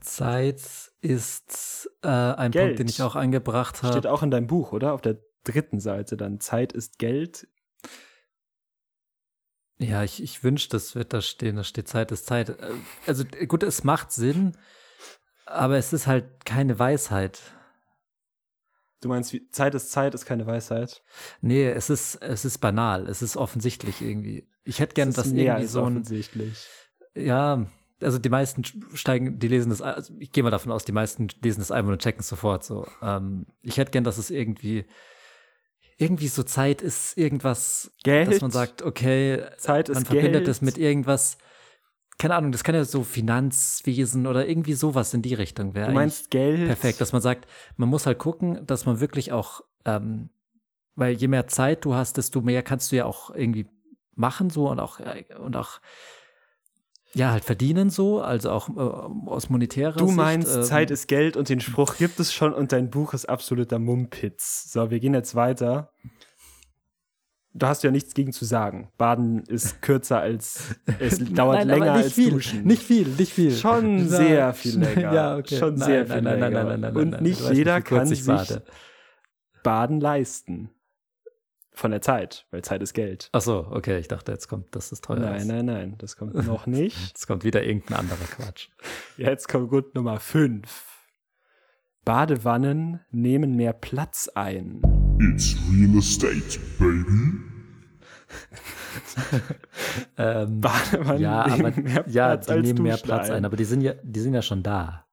Zeit 0.00 0.92
ist 1.00 1.90
äh, 2.02 2.08
ein 2.08 2.50
Geld. 2.50 2.68
Punkt, 2.68 2.78
den 2.80 2.88
ich 2.88 3.02
auch 3.02 3.16
angebracht 3.16 3.78
Steht 3.78 3.90
habe. 3.90 4.10
auch 4.12 4.22
in 4.22 4.30
deinem 4.30 4.46
Buch, 4.46 4.72
oder? 4.72 4.92
Auf 4.92 5.00
der 5.00 5.18
dritten 5.44 5.80
Seite 5.80 6.16
dann. 6.16 6.40
Zeit 6.40 6.72
ist 6.72 6.98
Geld. 6.98 7.48
Ja, 9.78 10.04
ich, 10.04 10.22
ich 10.22 10.44
wünschte, 10.44 10.76
das 10.76 10.94
wird 10.94 11.12
da 11.12 11.20
stehen. 11.20 11.56
Da 11.56 11.64
steht 11.64 11.88
Zeit 11.88 12.12
ist 12.12 12.26
Zeit. 12.26 12.50
Äh, 12.50 12.72
Also 13.06 13.24
gut, 13.48 13.62
es 13.62 13.84
macht 13.84 14.12
Sinn, 14.12 14.56
aber 15.46 15.76
es 15.76 15.92
ist 15.92 16.06
halt 16.06 16.44
keine 16.44 16.78
Weisheit. 16.78 17.40
Du 19.00 19.08
meinst, 19.08 19.34
Zeit 19.50 19.74
ist 19.74 19.90
Zeit 19.90 20.14
ist 20.14 20.26
keine 20.26 20.46
Weisheit. 20.46 21.02
Nee, 21.40 21.68
es 21.68 21.90
ist, 21.90 22.16
es 22.22 22.44
ist 22.44 22.58
banal. 22.58 23.08
Es 23.08 23.20
ist 23.20 23.36
offensichtlich 23.36 24.00
irgendwie. 24.00 24.46
Ich 24.64 24.78
hätte 24.78 24.94
gern, 24.94 25.08
Das 25.08 25.26
ist 25.26 25.32
dass 25.32 25.38
irgendwie 25.38 25.66
so 25.66 25.80
ein, 25.80 25.96
offensichtlich. 25.96 26.68
Ja, 27.16 27.66
also 28.00 28.18
die 28.18 28.28
meisten 28.28 28.62
steigen, 28.94 29.40
die 29.40 29.48
lesen 29.48 29.70
das, 29.70 29.82
also 29.82 30.14
ich 30.18 30.30
gehe 30.30 30.44
mal 30.44 30.50
davon 30.50 30.70
aus, 30.70 30.84
die 30.84 30.92
meisten 30.92 31.28
lesen 31.42 31.60
das 31.60 31.72
einfach 31.72 31.90
und 31.92 32.00
checken 32.00 32.22
sofort 32.22 32.64
so. 32.64 32.86
Ähm, 33.02 33.46
ich 33.62 33.76
hätte 33.76 33.90
gern, 33.90 34.04
dass 34.04 34.18
es 34.18 34.30
irgendwie, 34.30 34.84
irgendwie 36.02 36.28
so 36.28 36.42
Zeit 36.42 36.82
ist, 36.82 37.16
irgendwas, 37.16 37.92
Geld? 38.02 38.28
dass 38.28 38.40
man 38.40 38.50
sagt, 38.50 38.82
okay, 38.82 39.42
Zeit 39.58 39.88
ist 39.88 39.94
man 39.94 40.04
verbindet 40.04 40.32
Geld. 40.32 40.48
das 40.48 40.60
mit 40.60 40.78
irgendwas, 40.78 41.38
keine 42.18 42.34
Ahnung, 42.34 42.52
das 42.52 42.64
kann 42.64 42.74
ja 42.74 42.84
so 42.84 43.04
Finanzwesen 43.04 44.26
oder 44.26 44.46
irgendwie 44.46 44.74
sowas 44.74 45.14
in 45.14 45.22
die 45.22 45.34
Richtung 45.34 45.74
wäre. 45.74 45.88
Du 45.88 45.94
meinst 45.94 46.30
Geld? 46.30 46.66
Perfekt, 46.66 47.00
dass 47.00 47.12
man 47.12 47.22
sagt, 47.22 47.46
man 47.76 47.88
muss 47.88 48.06
halt 48.06 48.18
gucken, 48.18 48.66
dass 48.66 48.86
man 48.86 49.00
wirklich 49.00 49.32
auch, 49.32 49.62
ähm, 49.84 50.30
weil 50.94 51.14
je 51.14 51.28
mehr 51.28 51.46
Zeit 51.46 51.84
du 51.84 51.94
hast, 51.94 52.16
desto 52.16 52.40
mehr 52.40 52.62
kannst 52.62 52.92
du 52.92 52.96
ja 52.96 53.06
auch 53.06 53.34
irgendwie 53.34 53.66
machen 54.14 54.50
so 54.50 54.68
und 54.68 54.78
auch 54.78 55.00
äh, 55.00 55.24
und 55.38 55.56
auch 55.56 55.80
ja 57.14 57.30
halt 57.30 57.44
verdienen 57.44 57.90
so, 57.90 58.20
also 58.22 58.50
auch 58.50 58.68
äh, 58.70 59.28
aus 59.30 59.50
monetärer 59.50 59.96
Du 59.96 60.06
Sicht. 60.06 60.16
meinst, 60.16 60.56
ähm, 60.56 60.62
Zeit 60.62 60.90
ist 60.90 61.08
Geld 61.08 61.36
und 61.36 61.48
den 61.48 61.60
Spruch 61.60 61.96
gibt 61.96 62.18
es 62.20 62.32
schon 62.32 62.52
und 62.54 62.72
dein 62.72 62.90
Buch 62.90 63.14
ist 63.14 63.28
absoluter 63.28 63.78
Mumpitz. 63.78 64.72
So, 64.72 64.90
wir 64.90 65.00
gehen 65.00 65.14
jetzt 65.14 65.34
weiter. 65.34 65.90
Du 67.54 67.66
hast 67.66 67.82
ja 67.84 67.90
nichts 67.90 68.14
gegen 68.14 68.32
zu 68.32 68.46
sagen. 68.46 68.88
Baden 68.96 69.42
ist 69.42 69.82
kürzer 69.82 70.20
als, 70.20 70.74
es 71.00 71.18
dauert 71.34 71.58
Nein, 71.58 71.68
länger 71.68 71.96
nicht 71.96 72.04
als 72.04 72.12
viel, 72.14 72.30
Duschen. 72.30 72.64
Nicht 72.64 72.82
viel, 72.82 73.08
nicht 73.08 73.32
viel. 73.32 73.52
Schon 73.52 73.98
Ja, 74.04 74.04
sehr 74.06 74.54
viel 74.54 74.78
länger. 74.82 75.12
Ja, 75.12 75.36
okay. 75.36 75.58
Schon 75.58 75.74
nein, 75.74 75.86
sehr 75.86 76.04
nein, 76.06 76.18
viel 76.18 76.28
länger. 76.28 76.64
nein, 76.64 76.80
nein, 76.80 76.80
nein, 76.80 76.96
Und 76.96 77.20
nicht 77.20 77.40
du 77.46 77.52
jeder 77.52 77.82
kurz 77.82 77.98
kann 78.04 78.12
ich 78.12 78.24
sich 78.24 78.26
bade. 78.26 78.62
Baden 79.62 80.00
leisten. 80.00 80.70
Von 81.74 81.90
der 81.90 82.02
Zeit, 82.02 82.46
weil 82.50 82.62
Zeit 82.62 82.82
ist 82.82 82.92
Geld. 82.92 83.30
Ach 83.32 83.40
so, 83.40 83.66
okay, 83.70 83.98
ich 83.98 84.06
dachte, 84.06 84.30
jetzt 84.30 84.46
kommt, 84.46 84.76
dass 84.76 84.90
das 84.90 85.00
teuer 85.00 85.20
Nein, 85.20 85.36
ist. 85.36 85.46
nein, 85.46 85.64
nein, 85.64 85.94
das 85.98 86.16
kommt 86.16 86.34
noch 86.34 86.66
nicht. 86.66 86.98
Jetzt 87.08 87.26
kommt 87.26 87.44
wieder 87.44 87.64
irgendein 87.64 88.00
anderer 88.00 88.18
Quatsch. 88.18 88.68
Jetzt 89.16 89.48
kommt 89.48 89.70
Grund 89.70 89.94
Nummer 89.94 90.20
5. 90.20 90.62
Badewannen 92.04 93.00
nehmen 93.10 93.56
mehr 93.56 93.72
Platz 93.72 94.28
ein. 94.34 94.82
It's 95.18 95.56
real 95.70 95.98
estate, 95.98 96.60
baby. 96.78 97.38
Ähm, 100.18 100.60
Badewannen 100.60 101.20
ja, 101.20 101.46
aber, 101.46 101.70
nehmen 101.70 101.84
mehr 101.84 102.04
ja, 102.08 102.28
Platz 102.28 102.46
die 102.46 102.52
als 102.52 102.62
nehmen 102.62 102.82
mehr 102.82 102.96
Platz 102.98 103.30
ein, 103.30 103.44
aber 103.44 103.56
die 103.56 103.64
sind 103.64 103.80
ja, 103.80 103.94
die 104.02 104.20
sind 104.20 104.34
ja 104.34 104.42
schon 104.42 104.62
da. 104.62 105.06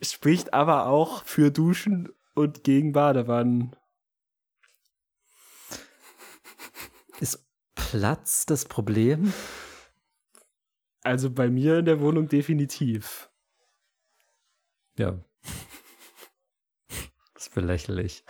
Spricht 0.00 0.52
aber 0.52 0.86
auch 0.86 1.24
für 1.24 1.50
Duschen 1.50 2.08
und 2.34 2.64
gegen 2.64 2.92
Badewannen. 2.92 3.74
Platz 7.90 8.44
das 8.44 8.66
Problem? 8.66 9.32
Also 11.02 11.30
bei 11.30 11.48
mir 11.48 11.78
in 11.78 11.86
der 11.86 12.00
Wohnung 12.00 12.28
definitiv. 12.28 13.30
Ja. 14.98 15.18
Das 17.34 17.46
ist 17.46 17.54
belächerlich. 17.54 18.24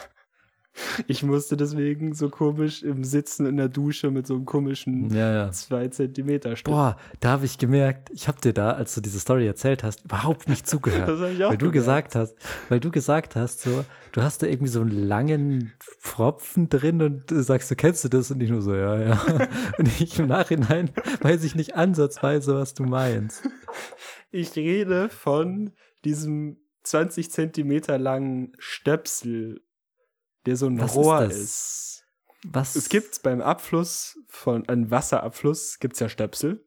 Ich 1.06 1.22
musste 1.22 1.56
deswegen 1.56 2.14
so 2.14 2.28
komisch 2.28 2.82
im 2.82 3.04
Sitzen 3.04 3.46
in 3.46 3.56
der 3.56 3.68
Dusche 3.68 4.10
mit 4.10 4.26
so 4.26 4.34
einem 4.34 4.44
komischen 4.44 5.10
Ja, 5.14 5.32
ja. 5.32 5.50
zwei 5.50 5.88
Zentimeter 5.88 6.56
Stück. 6.56 6.72
Boah, 6.72 6.96
da 7.20 7.30
habe 7.30 7.44
ich 7.46 7.58
gemerkt, 7.58 8.10
ich 8.12 8.28
habe 8.28 8.40
dir 8.40 8.52
da, 8.52 8.72
als 8.72 8.94
du 8.94 9.00
diese 9.00 9.18
Story 9.20 9.46
erzählt 9.46 9.82
hast, 9.82 10.04
überhaupt 10.04 10.48
nicht 10.48 10.66
zugehört. 10.66 11.08
Das 11.08 11.20
hab 11.20 11.30
ich 11.30 11.44
auch 11.44 11.50
weil 11.50 11.56
du 11.58 11.66
gemerkt. 11.70 11.74
gesagt 11.74 12.14
hast, 12.14 12.36
weil 12.68 12.80
du 12.80 12.90
gesagt 12.90 13.36
hast, 13.36 13.60
so, 13.62 13.84
du 14.12 14.22
hast 14.22 14.42
da 14.42 14.46
irgendwie 14.46 14.70
so 14.70 14.80
einen 14.80 14.90
langen 15.08 15.72
Pfropfen 16.00 16.68
drin 16.68 17.02
und 17.02 17.30
du 17.30 17.42
sagst, 17.42 17.70
du 17.70 17.76
kennst 17.76 18.04
du 18.04 18.08
das 18.08 18.30
und 18.30 18.42
ich 18.42 18.50
nur 18.50 18.62
so, 18.62 18.74
ja, 18.74 18.98
ja. 19.00 19.20
Und 19.78 19.88
ich 20.00 20.18
im 20.18 20.26
Nachhinein 20.26 20.90
weiß 21.22 21.44
ich 21.44 21.54
nicht 21.54 21.76
ansatzweise, 21.76 22.54
was 22.54 22.74
du 22.74 22.84
meinst. 22.84 23.48
Ich 24.30 24.54
rede 24.56 25.08
von 25.08 25.72
diesem 26.04 26.58
20 26.82 27.30
Zentimeter 27.30 27.98
langen 27.98 28.52
Stöpsel, 28.58 29.60
der 30.48 30.56
so 30.56 30.66
ein 30.66 30.80
Was 30.80 30.92
ist 30.92 30.96
Rohr 30.96 31.20
das? 31.20 31.36
ist. 31.36 32.04
Was? 32.44 32.76
Es 32.76 32.88
gibt 32.88 33.22
beim 33.22 33.40
Abfluss 33.40 34.18
von 34.28 34.68
einem 34.68 34.90
Wasserabfluss 34.90 35.78
gibt's 35.78 36.00
ja 36.00 36.08
Stöpsel. 36.08 36.64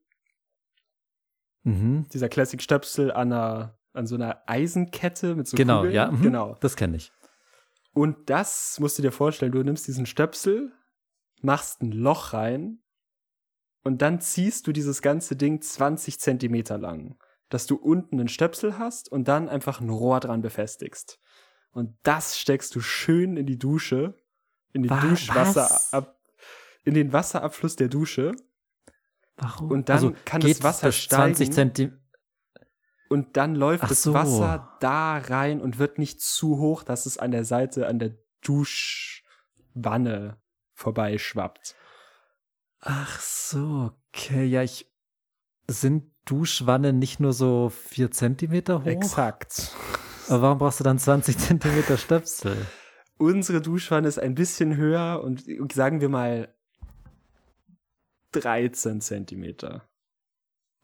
Mhm. 1.63 2.07
Dieser 2.13 2.29
Classic 2.29 2.61
Stöpsel 2.61 3.11
an 3.11 3.32
einer 3.32 3.77
an 3.93 4.07
so 4.07 4.15
einer 4.15 4.41
Eisenkette 4.47 5.36
mit 5.36 5.47
so 5.47 5.57
Genau, 5.57 5.77
Kugeln. 5.79 5.93
ja. 5.93 6.09
Mhm. 6.11 6.21
Genau. 6.21 6.55
Das 6.61 6.77
kenne 6.77 6.95
ich. 6.95 7.11
Und 7.93 8.29
das 8.29 8.79
musst 8.79 8.97
du 8.97 9.01
dir 9.01 9.11
vorstellen, 9.11 9.51
du 9.51 9.61
nimmst 9.63 9.86
diesen 9.86 10.05
Stöpsel, 10.05 10.71
machst 11.41 11.82
ein 11.82 11.91
Loch 11.91 12.32
rein 12.32 12.79
und 13.84 14.01
dann 14.01 14.21
ziehst 14.21 14.65
du 14.65 14.71
dieses 14.71 15.01
ganze 15.01 15.36
Ding 15.36 15.61
20 15.61 16.21
Zentimeter 16.21 16.77
lang, 16.77 17.17
dass 17.49 17.65
du 17.65 17.75
unten 17.75 18.17
einen 18.17 18.29
Stöpsel 18.29 18.77
hast 18.77 19.11
und 19.11 19.27
dann 19.27 19.49
einfach 19.49 19.82
ein 19.82 19.89
Rohr 19.89 20.21
dran 20.21 20.41
befestigst. 20.41 21.19
Und 21.74 21.95
das 22.03 22.38
steckst 22.39 22.76
du 22.76 22.82
schön 22.82 23.38
in 23.38 23.45
die 23.45 23.57
Dusche, 23.57 24.15
in 24.74 24.84
den 24.84 24.89
Wa- 24.89 24.99
Duschwasser, 25.01 25.63
was? 25.69 25.93
ab, 25.93 26.19
in 26.84 26.93
den 26.93 27.13
Wasserabfluss 27.13 27.76
der 27.76 27.88
Dusche 27.88 28.34
Warum? 29.38 29.72
Und 29.72 29.89
dann 29.89 30.15
kann 30.26 30.41
das 30.41 30.61
Wasser 30.63 30.91
20 30.91 31.03
steigen? 31.03 31.51
Zentimeter. 31.51 31.97
und 33.09 33.38
dann 33.38 33.55
läuft 33.55 33.86
Ach 33.86 33.89
das 33.89 34.03
so. 34.03 34.13
Wasser 34.13 34.78
da 34.82 35.17
rein 35.17 35.61
und 35.61 35.80
wird 35.80 35.97
nicht 35.97 36.22
zu 36.22 36.57
hoch, 36.57 36.84
dass 36.84 37.05
es 37.05 37.17
an 37.17 37.32
der 37.32 37.43
Seite, 37.45 37.88
an 37.88 37.97
der 37.99 38.17
Duschwanne 38.43 40.38
vorbeischwappt. 40.74 41.76
Ach 42.82 43.19
so, 43.19 43.91
okay. 44.13 44.45
Ja, 44.45 44.63
ich. 44.63 44.88
Sind 45.67 46.11
Duschwannen 46.26 46.99
nicht 46.99 47.19
nur 47.19 47.34
so 47.34 47.69
4 47.69 48.11
Zentimeter 48.11 48.82
hoch? 48.82 48.88
Exakt. 48.88 49.74
Aber 50.32 50.41
warum 50.43 50.57
brauchst 50.59 50.79
du 50.79 50.84
dann 50.84 50.97
20 50.99 51.38
Zentimeter 51.38 51.97
Stöpsel? 51.97 52.57
Unsere 53.17 53.61
Duschwanne 53.61 54.07
ist 54.07 54.19
ein 54.19 54.34
bisschen 54.34 54.75
höher 54.77 55.21
und 55.23 55.43
sagen 55.73 56.01
wir 56.01 56.09
mal 56.09 56.53
13 58.32 59.01
Zentimeter. 59.01 59.88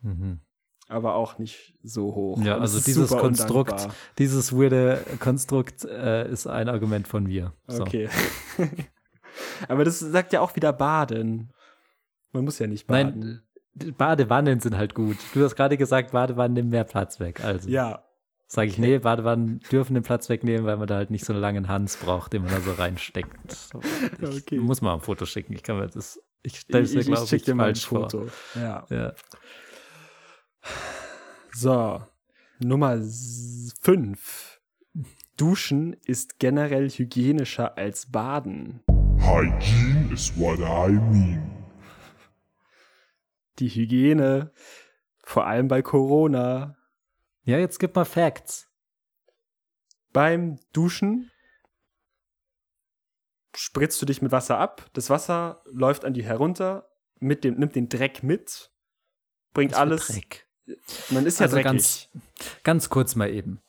Mhm. 0.01 0.41
Aber 0.89 1.15
auch 1.15 1.37
nicht 1.37 1.73
so 1.83 2.15
hoch. 2.15 2.41
Ja, 2.41 2.55
Und 2.55 2.61
also 2.61 2.79
dieses 2.79 3.09
Konstrukt, 3.09 3.71
undankbar. 3.71 3.95
dieses 4.17 4.53
weirde 4.53 5.03
Konstrukt 5.19 5.83
äh, 5.83 6.29
ist 6.29 6.47
ein 6.47 6.69
Argument 6.69 7.07
von 7.07 7.23
mir. 7.23 7.53
So. 7.67 7.83
Okay. 7.83 8.09
Aber 9.67 9.83
das 9.83 9.99
sagt 9.99 10.33
ja 10.33 10.41
auch 10.41 10.55
wieder 10.55 10.71
Baden. 10.71 11.51
Man 12.31 12.45
muss 12.45 12.59
ja 12.59 12.67
nicht 12.67 12.87
baden. 12.87 13.43
Nein, 13.75 13.95
Badewannen 13.97 14.59
sind 14.59 14.77
halt 14.77 14.95
gut. 14.95 15.17
Du 15.33 15.43
hast 15.43 15.55
gerade 15.55 15.77
gesagt, 15.77 16.11
Badewannen 16.11 16.53
nehmen 16.53 16.69
mehr 16.69 16.83
Platz 16.83 17.19
weg. 17.19 17.43
Also 17.43 17.69
Ja, 17.69 18.06
sage 18.47 18.69
ich, 18.69 18.77
nee, 18.77 18.97
Badewannen 18.99 19.59
dürfen 19.71 19.93
den 19.93 20.03
Platz 20.03 20.29
wegnehmen, 20.29 20.65
weil 20.65 20.77
man 20.77 20.87
da 20.87 20.95
halt 20.95 21.11
nicht 21.11 21.25
so 21.25 21.33
einen 21.33 21.41
langen 21.41 21.67
Hans 21.67 21.97
braucht, 21.97 22.31
den 22.33 22.43
man 22.43 22.51
da 22.51 22.61
so 22.61 22.71
reinsteckt. 22.71 23.29
Ich 24.21 24.27
Okay. 24.27 24.57
muss 24.59 24.81
mal 24.81 24.93
ein 24.93 25.01
Foto 25.01 25.25
schicken. 25.25 25.53
Ich 25.53 25.63
kann 25.63 25.77
mir 25.77 25.87
das, 25.87 26.19
ich 26.43 26.59
stelle 26.59 26.83
es 26.83 26.91
ich, 26.91 26.95
mir, 26.95 27.01
ich, 27.01 27.07
glaube 27.07 27.23
ich 27.23 27.29
schick 27.29 27.39
ich, 27.39 27.45
dir 27.45 27.55
mal 27.55 27.63
ein 27.65 27.75
falsch 27.75 27.85
vor. 27.85 28.09
Foto. 28.09 28.27
Ja. 28.55 28.85
Ja. 28.89 29.13
So, 31.51 32.01
Nummer 32.59 32.97
5. 33.81 34.61
Duschen 35.35 35.93
ist 36.05 36.39
generell 36.39 36.89
hygienischer 36.89 37.77
als 37.77 38.11
Baden. 38.11 38.81
Hygiene 39.19 40.13
is 40.13 40.31
what 40.37 40.59
I 40.59 40.91
mean. 40.93 41.51
Die 43.59 43.69
Hygiene, 43.69 44.51
vor 45.23 45.45
allem 45.47 45.67
bei 45.67 45.81
Corona, 45.81 46.76
ja, 47.47 47.57
jetzt 47.57 47.79
gib 47.79 47.95
mal 47.95 48.05
Facts. 48.05 48.67
beim 50.13 50.59
Duschen 50.73 51.31
spritzt 53.55 54.01
du 54.01 54.05
dich 54.05 54.21
mit 54.21 54.31
Wasser 54.31 54.57
ab. 54.59 54.89
Das 54.93 55.09
Wasser 55.09 55.63
läuft 55.65 56.05
an 56.05 56.13
dir 56.13 56.23
herunter, 56.23 56.89
mit 57.19 57.43
dem, 57.43 57.55
nimmt 57.55 57.75
den 57.75 57.89
Dreck 57.89 58.21
mit, 58.23 58.71
bringt 59.53 59.73
für 59.73 59.79
alles. 59.79 60.07
Dreck. 60.07 60.47
Man 61.09 61.25
ist 61.25 61.39
ja 61.39 61.45
Also 61.45 61.55
dreckig. 61.55 61.65
ganz, 61.71 62.09
ganz 62.63 62.89
kurz 62.89 63.15
mal 63.15 63.29
eben. 63.31 63.61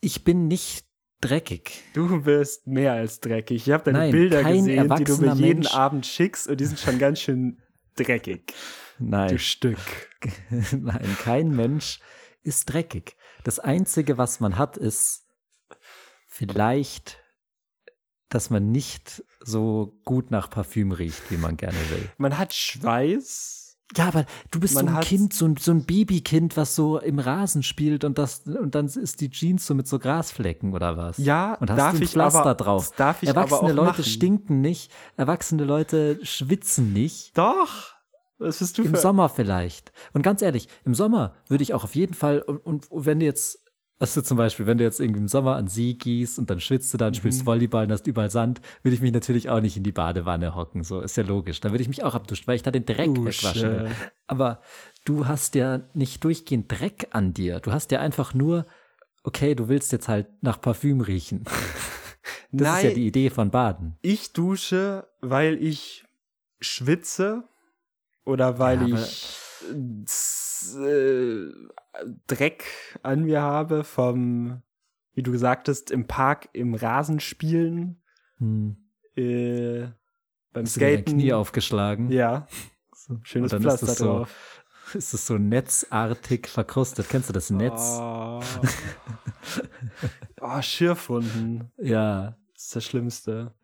Ich 0.00 0.22
bin 0.22 0.46
nicht 0.48 0.86
dreckig. 1.20 1.82
Du 1.94 2.22
bist 2.22 2.66
mehr 2.66 2.92
als 2.92 3.20
dreckig. 3.20 3.66
Ich 3.66 3.72
habe 3.72 3.84
deine 3.84 3.98
Nein, 3.98 4.12
Bilder 4.12 4.44
gesehen, 4.44 4.94
die 4.96 5.04
du 5.04 5.16
mir 5.16 5.32
jeden 5.34 5.60
Mensch- 5.60 5.74
Abend 5.74 6.04
schickst 6.06 6.46
und 6.48 6.60
die 6.60 6.66
sind 6.66 6.78
schon 6.78 6.98
ganz 6.98 7.20
schön 7.20 7.60
dreckig. 7.96 8.52
Du 8.98 9.04
Nein. 9.04 9.38
Stück. 9.38 9.78
Nein, 10.50 11.16
kein 11.22 11.50
Mensch 11.50 12.00
ist 12.42 12.72
dreckig. 12.72 13.16
Das 13.42 13.58
Einzige, 13.58 14.18
was 14.18 14.40
man 14.40 14.58
hat, 14.58 14.76
ist 14.76 15.26
vielleicht, 16.26 17.18
dass 18.28 18.50
man 18.50 18.70
nicht 18.70 19.24
so 19.40 19.98
gut 20.04 20.30
nach 20.30 20.50
Parfüm 20.50 20.92
riecht, 20.92 21.30
wie 21.30 21.36
man 21.36 21.56
gerne 21.56 21.78
will. 21.90 22.08
Man 22.18 22.38
hat 22.38 22.54
Schweiß. 22.54 23.60
Ja, 23.96 24.08
aber 24.08 24.24
du 24.50 24.60
bist 24.60 24.74
Man 24.74 24.88
so 24.88 24.94
ein 24.94 25.00
Kind, 25.02 25.34
so 25.34 25.46
ein, 25.46 25.56
so 25.56 25.70
ein 25.70 25.84
Babykind, 25.84 26.56
was 26.56 26.74
so 26.74 26.98
im 26.98 27.18
Rasen 27.18 27.62
spielt 27.62 28.02
und 28.02 28.18
das 28.18 28.42
und 28.46 28.74
dann 28.74 28.86
ist 28.86 29.20
die 29.20 29.30
Jeans 29.30 29.66
so 29.66 29.74
mit 29.74 29.86
so 29.86 29.98
Grasflecken 29.98 30.72
oder 30.72 30.96
was? 30.96 31.18
Ja, 31.18 31.54
und 31.54 31.70
hast 31.70 31.78
darf 31.78 31.92
du 31.92 31.98
ein 31.98 32.02
ich 32.02 32.10
Pflaster 32.10 32.40
aber, 32.40 32.54
drauf. 32.54 32.92
Darf 32.96 33.22
ich 33.22 33.28
Erwachsene 33.28 33.58
aber 33.58 33.68
auch 33.68 33.74
Leute 33.74 33.88
machen. 33.90 34.04
stinken 34.04 34.60
nicht, 34.62 34.90
erwachsene 35.16 35.64
Leute 35.64 36.18
schwitzen 36.24 36.92
nicht. 36.92 37.36
Doch. 37.36 37.93
Was 38.38 38.58
bist 38.58 38.78
du 38.78 38.82
Im 38.82 38.90
für... 38.94 38.96
Sommer 39.00 39.28
vielleicht. 39.28 39.92
Und 40.12 40.22
ganz 40.22 40.42
ehrlich, 40.42 40.68
im 40.84 40.94
Sommer 40.94 41.34
würde 41.48 41.62
ich 41.62 41.72
auch 41.74 41.84
auf 41.84 41.94
jeden 41.94 42.14
Fall, 42.14 42.40
und, 42.42 42.90
und 42.90 43.06
wenn 43.06 43.20
du 43.20 43.26
jetzt, 43.26 43.60
also 44.00 44.20
zum 44.22 44.36
Beispiel, 44.36 44.66
wenn 44.66 44.76
du 44.78 44.84
jetzt 44.84 44.98
irgendwie 45.00 45.20
im 45.20 45.28
Sommer 45.28 45.54
an 45.56 45.68
See 45.68 45.94
gehst 45.94 46.38
und 46.38 46.50
dann 46.50 46.58
schwitzt 46.60 46.92
du 46.92 46.98
dann, 46.98 47.14
spielst 47.14 47.42
Mhm. 47.42 47.46
Volleyball 47.46 47.86
und 47.86 47.92
hast 47.92 48.06
überall 48.08 48.30
Sand, 48.30 48.60
würde 48.82 48.94
ich 48.96 49.00
mich 49.00 49.12
natürlich 49.12 49.48
auch 49.50 49.60
nicht 49.60 49.76
in 49.76 49.84
die 49.84 49.92
Badewanne 49.92 50.54
hocken. 50.56 50.82
So, 50.82 51.00
ist 51.00 51.16
ja 51.16 51.22
logisch. 51.22 51.60
Dann 51.60 51.72
würde 51.72 51.82
ich 51.82 51.88
mich 51.88 52.02
auch 52.02 52.14
abduschen, 52.14 52.46
weil 52.48 52.56
ich 52.56 52.62
da 52.62 52.70
den 52.72 52.84
Dreck 52.84 53.08
will. 53.08 53.90
Aber 54.26 54.60
du 55.04 55.26
hast 55.28 55.54
ja 55.54 55.82
nicht 55.94 56.24
durchgehend 56.24 56.70
Dreck 56.70 57.08
an 57.12 57.34
dir. 57.34 57.60
Du 57.60 57.70
hast 57.72 57.92
ja 57.92 58.00
einfach 58.00 58.34
nur, 58.34 58.66
okay, 59.22 59.54
du 59.54 59.68
willst 59.68 59.92
jetzt 59.92 60.08
halt 60.08 60.26
nach 60.42 60.60
Parfüm 60.60 61.00
riechen. 61.00 61.44
Das 62.50 62.68
Nein, 62.68 62.76
ist 62.78 62.82
ja 62.84 62.94
die 62.94 63.06
Idee 63.06 63.30
von 63.30 63.50
Baden. 63.50 63.96
ich 64.02 64.32
dusche, 64.32 65.06
weil 65.20 65.62
ich 65.62 66.04
schwitze 66.60 67.44
oder 68.24 68.58
weil 68.58 68.88
Ja, 68.88 68.98
ich 68.98 69.38
äh, 70.76 71.50
Dreck 72.26 72.64
an 73.02 73.24
mir 73.24 73.40
habe 73.42 73.84
vom, 73.84 74.62
wie 75.14 75.22
du 75.22 75.32
gesagt 75.32 75.68
im 75.90 76.06
Park 76.06 76.48
im 76.52 76.74
Rasen 76.74 77.20
spielen, 77.20 78.00
Hm. 78.38 78.76
äh, 79.16 79.86
beim 80.52 80.64
Hast 80.64 80.74
Skaten. 80.74 81.04
Knie 81.14 81.32
aufgeschlagen? 81.32 82.10
Ja, 82.10 82.46
So. 82.94 83.18
schönes 83.22 83.52
Und 83.52 83.64
dann 83.64 83.72
ist 83.72 83.78
Pflaster 83.80 83.92
es 83.92 83.98
so, 83.98 84.04
drauf. 84.06 84.64
ist 84.94 85.14
es 85.14 85.26
so 85.26 85.38
netzartig 85.38 86.48
verkrustet. 86.48 87.08
Kennst 87.08 87.28
du 87.28 87.32
das 87.32 87.50
Netz? 87.50 87.98
Oh, 88.00 88.40
oh 90.40 90.62
Schürfwunden. 90.62 91.70
Ja, 91.78 92.36
Das 92.54 92.64
ist 92.64 92.76
das 92.76 92.84
Schlimmste. 92.84 93.54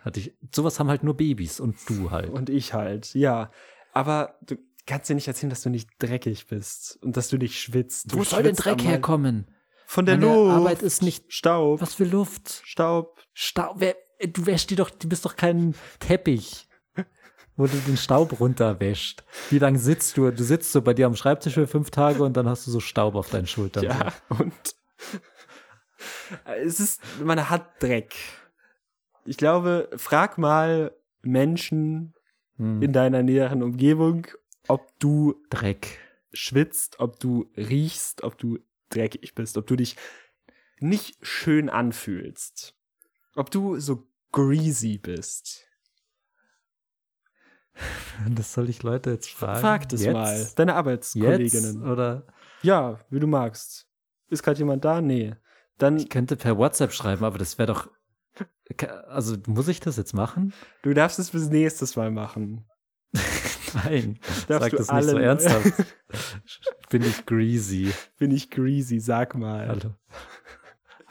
hatte 0.00 0.20
ich. 0.20 0.34
Sowas 0.54 0.78
haben 0.80 0.88
halt 0.88 1.02
nur 1.04 1.16
Babys 1.16 1.60
und 1.60 1.76
du 1.88 2.10
halt. 2.10 2.30
Und 2.30 2.50
ich 2.50 2.72
halt, 2.74 3.14
ja. 3.14 3.50
Aber 3.92 4.38
du 4.42 4.56
kannst 4.86 5.08
dir 5.08 5.14
nicht 5.14 5.28
erzählen, 5.28 5.50
dass 5.50 5.62
du 5.62 5.70
nicht 5.70 5.88
dreckig 5.98 6.46
bist 6.48 6.98
und 7.02 7.16
dass 7.16 7.28
du 7.28 7.36
nicht 7.36 7.60
schwitzt. 7.60 8.12
Du 8.12 8.18
Wo 8.18 8.24
soll 8.24 8.42
denn 8.42 8.56
Dreck 8.56 8.82
herkommen? 8.82 9.46
Von 9.86 10.06
der 10.06 10.16
Meine 10.18 10.32
Luft. 10.32 10.50
Arbeit 10.56 10.82
ist 10.82 11.02
nicht- 11.02 11.32
Staub. 11.32 11.80
Was 11.80 11.94
für 11.94 12.04
Luft? 12.04 12.62
Staub. 12.64 13.20
Staub. 13.34 13.76
Wer, 13.78 13.94
du 14.26 14.46
wäschst 14.46 14.70
die 14.70 14.76
doch, 14.76 14.90
du 14.90 15.08
bist 15.08 15.24
doch 15.24 15.36
kein 15.36 15.74
Teppich. 16.00 16.66
wo 17.56 17.66
du 17.66 17.76
den 17.86 17.98
Staub 17.98 18.40
runterwäscht. 18.40 19.22
Wie 19.50 19.58
lange 19.58 19.78
sitzt 19.78 20.16
du? 20.16 20.30
Du 20.30 20.42
sitzt 20.42 20.72
so 20.72 20.80
bei 20.80 20.94
dir 20.94 21.04
am 21.06 21.14
Schreibtisch 21.14 21.52
für 21.54 21.66
fünf 21.66 21.90
Tage 21.90 22.22
und 22.22 22.34
dann 22.38 22.48
hast 22.48 22.66
du 22.66 22.70
so 22.70 22.80
Staub 22.80 23.14
auf 23.14 23.28
deinen 23.28 23.46
Schultern. 23.46 23.84
Ja, 23.84 24.12
und 24.30 24.54
es 26.56 26.80
ist, 26.80 27.00
man 27.22 27.50
hat 27.50 27.82
Dreck. 27.82 28.14
Ich 29.26 29.36
glaube, 29.36 29.90
frag 29.96 30.38
mal 30.38 30.96
Menschen 31.20 32.14
Hm. 32.56 32.82
in 32.82 32.92
deiner 32.92 33.22
näheren 33.22 33.62
Umgebung, 33.62 34.26
ob 34.68 34.98
du 34.98 35.34
Dreck. 35.50 35.98
schwitzt, 36.32 37.00
ob 37.00 37.18
du 37.18 37.50
riechst, 37.56 38.22
ob 38.22 38.36
du 38.38 38.58
dreckig 38.90 39.34
bist, 39.34 39.56
ob 39.56 39.66
du 39.66 39.76
dich 39.76 39.96
nicht 40.78 41.16
schön 41.24 41.70
anfühlst, 41.70 42.76
ob 43.36 43.50
du 43.50 43.78
so 43.80 44.06
greasy 44.32 44.98
bist. 44.98 45.66
Das 48.28 48.52
soll 48.52 48.68
ich 48.68 48.82
Leute 48.82 49.10
jetzt 49.10 49.30
fragen. 49.30 49.60
Frag 49.60 49.88
das 49.88 50.02
Jetzt? 50.02 50.12
mal. 50.12 50.48
Deine 50.56 50.74
Arbeitskolleginnen. 50.74 51.80
Jetzt? 51.80 51.90
Oder 51.90 52.26
Ja, 52.62 53.00
wie 53.08 53.18
du 53.18 53.26
magst. 53.26 53.88
Ist 54.28 54.42
gerade 54.42 54.58
jemand 54.58 54.84
da? 54.84 55.00
Nee. 55.00 55.34
Dann, 55.78 55.96
ich 55.96 56.10
könnte 56.10 56.36
per 56.36 56.58
WhatsApp 56.58 56.92
schreiben, 56.92 57.24
aber 57.24 57.38
das 57.38 57.58
wäre 57.58 57.66
doch. 57.72 57.90
Also 59.08 59.36
muss 59.46 59.68
ich 59.68 59.80
das 59.80 59.96
jetzt 59.96 60.14
machen? 60.14 60.52
du 60.82 60.94
darfst 60.94 61.18
es 61.18 61.30
bis 61.30 61.48
nächstes 61.48 61.96
Mal 61.96 62.10
machen. 62.10 62.64
Nein. 63.74 64.18
Darfst 64.48 64.48
Sag 64.48 64.70
du 64.70 64.76
das 64.76 64.92
nicht 64.92 65.04
so 65.04 65.18
ernsthaft. 65.18 65.72
Bin 66.90 67.02
ich 67.02 67.26
greasy. 67.26 67.92
Bin 68.18 68.30
ich 68.30 68.50
greasy, 68.50 69.00
sag 69.00 69.34
mal. 69.34 69.68
Hallo. 69.68 69.94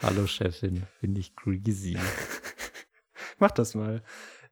Hallo 0.02 0.26
Chefin, 0.26 0.82
bin 1.00 1.14
ich 1.14 1.36
greasy. 1.36 1.96
Mach 3.38 3.52
das 3.52 3.76
mal. 3.76 4.02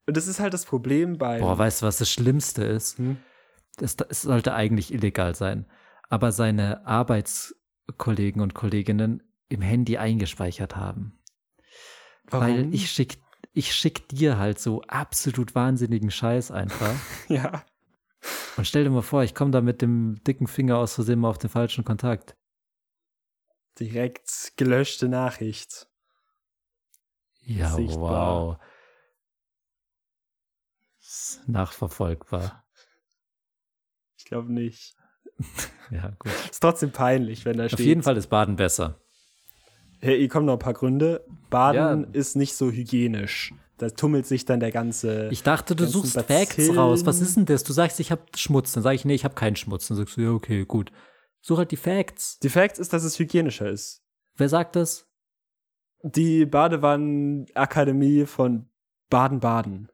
Und 0.06 0.16
das 0.16 0.28
ist 0.28 0.38
halt 0.38 0.54
das 0.54 0.64
Problem 0.64 1.18
bei. 1.18 1.40
Boah, 1.40 1.58
weißt 1.58 1.82
du, 1.82 1.86
was 1.86 1.98
das 1.98 2.10
Schlimmste 2.10 2.62
ist? 2.62 2.98
Hm? 2.98 3.16
Das, 3.76 3.96
es 4.08 4.22
sollte 4.22 4.54
eigentlich 4.54 4.92
illegal 4.94 5.34
sein. 5.34 5.66
Aber 6.08 6.30
seine 6.30 6.86
Arbeitskollegen 6.86 8.42
und 8.42 8.54
Kolleginnen 8.54 9.24
im 9.48 9.60
Handy 9.60 9.98
eingespeichert 9.98 10.76
haben. 10.76 11.19
Weil 12.30 12.74
ich 12.74 12.90
schick, 12.90 13.18
ich 13.52 13.74
schick 13.74 14.08
dir 14.08 14.38
halt 14.38 14.58
so 14.58 14.82
absolut 14.82 15.54
wahnsinnigen 15.54 16.10
Scheiß 16.10 16.50
einfach. 16.50 16.94
Ja. 17.28 17.64
Und 18.56 18.66
stell 18.66 18.84
dir 18.84 18.90
mal 18.90 19.00
vor, 19.02 19.22
ich 19.22 19.34
komme 19.34 19.50
da 19.50 19.60
mit 19.62 19.80
dem 19.80 20.22
dicken 20.24 20.46
Finger 20.46 20.76
aus 20.76 20.94
Versehen 20.94 21.20
mal 21.20 21.30
auf 21.30 21.38
den 21.38 21.48
falschen 21.48 21.84
Kontakt. 21.84 22.36
Direkt 23.78 24.52
gelöschte 24.56 25.08
Nachricht. 25.08 25.88
Ja, 27.40 27.70
Sichtbar. 27.70 28.36
wow. 28.48 28.58
Ist 31.00 31.48
nachverfolgbar. 31.48 32.64
Ich 34.18 34.24
glaube 34.24 34.52
nicht. 34.52 34.96
Ja, 35.90 36.10
gut. 36.20 36.30
Ist 36.48 36.60
trotzdem 36.60 36.92
peinlich, 36.92 37.44
wenn 37.44 37.56
da 37.56 37.68
steht. 37.68 37.80
Auf 37.80 37.84
jeden 37.84 38.04
Fall 38.04 38.16
ist 38.16 38.28
Baden 38.28 38.54
besser. 38.54 39.00
Hey, 40.00 40.18
hier 40.18 40.28
kommen 40.28 40.46
noch 40.46 40.54
ein 40.54 40.58
paar 40.58 40.74
Gründe. 40.74 41.24
Baden 41.50 42.02
Ja. 42.04 42.08
ist 42.12 42.36
nicht 42.36 42.54
so 42.54 42.70
hygienisch. 42.70 43.52
Da 43.76 43.88
tummelt 43.90 44.26
sich 44.26 44.44
dann 44.44 44.60
der 44.60 44.70
ganze. 44.72 45.28
Ich 45.30 45.42
dachte, 45.42 45.74
du 45.74 45.86
suchst 45.86 46.14
Bazillen. 46.14 46.46
Facts 46.46 46.76
raus. 46.76 47.06
Was 47.06 47.20
ist 47.20 47.36
denn 47.36 47.46
das? 47.46 47.64
Du 47.64 47.72
sagst, 47.72 47.98
ich 48.00 48.10
habe 48.10 48.22
Schmutz. 48.36 48.72
Dann 48.72 48.82
sage 48.82 48.96
ich, 48.96 49.04
nee, 49.04 49.14
ich 49.14 49.24
habe 49.24 49.34
keinen 49.34 49.56
Schmutz. 49.56 49.88
Dann 49.88 49.96
sagst 49.96 50.16
du, 50.16 50.20
ja, 50.20 50.30
okay, 50.30 50.64
gut. 50.66 50.92
Such 51.40 51.58
halt 51.58 51.70
die 51.70 51.76
Facts. 51.76 52.38
Die 52.40 52.50
Fact 52.50 52.78
ist, 52.78 52.92
dass 52.92 53.04
es 53.04 53.18
hygienischer 53.18 53.68
ist. 53.70 54.02
Wer 54.36 54.48
sagt 54.50 54.76
das? 54.76 55.06
Die 56.02 56.44
Badewannenakademie 56.46 58.26
von 58.26 58.68
Baden-Baden. 59.08 59.88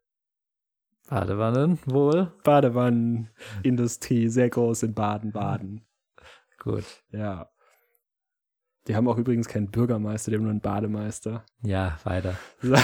Badewannen, 1.08 1.78
wohl. 1.86 2.32
Badewannenindustrie, 2.42 4.28
sehr 4.28 4.50
groß 4.50 4.82
in 4.84 4.94
Baden-Baden. 4.94 5.86
Gut. 6.58 6.84
Ja. 7.12 7.48
Die 8.86 8.94
haben 8.94 9.08
auch 9.08 9.18
übrigens 9.18 9.48
keinen 9.48 9.70
Bürgermeister, 9.70 10.30
die 10.30 10.36
haben 10.36 10.44
nur 10.44 10.52
einen 10.52 10.60
Bademeister. 10.60 11.44
Ja, 11.62 11.98
weiter. 12.04 12.38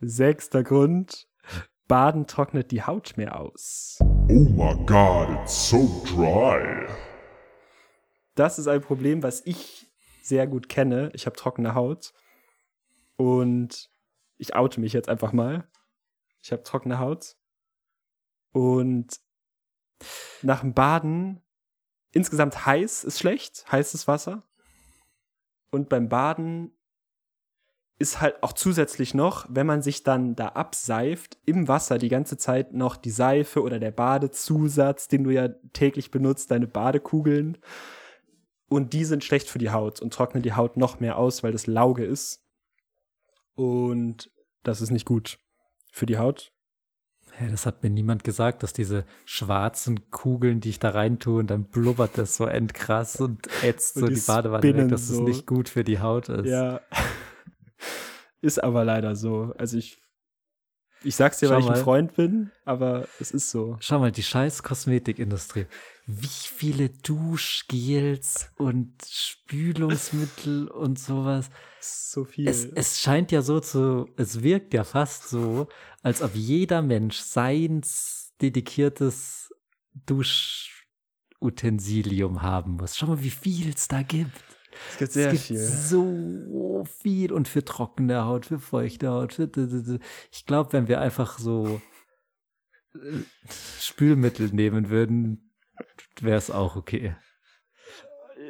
Sechster 0.00 0.64
Grund. 0.64 1.28
Baden 1.86 2.26
trocknet 2.26 2.72
die 2.72 2.82
Haut 2.82 3.16
mehr 3.16 3.38
aus. 3.38 3.98
Oh 4.00 4.48
my 4.50 4.74
god, 4.86 5.28
it's 5.40 5.68
so 5.68 6.02
dry. 6.04 6.88
Das 8.34 8.58
ist 8.58 8.66
ein 8.66 8.80
Problem, 8.80 9.22
was 9.22 9.46
ich 9.46 9.92
sehr 10.22 10.48
gut 10.48 10.68
kenne. 10.68 11.10
Ich 11.12 11.26
habe 11.26 11.36
trockene 11.36 11.76
Haut. 11.76 12.12
Und 13.16 13.88
ich 14.36 14.56
oute 14.56 14.80
mich 14.80 14.92
jetzt 14.92 15.08
einfach 15.08 15.32
mal. 15.32 15.68
Ich 16.42 16.50
habe 16.50 16.64
trockene 16.64 16.98
Haut. 16.98 17.36
Und 18.50 19.20
nach 20.42 20.60
dem 20.62 20.74
Baden 20.74 21.43
insgesamt 22.14 22.64
heiß 22.66 23.04
ist 23.04 23.18
schlecht, 23.18 23.70
heißes 23.70 24.08
Wasser. 24.08 24.42
Und 25.70 25.88
beim 25.88 26.08
Baden 26.08 26.72
ist 27.98 28.20
halt 28.20 28.42
auch 28.42 28.52
zusätzlich 28.52 29.14
noch, 29.14 29.46
wenn 29.48 29.66
man 29.66 29.82
sich 29.82 30.02
dann 30.02 30.34
da 30.34 30.48
abseift, 30.48 31.38
im 31.46 31.68
Wasser 31.68 31.98
die 31.98 32.08
ganze 32.08 32.36
Zeit 32.36 32.72
noch 32.72 32.96
die 32.96 33.10
Seife 33.10 33.62
oder 33.62 33.78
der 33.78 33.92
Badezusatz, 33.92 35.08
den 35.08 35.24
du 35.24 35.30
ja 35.30 35.48
täglich 35.72 36.10
benutzt, 36.10 36.50
deine 36.50 36.66
Badekugeln. 36.66 37.58
Und 38.68 38.92
die 38.92 39.04
sind 39.04 39.22
schlecht 39.22 39.48
für 39.48 39.58
die 39.58 39.70
Haut 39.70 40.00
und 40.00 40.12
trocknen 40.12 40.42
die 40.42 40.54
Haut 40.54 40.76
noch 40.76 40.98
mehr 40.98 41.18
aus, 41.18 41.42
weil 41.42 41.52
das 41.52 41.66
Lauge 41.66 42.04
ist. 42.04 42.44
Und 43.54 44.30
das 44.62 44.80
ist 44.80 44.90
nicht 44.90 45.06
gut 45.06 45.38
für 45.92 46.06
die 46.06 46.18
Haut. 46.18 46.53
Hä, 47.36 47.48
das 47.50 47.66
hat 47.66 47.82
mir 47.82 47.90
niemand 47.90 48.22
gesagt, 48.22 48.62
dass 48.62 48.72
diese 48.72 49.04
schwarzen 49.24 50.10
Kugeln, 50.10 50.60
die 50.60 50.70
ich 50.70 50.78
da 50.78 50.90
reintue, 50.90 51.40
und 51.40 51.50
dann 51.50 51.64
blubbert 51.64 52.16
das 52.16 52.36
so 52.36 52.46
endkrass 52.46 53.20
und 53.20 53.48
ätzt 53.62 53.96
Und 53.96 54.02
so 54.02 54.06
die 54.08 54.14
die 54.14 54.20
Badewanne 54.20 54.60
spinnen 54.60 54.84
weg, 54.84 54.90
dass 54.90 55.08
so. 55.08 55.14
es 55.14 55.20
nicht 55.20 55.46
gut 55.46 55.68
für 55.68 55.82
die 55.82 55.98
Haut 55.98 56.28
ist. 56.28 56.46
Ja. 56.46 56.80
ist 58.40 58.62
aber 58.62 58.84
leider 58.84 59.16
so. 59.16 59.52
Also 59.58 59.78
ich, 59.78 60.03
ich 61.04 61.16
sag's 61.16 61.38
dir, 61.38 61.48
Schau 61.48 61.54
weil 61.54 61.60
ich 61.60 61.66
ein 61.66 61.72
mal. 61.72 61.82
Freund 61.82 62.14
bin, 62.14 62.50
aber 62.64 63.06
es 63.20 63.30
ist 63.30 63.50
so. 63.50 63.76
Schau 63.80 63.98
mal, 63.98 64.12
die 64.12 64.22
scheiß 64.22 64.62
Kosmetikindustrie. 64.62 65.66
Wie 66.06 66.26
viele 66.26 66.90
Duschgels 66.90 68.50
und 68.56 68.92
Spülungsmittel 69.06 70.68
und 70.68 70.98
sowas. 70.98 71.50
So 71.80 72.24
viel. 72.24 72.48
Es, 72.48 72.64
es 72.64 73.00
scheint 73.00 73.32
ja 73.32 73.42
so 73.42 73.60
zu, 73.60 74.08
es 74.16 74.42
wirkt 74.42 74.72
ja 74.74 74.84
fast 74.84 75.28
so, 75.28 75.68
als 76.02 76.22
ob 76.22 76.34
jeder 76.34 76.80
Mensch 76.82 77.18
seins 77.18 78.32
dedikiertes 78.40 79.52
Duschutensilium 80.06 82.42
haben 82.42 82.72
muss. 82.72 82.96
Schau 82.96 83.06
mal, 83.06 83.22
wie 83.22 83.30
viel 83.30 83.72
es 83.74 83.88
da 83.88 84.02
gibt. 84.02 84.42
Es 84.90 84.98
gibt 84.98 85.16
es 85.16 85.48
gibt 85.48 85.60
so 85.60 86.84
viel 87.00 87.32
und 87.32 87.48
für 87.48 87.64
trockene 87.64 88.24
Haut, 88.24 88.46
für 88.46 88.58
feuchte 88.58 89.08
Haut. 89.08 89.34
Für 89.34 89.48
ich 90.30 90.46
glaube, 90.46 90.72
wenn 90.72 90.88
wir 90.88 91.00
einfach 91.00 91.38
so 91.38 91.80
äh, 92.94 92.98
Spülmittel 93.80 94.48
nehmen 94.48 94.90
würden, 94.90 95.52
wäre 96.20 96.38
es 96.38 96.50
auch 96.50 96.76
okay. 96.76 97.16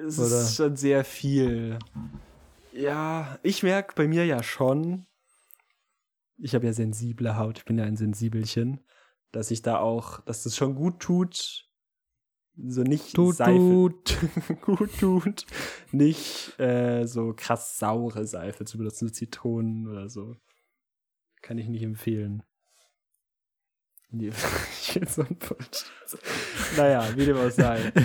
Es 0.06 0.18
Oder? 0.18 0.42
ist 0.42 0.56
schon 0.56 0.76
sehr 0.76 1.04
viel. 1.04 1.78
Ja, 2.72 3.38
ich 3.42 3.62
merke 3.62 3.94
bei 3.94 4.08
mir 4.08 4.26
ja 4.26 4.42
schon, 4.42 5.06
ich 6.38 6.54
habe 6.54 6.66
ja 6.66 6.72
sensible 6.72 7.36
Haut, 7.36 7.58
ich 7.58 7.64
bin 7.64 7.78
ja 7.78 7.84
ein 7.84 7.96
Sensibelchen, 7.96 8.80
dass 9.30 9.50
ich 9.50 9.62
da 9.62 9.78
auch, 9.78 10.20
dass 10.22 10.42
das 10.42 10.56
schon 10.56 10.74
gut 10.74 11.00
tut, 11.00 11.68
so 12.56 12.82
nicht 12.82 13.14
Tut, 13.14 13.36
Seife, 13.36 13.58
tut. 13.58 14.18
gut 14.60 14.90
tut, 14.98 15.46
nicht 15.90 16.58
äh, 16.58 17.06
so 17.06 17.34
krass 17.36 17.78
saure 17.78 18.26
Seife 18.26 18.64
zu 18.64 18.78
benutzen, 18.78 19.08
so 19.08 19.12
Zitronen 19.12 19.88
oder 19.88 20.08
so. 20.08 20.36
Kann 21.42 21.58
ich 21.58 21.68
nicht 21.68 21.82
empfehlen. 21.82 22.42
Nee, 24.10 24.30
so 25.08 25.22
ein. 25.22 25.36
Naja, 26.76 27.08
wie 27.16 27.26
dem 27.26 27.36
auch 27.36 27.50
sei. 27.50 27.92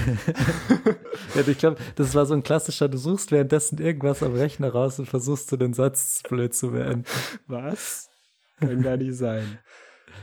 Ja, 1.36 1.48
ich 1.48 1.58
glaube, 1.60 1.78
das 1.96 2.16
war 2.16 2.26
so 2.26 2.34
ein 2.34 2.42
klassischer, 2.42 2.90
du 2.90 2.98
suchst 2.98 3.32
währenddessen 3.32 3.78
irgendwas 3.78 4.24
am 4.24 4.34
Rechner 4.34 4.72
raus 4.72 4.98
und 4.98 5.06
versuchst 5.06 5.52
du 5.52 5.58
den 5.58 5.74
Satz 5.74 6.24
blöd 6.28 6.56
zu 6.56 6.72
beenden. 6.72 7.06
Was? 7.46 8.10
Kann 8.60 8.82
gar 8.82 8.98
nicht 8.98 9.16
sein. 9.16 9.60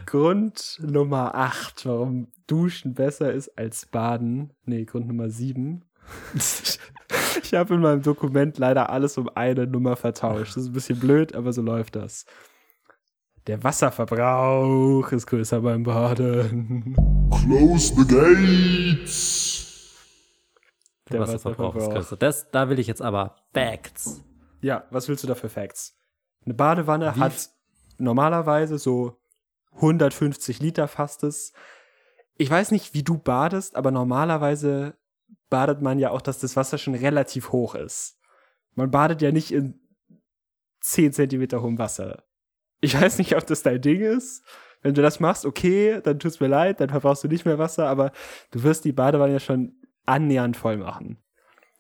Grund 0.04 0.80
Nummer 0.82 1.36
8, 1.36 1.86
warum 1.86 2.32
Duschen 2.46 2.94
besser 2.94 3.32
ist 3.32 3.56
als 3.58 3.86
Baden. 3.86 4.52
Nee, 4.64 4.84
Grund 4.84 5.08
Nummer 5.08 5.30
7. 5.30 5.84
Ich 7.42 7.54
habe 7.54 7.74
in 7.74 7.80
meinem 7.80 8.02
Dokument 8.02 8.58
leider 8.58 8.90
alles 8.90 9.18
um 9.18 9.28
eine 9.34 9.66
Nummer 9.66 9.94
vertauscht. 9.94 10.56
Das 10.56 10.64
ist 10.64 10.70
ein 10.70 10.72
bisschen 10.72 10.98
blöd, 10.98 11.34
aber 11.34 11.52
so 11.52 11.62
läuft 11.62 11.94
das. 11.94 12.26
Der 13.46 13.62
Wasserverbrauch 13.62 15.12
ist 15.12 15.26
größer 15.26 15.60
beim 15.60 15.84
Baden. 15.84 16.96
Close 17.30 17.94
the 17.94 18.04
gates. 18.04 19.94
Der 21.10 21.20
Wasserverbrauch 21.20 21.76
ist 21.76 21.90
größer. 21.90 22.16
Das, 22.16 22.50
da 22.50 22.68
will 22.68 22.80
ich 22.80 22.88
jetzt 22.88 23.02
aber 23.02 23.36
Facts. 23.54 24.24
Ja, 24.60 24.84
was 24.90 25.08
willst 25.08 25.22
du 25.22 25.28
da 25.28 25.36
für 25.36 25.48
Facts? 25.48 25.96
Eine 26.44 26.54
Badewanne 26.54 27.14
Wie 27.14 27.20
hat 27.20 27.50
normalerweise 27.98 28.78
so 28.78 29.20
150 29.76 30.58
Liter 30.60 30.88
fast 30.88 31.22
ist. 31.22 31.54
Ich 32.38 32.50
weiß 32.50 32.70
nicht, 32.70 32.94
wie 32.94 33.02
du 33.02 33.18
badest, 33.18 33.76
aber 33.76 33.90
normalerweise 33.90 34.94
badet 35.48 35.80
man 35.80 35.98
ja 35.98 36.10
auch, 36.10 36.20
dass 36.20 36.38
das 36.38 36.56
Wasser 36.56 36.78
schon 36.78 36.94
relativ 36.94 37.52
hoch 37.52 37.74
ist. 37.74 38.18
Man 38.74 38.90
badet 38.90 39.22
ja 39.22 39.32
nicht 39.32 39.52
in 39.52 39.80
10 40.80 41.12
Zentimeter 41.12 41.62
hohem 41.62 41.78
Wasser. 41.78 42.24
Ich 42.80 43.00
weiß 43.00 43.18
nicht, 43.18 43.36
ob 43.36 43.46
das 43.46 43.62
dein 43.62 43.80
Ding 43.80 44.00
ist. 44.00 44.44
Wenn 44.82 44.94
du 44.94 45.02
das 45.02 45.18
machst, 45.18 45.46
okay, 45.46 46.00
dann 46.02 46.18
tut's 46.18 46.38
mir 46.40 46.48
leid, 46.48 46.80
dann 46.80 46.90
verbrauchst 46.90 47.24
du 47.24 47.28
nicht 47.28 47.46
mehr 47.46 47.58
Wasser, 47.58 47.88
aber 47.88 48.12
du 48.50 48.62
wirst 48.62 48.84
die 48.84 48.92
Badewanne 48.92 49.32
ja 49.32 49.40
schon 49.40 49.80
annähernd 50.04 50.56
voll 50.56 50.76
machen. 50.76 51.18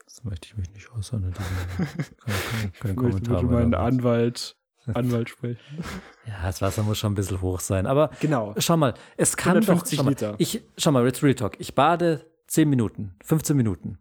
Das 0.06 0.24
möchte 0.24 0.48
ich 0.48 0.56
mich 0.56 0.72
nicht 0.72 0.90
äußern. 0.92 1.34
Kein, 1.76 1.86
kein, 2.80 2.96
kein 2.96 3.06
Ich 3.12 3.22
möchte 3.22 3.44
mehr. 3.44 3.78
Anwalt, 3.78 4.56
Anwalt 4.94 5.28
sprechen. 5.30 5.58
Ja, 6.26 6.42
das 6.44 6.62
Wasser 6.62 6.82
muss 6.82 6.98
schon 6.98 7.12
ein 7.12 7.16
bisschen 7.16 7.40
hoch 7.40 7.60
sein. 7.60 7.86
Aber 7.86 8.10
Genau. 8.20 8.54
schau 8.58 8.76
mal, 8.76 8.94
es 9.16 9.36
kann 9.36 9.56
150 9.56 9.96
doch, 9.98 10.02
schau 10.02 10.04
mal, 10.04 10.10
Liter. 10.10 10.34
Ich, 10.38 10.62
schau 10.78 10.92
mal, 10.92 11.04
jetzt 11.06 11.22
Real 11.22 11.34
Talk. 11.34 11.58
Ich 11.60 11.74
bade 11.74 12.30
10 12.48 12.68
Minuten, 12.68 13.16
15 13.24 13.56
Minuten. 13.56 13.98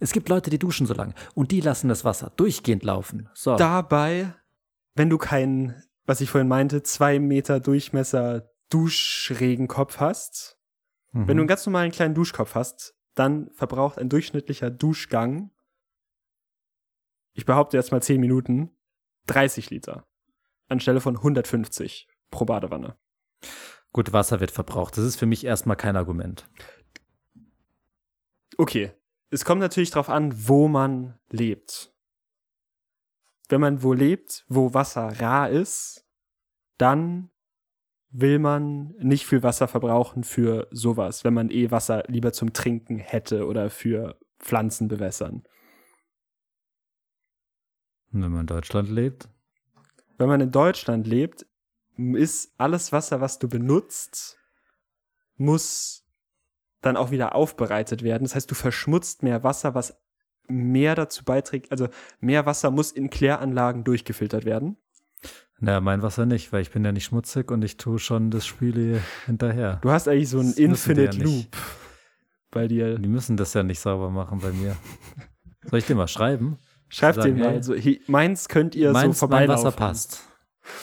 Es 0.00 0.12
gibt 0.12 0.28
Leute, 0.28 0.50
die 0.50 0.58
duschen 0.60 0.86
so 0.86 0.94
lange 0.94 1.14
und 1.34 1.50
die 1.50 1.60
lassen 1.60 1.88
das 1.88 2.04
Wasser 2.04 2.32
durchgehend 2.36 2.84
laufen. 2.84 3.28
So. 3.34 3.56
Dabei, 3.56 4.32
wenn 4.94 5.10
du 5.10 5.18
keinen, 5.18 5.82
was 6.06 6.20
ich 6.20 6.30
vorhin 6.30 6.46
meinte, 6.48 6.82
zwei 6.84 7.18
Meter 7.18 7.58
Durchmesser 7.60 8.48
Duschregenkopf 8.70 9.98
hast, 9.98 10.56
Mhm. 11.12 11.26
wenn 11.26 11.36
du 11.38 11.40
einen 11.42 11.48
ganz 11.48 11.64
normalen 11.66 11.90
kleinen 11.90 12.14
Duschkopf 12.14 12.54
hast, 12.54 12.94
dann 13.14 13.50
verbraucht 13.54 13.98
ein 13.98 14.08
durchschnittlicher 14.08 14.70
Duschgang, 14.70 15.50
ich 17.32 17.44
behaupte 17.46 17.76
jetzt 17.76 17.92
mal 17.92 18.02
10 18.02 18.20
Minuten, 18.20 18.70
30 19.26 19.70
Liter. 19.70 20.06
Anstelle 20.68 21.00
von 21.00 21.16
150 21.16 22.08
pro 22.30 22.44
Badewanne. 22.44 22.96
Gut, 23.92 24.12
Wasser 24.12 24.40
wird 24.40 24.50
verbraucht. 24.50 24.96
Das 24.96 25.04
ist 25.04 25.16
für 25.16 25.26
mich 25.26 25.44
erstmal 25.44 25.76
kein 25.76 25.96
Argument. 25.96 26.48
Okay. 28.56 28.92
Es 29.30 29.44
kommt 29.44 29.60
natürlich 29.60 29.90
darauf 29.90 30.08
an, 30.08 30.32
wo 30.48 30.68
man 30.68 31.18
lebt. 31.30 31.92
Wenn 33.48 33.60
man 33.60 33.82
wo 33.82 33.92
lebt, 33.92 34.44
wo 34.48 34.74
Wasser 34.74 35.20
rar 35.20 35.50
ist, 35.50 36.06
dann 36.78 37.30
will 38.10 38.38
man 38.38 38.94
nicht 38.98 39.26
viel 39.26 39.42
Wasser 39.42 39.68
verbrauchen 39.68 40.24
für 40.24 40.66
sowas, 40.70 41.24
wenn 41.24 41.34
man 41.34 41.50
eh 41.50 41.70
Wasser 41.70 42.04
lieber 42.08 42.32
zum 42.32 42.52
Trinken 42.52 42.98
hätte 42.98 43.46
oder 43.46 43.68
für 43.68 44.18
Pflanzen 44.38 44.88
bewässern. 44.88 45.44
Wenn 48.10 48.30
man 48.30 48.40
in 48.42 48.46
Deutschland 48.46 48.88
lebt, 48.88 49.28
Wenn 50.18 50.28
man 50.28 50.40
in 50.40 50.50
Deutschland 50.50 51.06
lebt, 51.06 51.46
ist 51.96 52.52
alles 52.58 52.92
Wasser, 52.92 53.20
was 53.20 53.38
du 53.38 53.48
benutzt, 53.48 54.38
muss 55.36 56.04
dann 56.80 56.96
auch 56.96 57.10
wieder 57.10 57.34
aufbereitet 57.34 58.02
werden. 58.02 58.24
Das 58.24 58.34
heißt, 58.34 58.50
du 58.50 58.54
verschmutzt 58.54 59.22
mehr 59.22 59.42
Wasser, 59.42 59.74
was 59.74 60.00
mehr 60.48 60.94
dazu 60.94 61.24
beiträgt, 61.24 61.70
also 61.70 61.88
mehr 62.20 62.46
Wasser 62.46 62.70
muss 62.70 62.90
in 62.90 63.10
Kläranlagen 63.10 63.84
durchgefiltert 63.84 64.44
werden. 64.44 64.76
naja, 65.60 65.80
mein 65.80 66.02
Wasser 66.02 66.26
nicht, 66.26 66.52
weil 66.52 66.62
ich 66.62 66.70
bin 66.70 66.84
ja 66.84 66.92
nicht 66.92 67.04
schmutzig 67.04 67.50
und 67.50 67.62
ich 67.62 67.76
tue 67.76 67.98
schon 67.98 68.30
das 68.30 68.46
Spüle 68.46 69.02
hinterher. 69.26 69.78
Du 69.82 69.90
hast 69.90 70.08
eigentlich 70.08 70.30
so 70.30 70.38
einen 70.38 70.48
Das 70.48 70.56
die 70.56 70.62
ja 70.62 70.68
Infinite 70.68 71.18
nicht. 71.18 71.24
Loop 71.24 71.56
bei 72.50 72.66
dir. 72.66 72.98
Die 72.98 73.08
müssen 73.08 73.36
das 73.36 73.54
ja 73.54 73.62
nicht 73.62 73.80
sauber 73.80 74.10
machen 74.10 74.38
bei 74.38 74.52
mir. 74.52 74.76
Soll 75.64 75.80
ich 75.80 75.86
dir 75.86 75.96
mal 75.96 76.08
schreiben? 76.08 76.58
Schreib 76.88 77.14
sagen, 77.16 77.36
dir 77.36 77.44
mal, 77.44 77.52
hey, 77.54 77.62
so, 77.62 77.74
hey, 77.74 78.00
meins 78.06 78.48
könnt 78.48 78.74
ihr 78.74 78.92
Meins, 78.92 79.18
so 79.20 79.26
mein 79.26 79.46
vorbeilaufen. 79.46 79.66
Wasser 79.66 79.76
passt. 79.76 80.24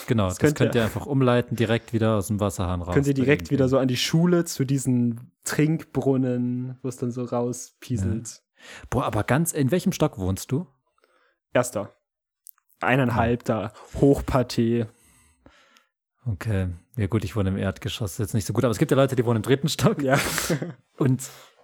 Genau, 0.08 0.28
das, 0.28 0.38
könnt 0.38 0.56
könnt, 0.56 0.74
ihr- 0.74 0.80
ihr 0.80 0.84
einfach 0.84 1.06
umleiten, 1.06 1.56
direkt 1.56 1.92
wieder 1.92 2.16
aus 2.16 2.26
dem 2.28 2.40
Wasserhahn 2.40 2.82
raus. 2.82 2.94
Könnt 2.94 3.06
ihr 3.06 3.14
direkt 3.14 3.50
wieder 3.50 3.68
so 3.68 3.78
an 3.78 3.86
die 3.88 3.96
Schule 3.96 4.44
zu 4.44 4.64
diesen 4.64 5.30
Trinkbrunnen, 5.44 6.78
wo 6.82 6.88
es 6.88 6.96
dann 6.96 7.10
so 7.12 7.22
rauspieselt. 7.24 8.42
Boah, 8.90 9.04
aber 9.04 9.22
ganz, 9.22 9.52
in 9.52 9.70
welchem 9.70 9.92
Stock 9.92 10.18
wohnst 10.18 10.50
du? 10.50 10.66
Erster. 11.52 11.92
Eineinhalb 12.80 13.44
da. 13.44 13.72
Hochpartie. 14.00 14.86
Okay. 16.26 16.68
Ja 16.96 17.06
gut, 17.06 17.24
ich 17.24 17.36
wohne 17.36 17.50
im 17.50 17.56
Erdgeschoss, 17.56 18.12
ist 18.12 18.18
jetzt 18.18 18.34
nicht 18.34 18.46
so 18.46 18.52
gut, 18.52 18.64
aber 18.64 18.72
es 18.72 18.78
gibt 18.78 18.90
ja 18.90 18.96
Leute, 18.96 19.14
die 19.16 19.24
wohnen 19.24 19.36
im 19.36 19.42
dritten 19.42 19.68
Stock 19.68 20.02
Ja. 20.02 20.18
und 20.98 21.22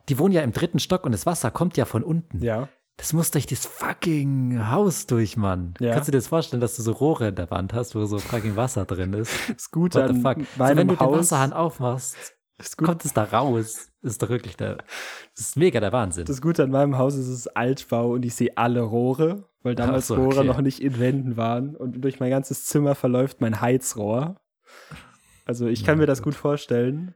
die 0.08 0.18
wohnen 0.18 0.32
ja 0.32 0.42
im 0.42 0.52
dritten 0.52 0.78
Stock 0.78 1.04
und 1.04 1.12
das 1.12 1.26
Wasser 1.26 1.50
kommt 1.50 1.76
ja 1.76 1.84
von 1.84 2.02
unten. 2.04 2.38
ja. 2.42 2.68
Das 2.96 3.12
muss 3.12 3.30
durch 3.30 3.46
das 3.46 3.66
fucking 3.66 4.68
Haus 4.70 5.06
durch, 5.06 5.36
Mann. 5.36 5.74
Ja. 5.80 5.92
Kannst 5.94 6.08
du 6.08 6.12
dir 6.12 6.18
das 6.18 6.28
vorstellen, 6.28 6.60
dass 6.60 6.76
du 6.76 6.82
so 6.82 6.92
Rohre 6.92 7.28
in 7.28 7.34
der 7.34 7.50
Wand 7.50 7.72
hast, 7.72 7.94
wo 7.94 8.04
so 8.04 8.18
fucking 8.18 8.56
Wasser 8.56 8.84
drin 8.84 9.12
ist? 9.14 9.32
Das 9.54 9.70
Gute 9.70 10.00
What 10.00 10.14
the 10.14 10.20
fuck? 10.20 10.36
So, 10.38 10.58
meinem 10.58 10.76
wenn 10.78 10.88
du 10.88 10.94
den 10.96 11.00
Haus 11.00 11.18
Wasserhahn 11.18 11.52
aufmachst, 11.52 12.16
Gut, 12.76 12.86
kommt 12.86 13.04
es 13.04 13.12
da 13.12 13.24
raus. 13.24 13.90
Das 14.02 14.12
ist 14.12 14.22
doch 14.22 14.28
wirklich 14.28 14.56
der, 14.56 14.76
das 15.34 15.46
ist 15.46 15.56
mega 15.56 15.80
der 15.80 15.92
Wahnsinn. 15.92 16.26
das 16.26 16.40
Gute 16.42 16.62
an 16.64 16.70
meinem 16.70 16.98
Haus 16.98 17.14
ist, 17.14 17.26
es 17.26 17.40
ist 17.40 17.56
Altbau 17.56 18.12
und 18.12 18.24
ich 18.24 18.34
sehe 18.34 18.56
alle 18.56 18.82
Rohre, 18.82 19.48
weil 19.62 19.74
damals 19.74 20.08
so, 20.08 20.14
Rohre 20.14 20.40
okay. 20.40 20.46
noch 20.46 20.60
nicht 20.60 20.80
in 20.80 20.98
Wänden 21.00 21.36
waren 21.36 21.74
und 21.74 22.00
durch 22.02 22.20
mein 22.20 22.30
ganzes 22.30 22.66
Zimmer 22.66 22.94
verläuft 22.94 23.40
mein 23.40 23.60
Heizrohr. 23.60 24.40
Also 25.44 25.66
ich 25.66 25.84
kann 25.84 25.96
Ja, 25.96 26.02
mir 26.02 26.06
das 26.06 26.18
gut. 26.22 26.34
gut 26.34 26.40
vorstellen. 26.40 27.14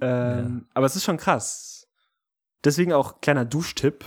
Ähm, 0.00 0.66
Aber 0.74 0.86
es 0.86 0.96
ist 0.96 1.04
schon 1.04 1.16
krass. 1.16 1.88
Deswegen 2.64 2.92
auch 2.92 3.20
kleiner 3.20 3.44
Duschtipp. 3.44 4.04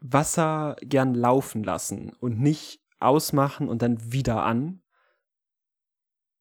Wasser 0.00 0.76
gern 0.80 1.14
laufen 1.14 1.62
lassen 1.64 2.12
und 2.20 2.38
nicht 2.38 2.80
ausmachen 3.00 3.68
und 3.68 3.82
dann 3.82 4.12
wieder 4.12 4.44
an. 4.44 4.82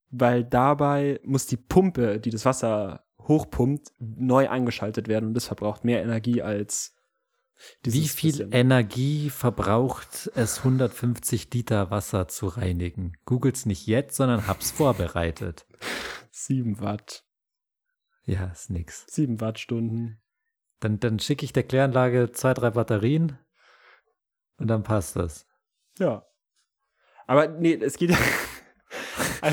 Weil 0.10 0.44
dabei 0.44 1.20
muss 1.24 1.48
die 1.48 1.58
Pumpe, 1.58 2.20
die 2.20 2.30
das 2.30 2.46
Wasser 2.46 3.06
hochpumpt, 3.20 3.92
neu 4.00 4.50
eingeschaltet 4.50 5.08
werden 5.08 5.28
und 5.28 5.34
das 5.34 5.46
verbraucht 5.46 5.84
mehr 5.84 6.02
Energie 6.02 6.42
als 6.42 6.96
Wie 7.84 8.08
viel 8.08 8.32
bisschen. 8.32 8.52
Energie 8.54 9.30
verbraucht 9.30 10.32
es, 10.36 10.60
150 10.60 11.54
Liter 11.54 11.92
Wasser 11.92 12.28
zu 12.28 12.48
reinigen? 12.48 13.18
Googles 13.26 13.66
nicht 13.66 13.86
jetzt, 13.86 14.16
sondern 14.16 14.48
hab's 14.48 14.72
vorbereitet. 14.72 15.66
7 16.32 16.80
Watt. 16.80 17.26
Ja, 18.24 18.46
ist 18.46 18.70
nix. 18.70 19.06
7 19.10 19.42
Wattstunden. 19.42 20.22
Dann, 20.80 21.00
dann 21.00 21.20
schicke 21.20 21.44
ich 21.44 21.54
der 21.54 21.64
Kläranlage 21.64 22.32
zwei, 22.32 22.54
drei 22.54 22.72
Batterien 22.72 23.40
und 24.58 24.68
dann 24.68 24.84
passt 24.84 25.16
das. 25.16 25.46
Ja. 26.00 26.26
Aber 27.26 27.48
nee, 27.48 27.74
es 27.76 27.98
geht 27.98 28.12
ja. 28.12 28.18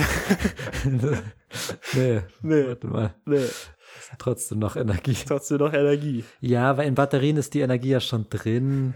nee, 1.95 2.23
nee, 2.43 2.67
warte 2.67 2.87
mal. 2.87 3.15
nee. 3.27 3.47
Trotzdem 4.19 4.59
noch 4.59 4.77
Energie. 4.77 5.17
Trotzdem 5.27 5.59
noch 5.59 5.73
Energie. 5.73 6.25
Ja, 6.41 6.77
weil 6.77 6.87
in 6.87 6.95
Batterien 6.95 7.37
ist 7.37 7.55
die 7.55 7.61
Energie 7.61 7.91
ja 7.91 8.01
schon 8.01 8.29
drin. 8.29 8.95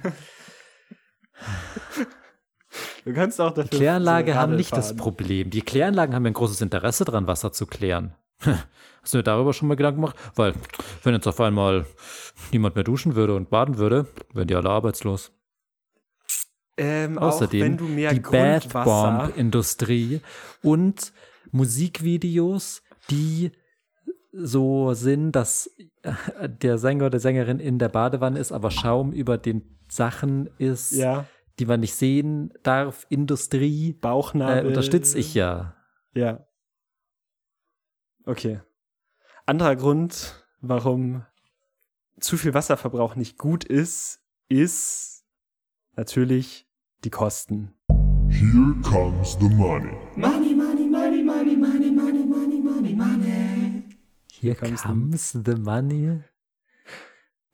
Du 3.04 3.12
kannst 3.14 3.40
auch 3.40 3.50
dafür. 3.50 3.70
Die 3.70 3.76
Kläranlage 3.76 4.34
haben 4.34 4.56
nicht 4.56 4.72
das 4.72 4.88
fahren. 4.88 4.98
Problem. 4.98 5.50
Die 5.50 5.62
Kläranlagen 5.62 6.14
haben 6.14 6.24
ja 6.24 6.30
ein 6.30 6.34
großes 6.34 6.60
Interesse 6.60 7.04
daran, 7.04 7.26
Wasser 7.26 7.52
zu 7.52 7.66
klären. 7.66 8.14
Hast 9.02 9.14
du 9.14 9.18
dir 9.18 9.24
darüber 9.24 9.52
schon 9.52 9.68
mal 9.68 9.76
Gedanken 9.76 10.00
gemacht? 10.00 10.16
Weil, 10.34 10.54
wenn 11.02 11.14
jetzt 11.14 11.26
auf 11.26 11.40
einmal 11.40 11.86
niemand 12.52 12.74
mehr 12.74 12.84
duschen 12.84 13.14
würde 13.16 13.34
und 13.34 13.50
baden 13.50 13.78
würde, 13.78 14.06
wären 14.34 14.48
die 14.48 14.54
alle 14.54 14.70
arbeitslos. 14.70 15.32
Ähm, 16.78 17.18
auch 17.18 17.28
Außerdem 17.34 17.60
wenn 17.60 17.76
du 17.76 17.84
mehr 17.84 18.12
die 18.14 18.20
Bad. 18.20 18.72
Bomb 18.72 19.36
Industrie 19.36 20.20
und 20.62 21.12
Musikvideos, 21.50 22.82
die 23.10 23.50
so 24.32 24.94
sind, 24.94 25.32
dass 25.32 25.70
äh, 26.02 26.48
der 26.48 26.78
Sänger 26.78 27.06
oder 27.06 27.18
Sängerin 27.18 27.58
in 27.58 27.78
der 27.78 27.88
Badewanne 27.88 28.38
ist, 28.38 28.52
aber 28.52 28.70
Schaum 28.70 29.12
über 29.12 29.38
den 29.38 29.78
Sachen 29.88 30.48
ist, 30.58 30.92
Ja. 30.92 31.26
die 31.58 31.66
man 31.66 31.80
nicht 31.80 31.94
sehen 31.94 32.52
darf. 32.62 33.06
Industrie 33.08 33.94
Bauchnabel. 33.94 34.64
äh, 34.64 34.68
unterstütze 34.68 35.18
ich 35.18 35.34
ja. 35.34 35.74
Ja. 36.14 36.46
Okay. 38.24 38.60
Anderer 39.46 39.76
Grund, 39.76 40.44
warum 40.60 41.24
zu 42.20 42.36
viel 42.36 42.52
Wasserverbrauch 42.54 43.16
nicht 43.16 43.38
gut 43.38 43.64
ist, 43.64 44.20
ist 44.48 45.24
natürlich 45.96 46.67
die 47.04 47.10
Kosten. 47.10 47.74
Here 48.30 48.74
comes 48.82 49.36
the 49.38 49.48
money. 49.48 49.96
Hier 54.30 54.54
comes 54.54 54.82
comes 54.82 55.32
the 55.32 55.54
money. 55.56 56.22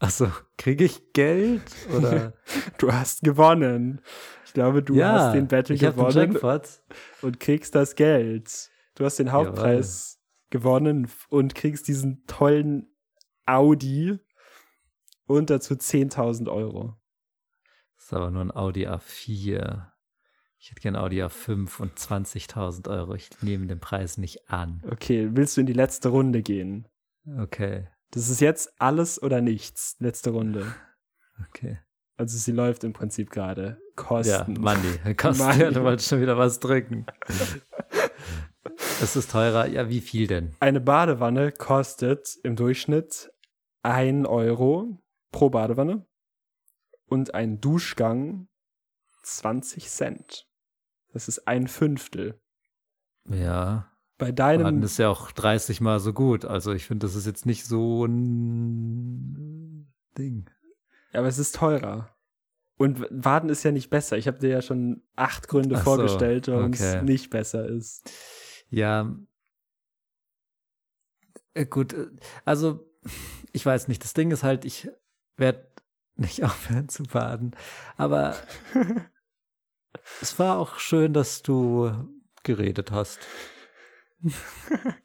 Achso, 0.00 0.30
kriege 0.56 0.84
ich 0.84 1.12
Geld? 1.12 1.62
Oder? 1.96 2.34
Du 2.78 2.92
hast 2.92 3.22
gewonnen. 3.22 4.00
Ich 4.46 4.52
glaube, 4.52 4.84
du 4.84 4.94
ja, 4.94 5.12
hast 5.12 5.34
den 5.34 5.48
Battle 5.48 5.74
ich 5.74 5.84
hab 5.84 5.96
den 5.96 6.32
gewonnen 6.32 6.60
und 7.22 7.40
kriegst 7.40 7.74
das 7.74 7.96
Geld. 7.96 8.70
Du 8.94 9.04
hast 9.04 9.18
den 9.18 9.32
Hauptpreis 9.32 10.20
gewonnen 10.50 11.08
und 11.28 11.56
kriegst 11.56 11.88
diesen 11.88 12.24
tollen 12.26 12.86
Audi 13.46 14.18
und 15.26 15.50
dazu 15.50 15.74
10.000 15.74 16.50
Euro. 16.50 16.97
Ist 18.08 18.14
aber 18.14 18.30
nur 18.30 18.40
ein 18.40 18.50
Audi 18.56 18.88
A4. 18.88 19.84
Ich 20.56 20.70
hätte 20.70 20.80
gerne 20.80 21.02
Audi 21.02 21.22
A5 21.22 21.78
und 21.78 21.98
20.000 21.98 22.88
Euro. 22.88 23.14
Ich 23.14 23.28
nehme 23.42 23.66
den 23.66 23.80
Preis 23.80 24.16
nicht 24.16 24.48
an. 24.48 24.82
Okay, 24.90 25.28
willst 25.32 25.58
du 25.58 25.60
in 25.60 25.66
die 25.66 25.74
letzte 25.74 26.08
Runde 26.08 26.40
gehen? 26.40 26.88
Okay, 27.38 27.86
Das 28.12 28.30
ist 28.30 28.40
jetzt 28.40 28.72
alles 28.80 29.22
oder 29.22 29.42
nichts. 29.42 29.96
Letzte 29.98 30.30
Runde. 30.30 30.74
okay. 31.50 31.80
Also 32.16 32.38
sie 32.38 32.52
läuft 32.52 32.82
im 32.82 32.94
Prinzip 32.94 33.28
gerade. 33.28 33.76
Ja, 33.78 33.92
Kosten. 33.96 34.54
Money. 34.54 35.14
Kostet, 35.14 35.46
Money. 35.46 35.74
du 35.74 35.82
wolltest 35.82 36.08
schon 36.08 36.22
wieder 36.22 36.38
was 36.38 36.60
drücken. 36.60 37.04
Es 39.02 39.16
ist 39.16 39.30
teurer. 39.32 39.66
Ja, 39.66 39.90
wie 39.90 40.00
viel 40.00 40.26
denn? 40.26 40.56
Eine 40.60 40.80
Badewanne 40.80 41.52
kostet 41.52 42.38
im 42.42 42.56
Durchschnitt 42.56 43.30
1 43.82 44.26
Euro 44.26 44.98
pro 45.30 45.50
Badewanne 45.50 46.07
und 47.08 47.34
ein 47.34 47.60
Duschgang 47.60 48.48
20 49.22 49.88
Cent. 49.88 50.48
Das 51.12 51.28
ist 51.28 51.48
ein 51.48 51.68
Fünftel. 51.68 52.40
Ja, 53.28 53.90
Bei 54.16 54.32
deinem, 54.32 54.82
ist 54.82 54.98
ja 54.98 55.08
auch 55.08 55.32
30 55.32 55.80
Mal 55.80 56.00
so 56.00 56.12
gut. 56.12 56.44
Also 56.44 56.72
ich 56.72 56.86
finde, 56.86 57.06
das 57.06 57.14
ist 57.14 57.26
jetzt 57.26 57.46
nicht 57.46 57.66
so 57.66 58.04
ein 58.04 59.92
Ding. 60.16 60.50
aber 61.12 61.26
es 61.26 61.38
ist 61.38 61.56
teurer. 61.56 62.14
Und 62.76 63.06
Baden 63.10 63.50
ist 63.50 63.64
ja 63.64 63.72
nicht 63.72 63.90
besser. 63.90 64.16
Ich 64.16 64.28
habe 64.28 64.38
dir 64.38 64.50
ja 64.50 64.62
schon 64.62 65.02
acht 65.16 65.48
Gründe 65.48 65.76
so, 65.76 65.82
vorgestellt, 65.82 66.46
warum 66.46 66.72
es 66.72 66.80
okay. 66.80 67.02
nicht 67.02 67.28
besser 67.28 67.66
ist. 67.66 68.08
Ja. 68.70 69.12
Äh, 71.54 71.66
Gut, 71.66 71.92
äh, 71.92 72.06
also 72.44 72.88
ich 73.52 73.66
weiß 73.66 73.88
nicht. 73.88 74.04
Das 74.04 74.14
Ding 74.14 74.30
ist 74.30 74.44
halt, 74.44 74.64
ich 74.64 74.88
werde 75.36 75.68
nicht 76.18 76.44
aufhören 76.44 76.88
zu 76.88 77.04
baden. 77.04 77.52
Aber 77.96 78.36
es 80.20 80.38
war 80.38 80.58
auch 80.58 80.78
schön, 80.78 81.12
dass 81.12 81.42
du 81.42 81.90
geredet 82.42 82.90
hast. 82.90 83.20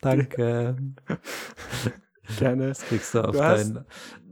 Danke. 0.01 0.75
Gerne. 2.39 2.67
Das 2.69 2.81
kriegst 2.81 3.13
du 3.13 3.21
auf, 3.21 3.31
Du 3.31 3.37
dein, 3.37 3.85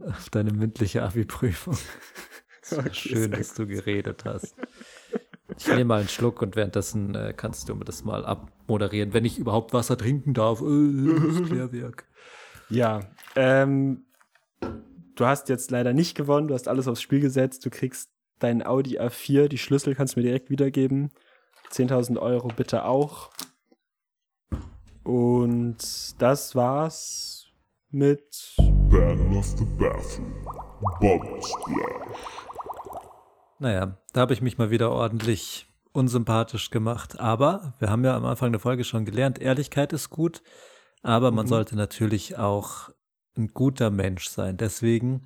auf 0.06 0.30
deine 0.30 0.52
mündliche 0.52 1.02
Abi-Prüfung. 1.02 1.76
Es 2.62 2.72
war 2.72 2.86
Okay, 2.86 2.94
schön, 2.94 3.30
dass 3.30 3.54
du 3.54 3.66
geredet 3.66 4.24
hast. 4.24 4.56
Ich 5.58 5.68
nehme 5.68 5.84
mal 5.84 6.00
einen 6.00 6.08
Schluck 6.08 6.42
und 6.42 6.56
währenddessen 6.56 7.14
äh, 7.14 7.34
kannst 7.36 7.68
du 7.68 7.74
mir 7.74 7.84
das 7.84 8.04
mal 8.04 8.24
abmoderieren, 8.24 9.12
wenn 9.12 9.24
ich 9.24 9.38
überhaupt 9.38 9.72
Wasser 9.72 9.96
trinken 9.98 10.34
darf. 10.34 10.60
Äh, 10.62 10.64
das 10.64 11.48
Klärwerk. 11.48 12.06
Ja, 12.70 13.00
ähm, 13.36 14.06
du 15.14 15.26
hast 15.26 15.48
jetzt 15.48 15.70
leider 15.70 15.92
nicht 15.92 16.16
gewonnen, 16.16 16.48
du 16.48 16.54
hast 16.54 16.68
alles 16.68 16.88
aufs 16.88 17.02
Spiel 17.02 17.20
gesetzt, 17.20 17.64
du 17.64 17.70
kriegst 17.70 18.10
deinen 18.38 18.64
Audi 18.64 18.98
A4, 18.98 19.48
die 19.48 19.58
Schlüssel 19.58 19.94
kannst 19.94 20.16
du 20.16 20.20
mir 20.20 20.26
direkt 20.26 20.50
wiedergeben. 20.50 21.10
10.000 21.70 22.18
Euro 22.20 22.48
bitte 22.48 22.84
auch. 22.84 23.30
Und 25.04 25.78
das 26.20 26.54
war's 26.54 27.46
mit. 27.90 28.54
Battle 28.90 29.36
of 29.36 29.46
the 29.58 29.64
Bathroom. 29.78 30.32
Bubble 31.00 31.40
Splash. 31.42 32.18
Naja, 33.58 33.98
da 34.12 34.20
habe 34.20 34.32
ich 34.32 34.42
mich 34.42 34.58
mal 34.58 34.70
wieder 34.70 34.90
ordentlich 34.90 35.68
unsympathisch 35.92 36.70
gemacht. 36.70 37.20
Aber 37.20 37.74
wir 37.78 37.90
haben 37.90 38.04
ja 38.04 38.16
am 38.16 38.24
Anfang 38.24 38.52
der 38.52 38.60
Folge 38.60 38.84
schon 38.84 39.04
gelernt, 39.04 39.38
Ehrlichkeit 39.40 39.92
ist 39.92 40.10
gut, 40.10 40.42
aber 41.02 41.30
man 41.30 41.46
sollte 41.46 41.76
natürlich 41.76 42.38
auch 42.38 42.90
ein 43.36 43.48
guter 43.48 43.90
Mensch 43.90 44.28
sein. 44.28 44.56
Deswegen 44.56 45.24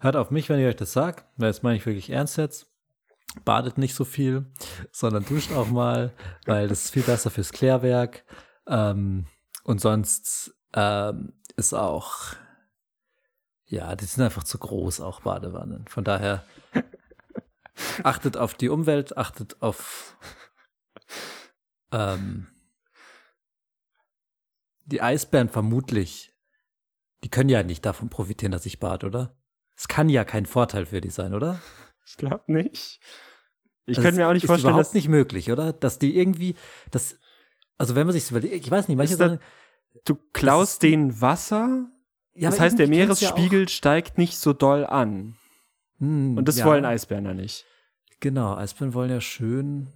hört 0.00 0.16
auf 0.16 0.30
mich, 0.30 0.48
wenn 0.48 0.60
ich 0.60 0.66
euch 0.66 0.76
das 0.76 0.92
sage, 0.92 1.22
weil 1.36 1.48
das 1.48 1.62
meine 1.62 1.76
ich 1.76 1.86
wirklich 1.86 2.10
ernst 2.10 2.36
jetzt. 2.38 2.66
Badet 3.44 3.76
nicht 3.78 3.94
so 3.94 4.04
viel, 4.04 4.46
sondern 4.90 5.24
duscht 5.24 5.52
auch 5.52 5.68
mal, 5.68 6.12
weil 6.46 6.68
das 6.68 6.86
ist 6.86 6.92
viel 6.92 7.02
besser 7.02 7.30
fürs 7.30 7.52
Klärwerk. 7.52 8.24
Ähm, 8.66 9.26
und 9.64 9.80
sonst 9.80 10.54
ähm, 10.72 11.34
ist 11.56 11.74
auch, 11.74 12.34
ja, 13.66 13.94
die 13.96 14.06
sind 14.06 14.24
einfach 14.24 14.44
zu 14.44 14.58
groß, 14.58 15.00
auch 15.00 15.20
Badewannen. 15.20 15.86
Von 15.88 16.04
daher 16.04 16.44
achtet 18.02 18.36
auf 18.36 18.54
die 18.54 18.70
Umwelt, 18.70 19.18
achtet 19.18 19.60
auf 19.60 20.16
ähm, 21.92 22.46
die 24.86 25.02
Eisbären 25.02 25.48
vermutlich. 25.48 26.32
Die 27.24 27.28
können 27.28 27.48
ja 27.48 27.62
nicht 27.62 27.84
davon 27.84 28.08
profitieren, 28.10 28.52
dass 28.52 28.66
ich 28.66 28.78
bad, 28.78 29.04
oder? 29.04 29.36
Es 29.76 29.88
kann 29.88 30.08
ja 30.08 30.24
kein 30.24 30.46
Vorteil 30.46 30.86
für 30.86 31.00
die 31.00 31.10
sein, 31.10 31.34
oder? 31.34 31.60
Ich 32.06 32.16
glaube 32.16 32.44
nicht. 32.46 33.00
Ich 33.86 33.96
Das 33.96 34.04
könnte 34.04 34.20
mir 34.20 34.28
auch 34.28 34.32
nicht 34.32 34.44
ist 34.44 34.48
vorstellen, 34.48 34.70
überhaupt 34.70 34.88
dass. 34.88 34.94
nicht 34.94 35.08
möglich, 35.08 35.50
oder? 35.50 35.72
Dass 35.72 35.98
die 35.98 36.16
irgendwie, 36.16 36.54
das, 36.90 37.18
also 37.76 37.94
wenn 37.94 38.06
man 38.06 38.12
sich 38.12 38.30
überlegt, 38.30 38.54
ich 38.54 38.70
weiß 38.70 38.88
nicht, 38.88 38.96
manche 38.96 39.16
sagen, 39.16 39.40
Du 40.04 40.14
klaust 40.32 40.82
denen 40.82 41.20
Wasser. 41.20 41.90
ja, 42.34 42.50
das 42.50 42.60
heißt, 42.60 42.78
der 42.78 42.86
kann's 42.86 42.96
ja 42.96 43.06
Meeresspiegel 43.06 43.68
steigt 43.68 44.16
nicht 44.18 44.38
so 44.38 44.52
doll 44.52 44.86
an. 44.86 45.36
Hm, 45.98 46.36
Und 46.38 46.46
das 46.46 46.58
ja, 46.58 46.66
wollen 46.66 46.84
Eisbären 46.84 47.24
ja 47.24 47.34
nicht. 47.34 47.64
Genau, 48.20 48.54
Eisbären 48.54 48.94
wollen 48.94 49.10
ja 49.10 49.20
schön. 49.20 49.92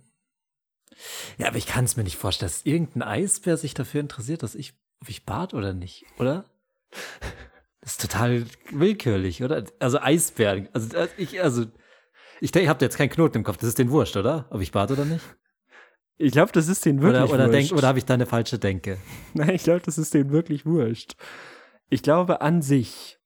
Ja, 1.39 1.49
aber 1.49 1.57
ich 1.57 1.67
kann 1.67 1.85
es 1.85 1.97
mir 1.97 2.03
nicht 2.05 2.17
vorstellen, 2.17 2.51
dass 2.51 2.67
irgendein 2.67 3.03
Eisbär 3.03 3.57
sich 3.57 3.75
dafür 3.75 4.01
interessiert, 4.01 4.43
dass 4.43 4.55
ich, 4.55 4.75
ob 5.01 5.09
ich 5.09 5.25
bad 5.25 5.55
oder 5.55 5.73
nicht, 5.73 6.05
oder? 6.19 6.45
Das 7.81 7.93
ist 7.93 8.01
total 8.01 8.45
willkürlich, 8.71 9.43
oder? 9.43 9.65
Also 9.81 9.99
Eisbären, 10.01 10.69
also 10.73 10.97
äh, 10.97 11.09
ich, 11.17 11.43
also 11.43 11.65
ich 12.41 12.53
denke, 12.53 12.65
ich 12.65 12.69
habe 12.69 12.85
jetzt 12.85 12.97
keinen 12.97 13.11
Knoten 13.11 13.39
im 13.39 13.45
Kopf. 13.45 13.57
Das 13.57 13.69
ist 13.69 13.79
den 13.79 13.91
wurscht, 13.91 14.17
oder? 14.17 14.47
Ob 14.51 14.61
ich 14.61 14.73
bad 14.73 14.91
oder 14.91 15.05
nicht? 15.05 15.25
Ich 16.19 16.33
glaube, 16.33 16.53
das 16.53 16.69
ist 16.69 16.85
denen 16.85 17.03
wirklich 17.03 17.23
Oder, 17.23 17.33
oder, 17.35 17.53
wurscht. 17.53 17.71
denk, 17.71 17.79
oder 17.79 17.89
habe 17.89 17.99
ich 17.99 18.05
da 18.05 18.15
eine 18.15 18.27
falsche 18.27 18.59
Denke? 18.59 18.99
Nein, 19.35 19.51
ich 19.51 19.65
glaube, 19.65 19.81
das 19.81 19.99
ist 19.99 20.15
denen 20.15 20.31
wirklich 20.31 20.65
wurscht. 20.67 21.15
Ich 21.89 22.03
glaube 22.03 22.41
an 22.41 22.63
sich 22.63 23.19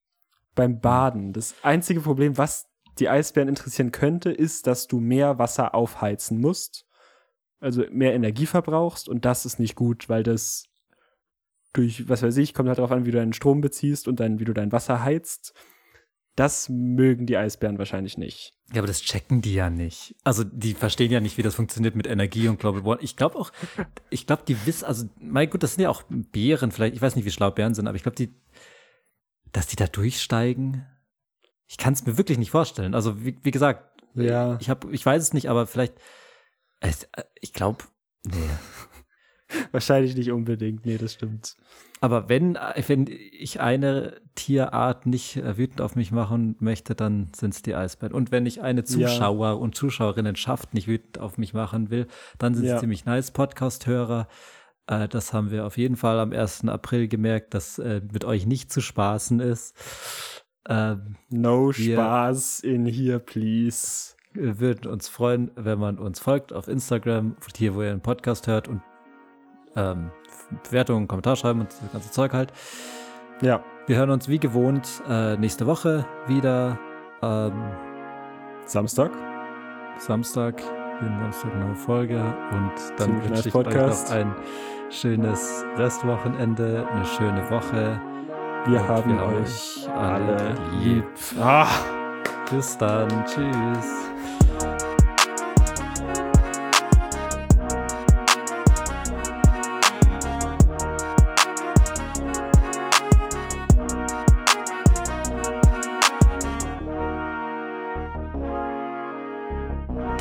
beim 0.54 0.80
Baden, 0.80 1.32
das 1.32 1.54
einzige 1.62 2.00
Problem, 2.00 2.38
was 2.38 2.66
die 2.98 3.10
Eisbären 3.10 3.48
interessieren 3.48 3.92
könnte, 3.92 4.30
ist, 4.30 4.66
dass 4.66 4.86
du 4.86 5.00
mehr 5.00 5.38
Wasser 5.38 5.74
aufheizen 5.74 6.40
musst. 6.40 6.86
Also 7.60 7.84
mehr 7.90 8.14
Energie 8.14 8.46
verbrauchst 8.46 9.08
und 9.08 9.24
das 9.24 9.44
ist 9.44 9.58
nicht 9.58 9.74
gut, 9.74 10.08
weil 10.08 10.22
das 10.22 10.64
durch, 11.76 12.08
was 12.08 12.22
weiß 12.22 12.36
ich, 12.38 12.54
kommt 12.54 12.68
halt 12.68 12.78
darauf 12.78 12.92
an, 12.92 13.04
wie 13.06 13.10
du 13.10 13.18
deinen 13.18 13.32
Strom 13.32 13.60
beziehst 13.60 14.08
und 14.08 14.20
dann, 14.20 14.38
wie 14.40 14.44
du 14.44 14.52
dein 14.52 14.72
Wasser 14.72 15.02
heizt. 15.02 15.54
Das 16.34 16.68
mögen 16.68 17.24
die 17.24 17.38
Eisbären 17.38 17.78
wahrscheinlich 17.78 18.18
nicht. 18.18 18.52
Ja, 18.72 18.80
aber 18.80 18.86
das 18.86 19.00
checken 19.00 19.40
die 19.40 19.54
ja 19.54 19.70
nicht. 19.70 20.14
Also 20.22 20.44
die 20.44 20.74
verstehen 20.74 21.10
ja 21.10 21.20
nicht, 21.20 21.38
wie 21.38 21.42
das 21.42 21.54
funktioniert 21.54 21.94
mit 21.96 22.06
Energie 22.06 22.48
und 22.48 22.60
Global 22.60 22.84
Warming. 22.84 23.04
Ich 23.04 23.16
glaube 23.16 23.38
auch, 23.38 23.52
ich 24.10 24.26
glaube, 24.26 24.42
die 24.46 24.66
wissen, 24.66 24.84
also, 24.84 25.08
mein 25.18 25.48
gut, 25.48 25.62
das 25.62 25.74
sind 25.74 25.82
ja 25.84 25.88
auch 25.88 26.02
Bären 26.10 26.72
vielleicht, 26.72 26.94
ich 26.94 27.00
weiß 27.00 27.16
nicht, 27.16 27.24
wie 27.24 27.30
schlau 27.30 27.50
Bären 27.50 27.72
sind, 27.74 27.86
aber 27.86 27.96
ich 27.96 28.02
glaube, 28.02 28.16
die, 28.16 28.34
dass 29.52 29.66
die 29.66 29.76
da 29.76 29.86
durchsteigen, 29.86 30.84
ich 31.66 31.78
kann 31.78 31.94
es 31.94 32.04
mir 32.04 32.18
wirklich 32.18 32.36
nicht 32.38 32.50
vorstellen. 32.50 32.94
Also, 32.94 33.24
wie, 33.24 33.38
wie 33.42 33.50
gesagt, 33.50 34.02
Ja. 34.14 34.58
ich 34.60 34.68
habe, 34.68 34.90
ich 34.92 35.06
weiß 35.06 35.22
es 35.22 35.32
nicht, 35.32 35.48
aber 35.48 35.66
vielleicht, 35.66 35.94
äh, 36.80 36.92
ich 37.40 37.54
glaube, 37.54 37.84
nee. 38.26 38.34
Wahrscheinlich 39.72 40.16
nicht 40.16 40.30
unbedingt. 40.32 40.84
Nee, 40.86 40.98
das 40.98 41.12
stimmt. 41.14 41.56
Aber 42.00 42.28
wenn, 42.28 42.58
wenn 42.88 43.06
ich 43.08 43.60
eine 43.60 44.20
Tierart 44.34 45.06
nicht 45.06 45.36
äh, 45.36 45.56
wütend 45.56 45.80
auf 45.80 45.96
mich 45.96 46.12
machen 46.12 46.56
möchte, 46.58 46.94
dann 46.94 47.30
sind 47.34 47.54
es 47.54 47.62
die 47.62 47.74
Eisbären. 47.74 48.12
Und 48.14 48.30
wenn 48.32 48.44
ich 48.44 48.60
eine 48.62 48.84
Zuschauer 48.84 49.58
und 49.60 49.74
Zuschauerinnenschaft 49.74 50.74
nicht 50.74 50.88
wütend 50.88 51.18
auf 51.18 51.38
mich 51.38 51.54
machen 51.54 51.90
will, 51.90 52.06
dann 52.38 52.54
sind 52.54 52.64
es 52.66 52.72
Ja. 52.72 52.78
ziemlich 52.78 53.04
nice 53.06 53.30
Podcast-Hörer. 53.30 54.28
Äh, 54.88 55.08
das 55.08 55.32
haben 55.32 55.50
wir 55.50 55.64
auf 55.64 55.78
jeden 55.78 55.96
Fall 55.96 56.18
am 56.20 56.32
1. 56.32 56.68
April 56.68 57.08
gemerkt, 57.08 57.54
dass 57.54 57.78
äh, 57.78 58.02
mit 58.12 58.24
euch 58.24 58.44
nicht 58.46 58.70
zu 58.70 58.80
spaßen 58.82 59.40
ist. 59.40 59.74
Ähm, 60.68 61.16
No 61.30 61.72
Spaß 61.72 62.60
in 62.60 62.84
here, 62.86 63.20
please. 63.20 64.14
wir 64.34 64.60
würden 64.60 64.90
uns 64.90 65.08
freuen, 65.08 65.50
wenn 65.56 65.78
man 65.78 65.98
uns 65.98 66.20
folgt 66.20 66.52
auf 66.52 66.68
Instagram, 66.68 67.36
hier 67.56 67.74
wo 67.74 67.82
ihr 67.82 67.90
einen 67.92 68.00
Podcast 68.02 68.48
hört 68.48 68.68
und 68.68 68.82
ähm, 69.76 70.10
Bewertungen, 70.68 71.08
Kommentar 71.08 71.36
schreiben 71.36 71.60
und 71.60 71.70
das 71.70 71.92
ganze 71.92 72.10
Zeug 72.10 72.32
halt. 72.32 72.52
Ja. 73.40 73.62
Wir 73.86 73.96
hören 73.96 74.10
uns 74.10 74.28
wie 74.28 74.38
gewohnt 74.38 75.02
äh, 75.08 75.36
nächste 75.36 75.66
Woche 75.66 76.04
wieder. 76.26 76.78
Ähm, 77.22 77.52
Samstag. 78.64 79.10
Samstag, 79.98 80.60
jeden 81.00 81.18
Samstag 81.20 81.54
eine 81.54 81.66
neue 81.66 81.74
Folge. 81.76 82.18
Und 82.52 82.72
dann 82.98 83.22
wünsche 83.24 83.48
ich 83.48 83.52
Podcast. 83.52 84.12
euch 84.12 84.24
noch 84.24 84.34
ein 84.34 84.34
schönes 84.90 85.64
Restwochenende, 85.76 86.86
eine 86.90 87.04
schöne 87.04 87.48
Woche. 87.50 88.00
Wir 88.66 88.80
Und 88.80 88.88
haben 88.88 89.16
wir 89.16 89.40
euch 89.40 89.88
alle 89.94 90.54
lieb. 90.82 91.04
lieb. 91.04 91.40
Ah. 91.40 91.68
Bis 92.50 92.76
dann. 92.78 93.08
Tschüss. 93.26 94.15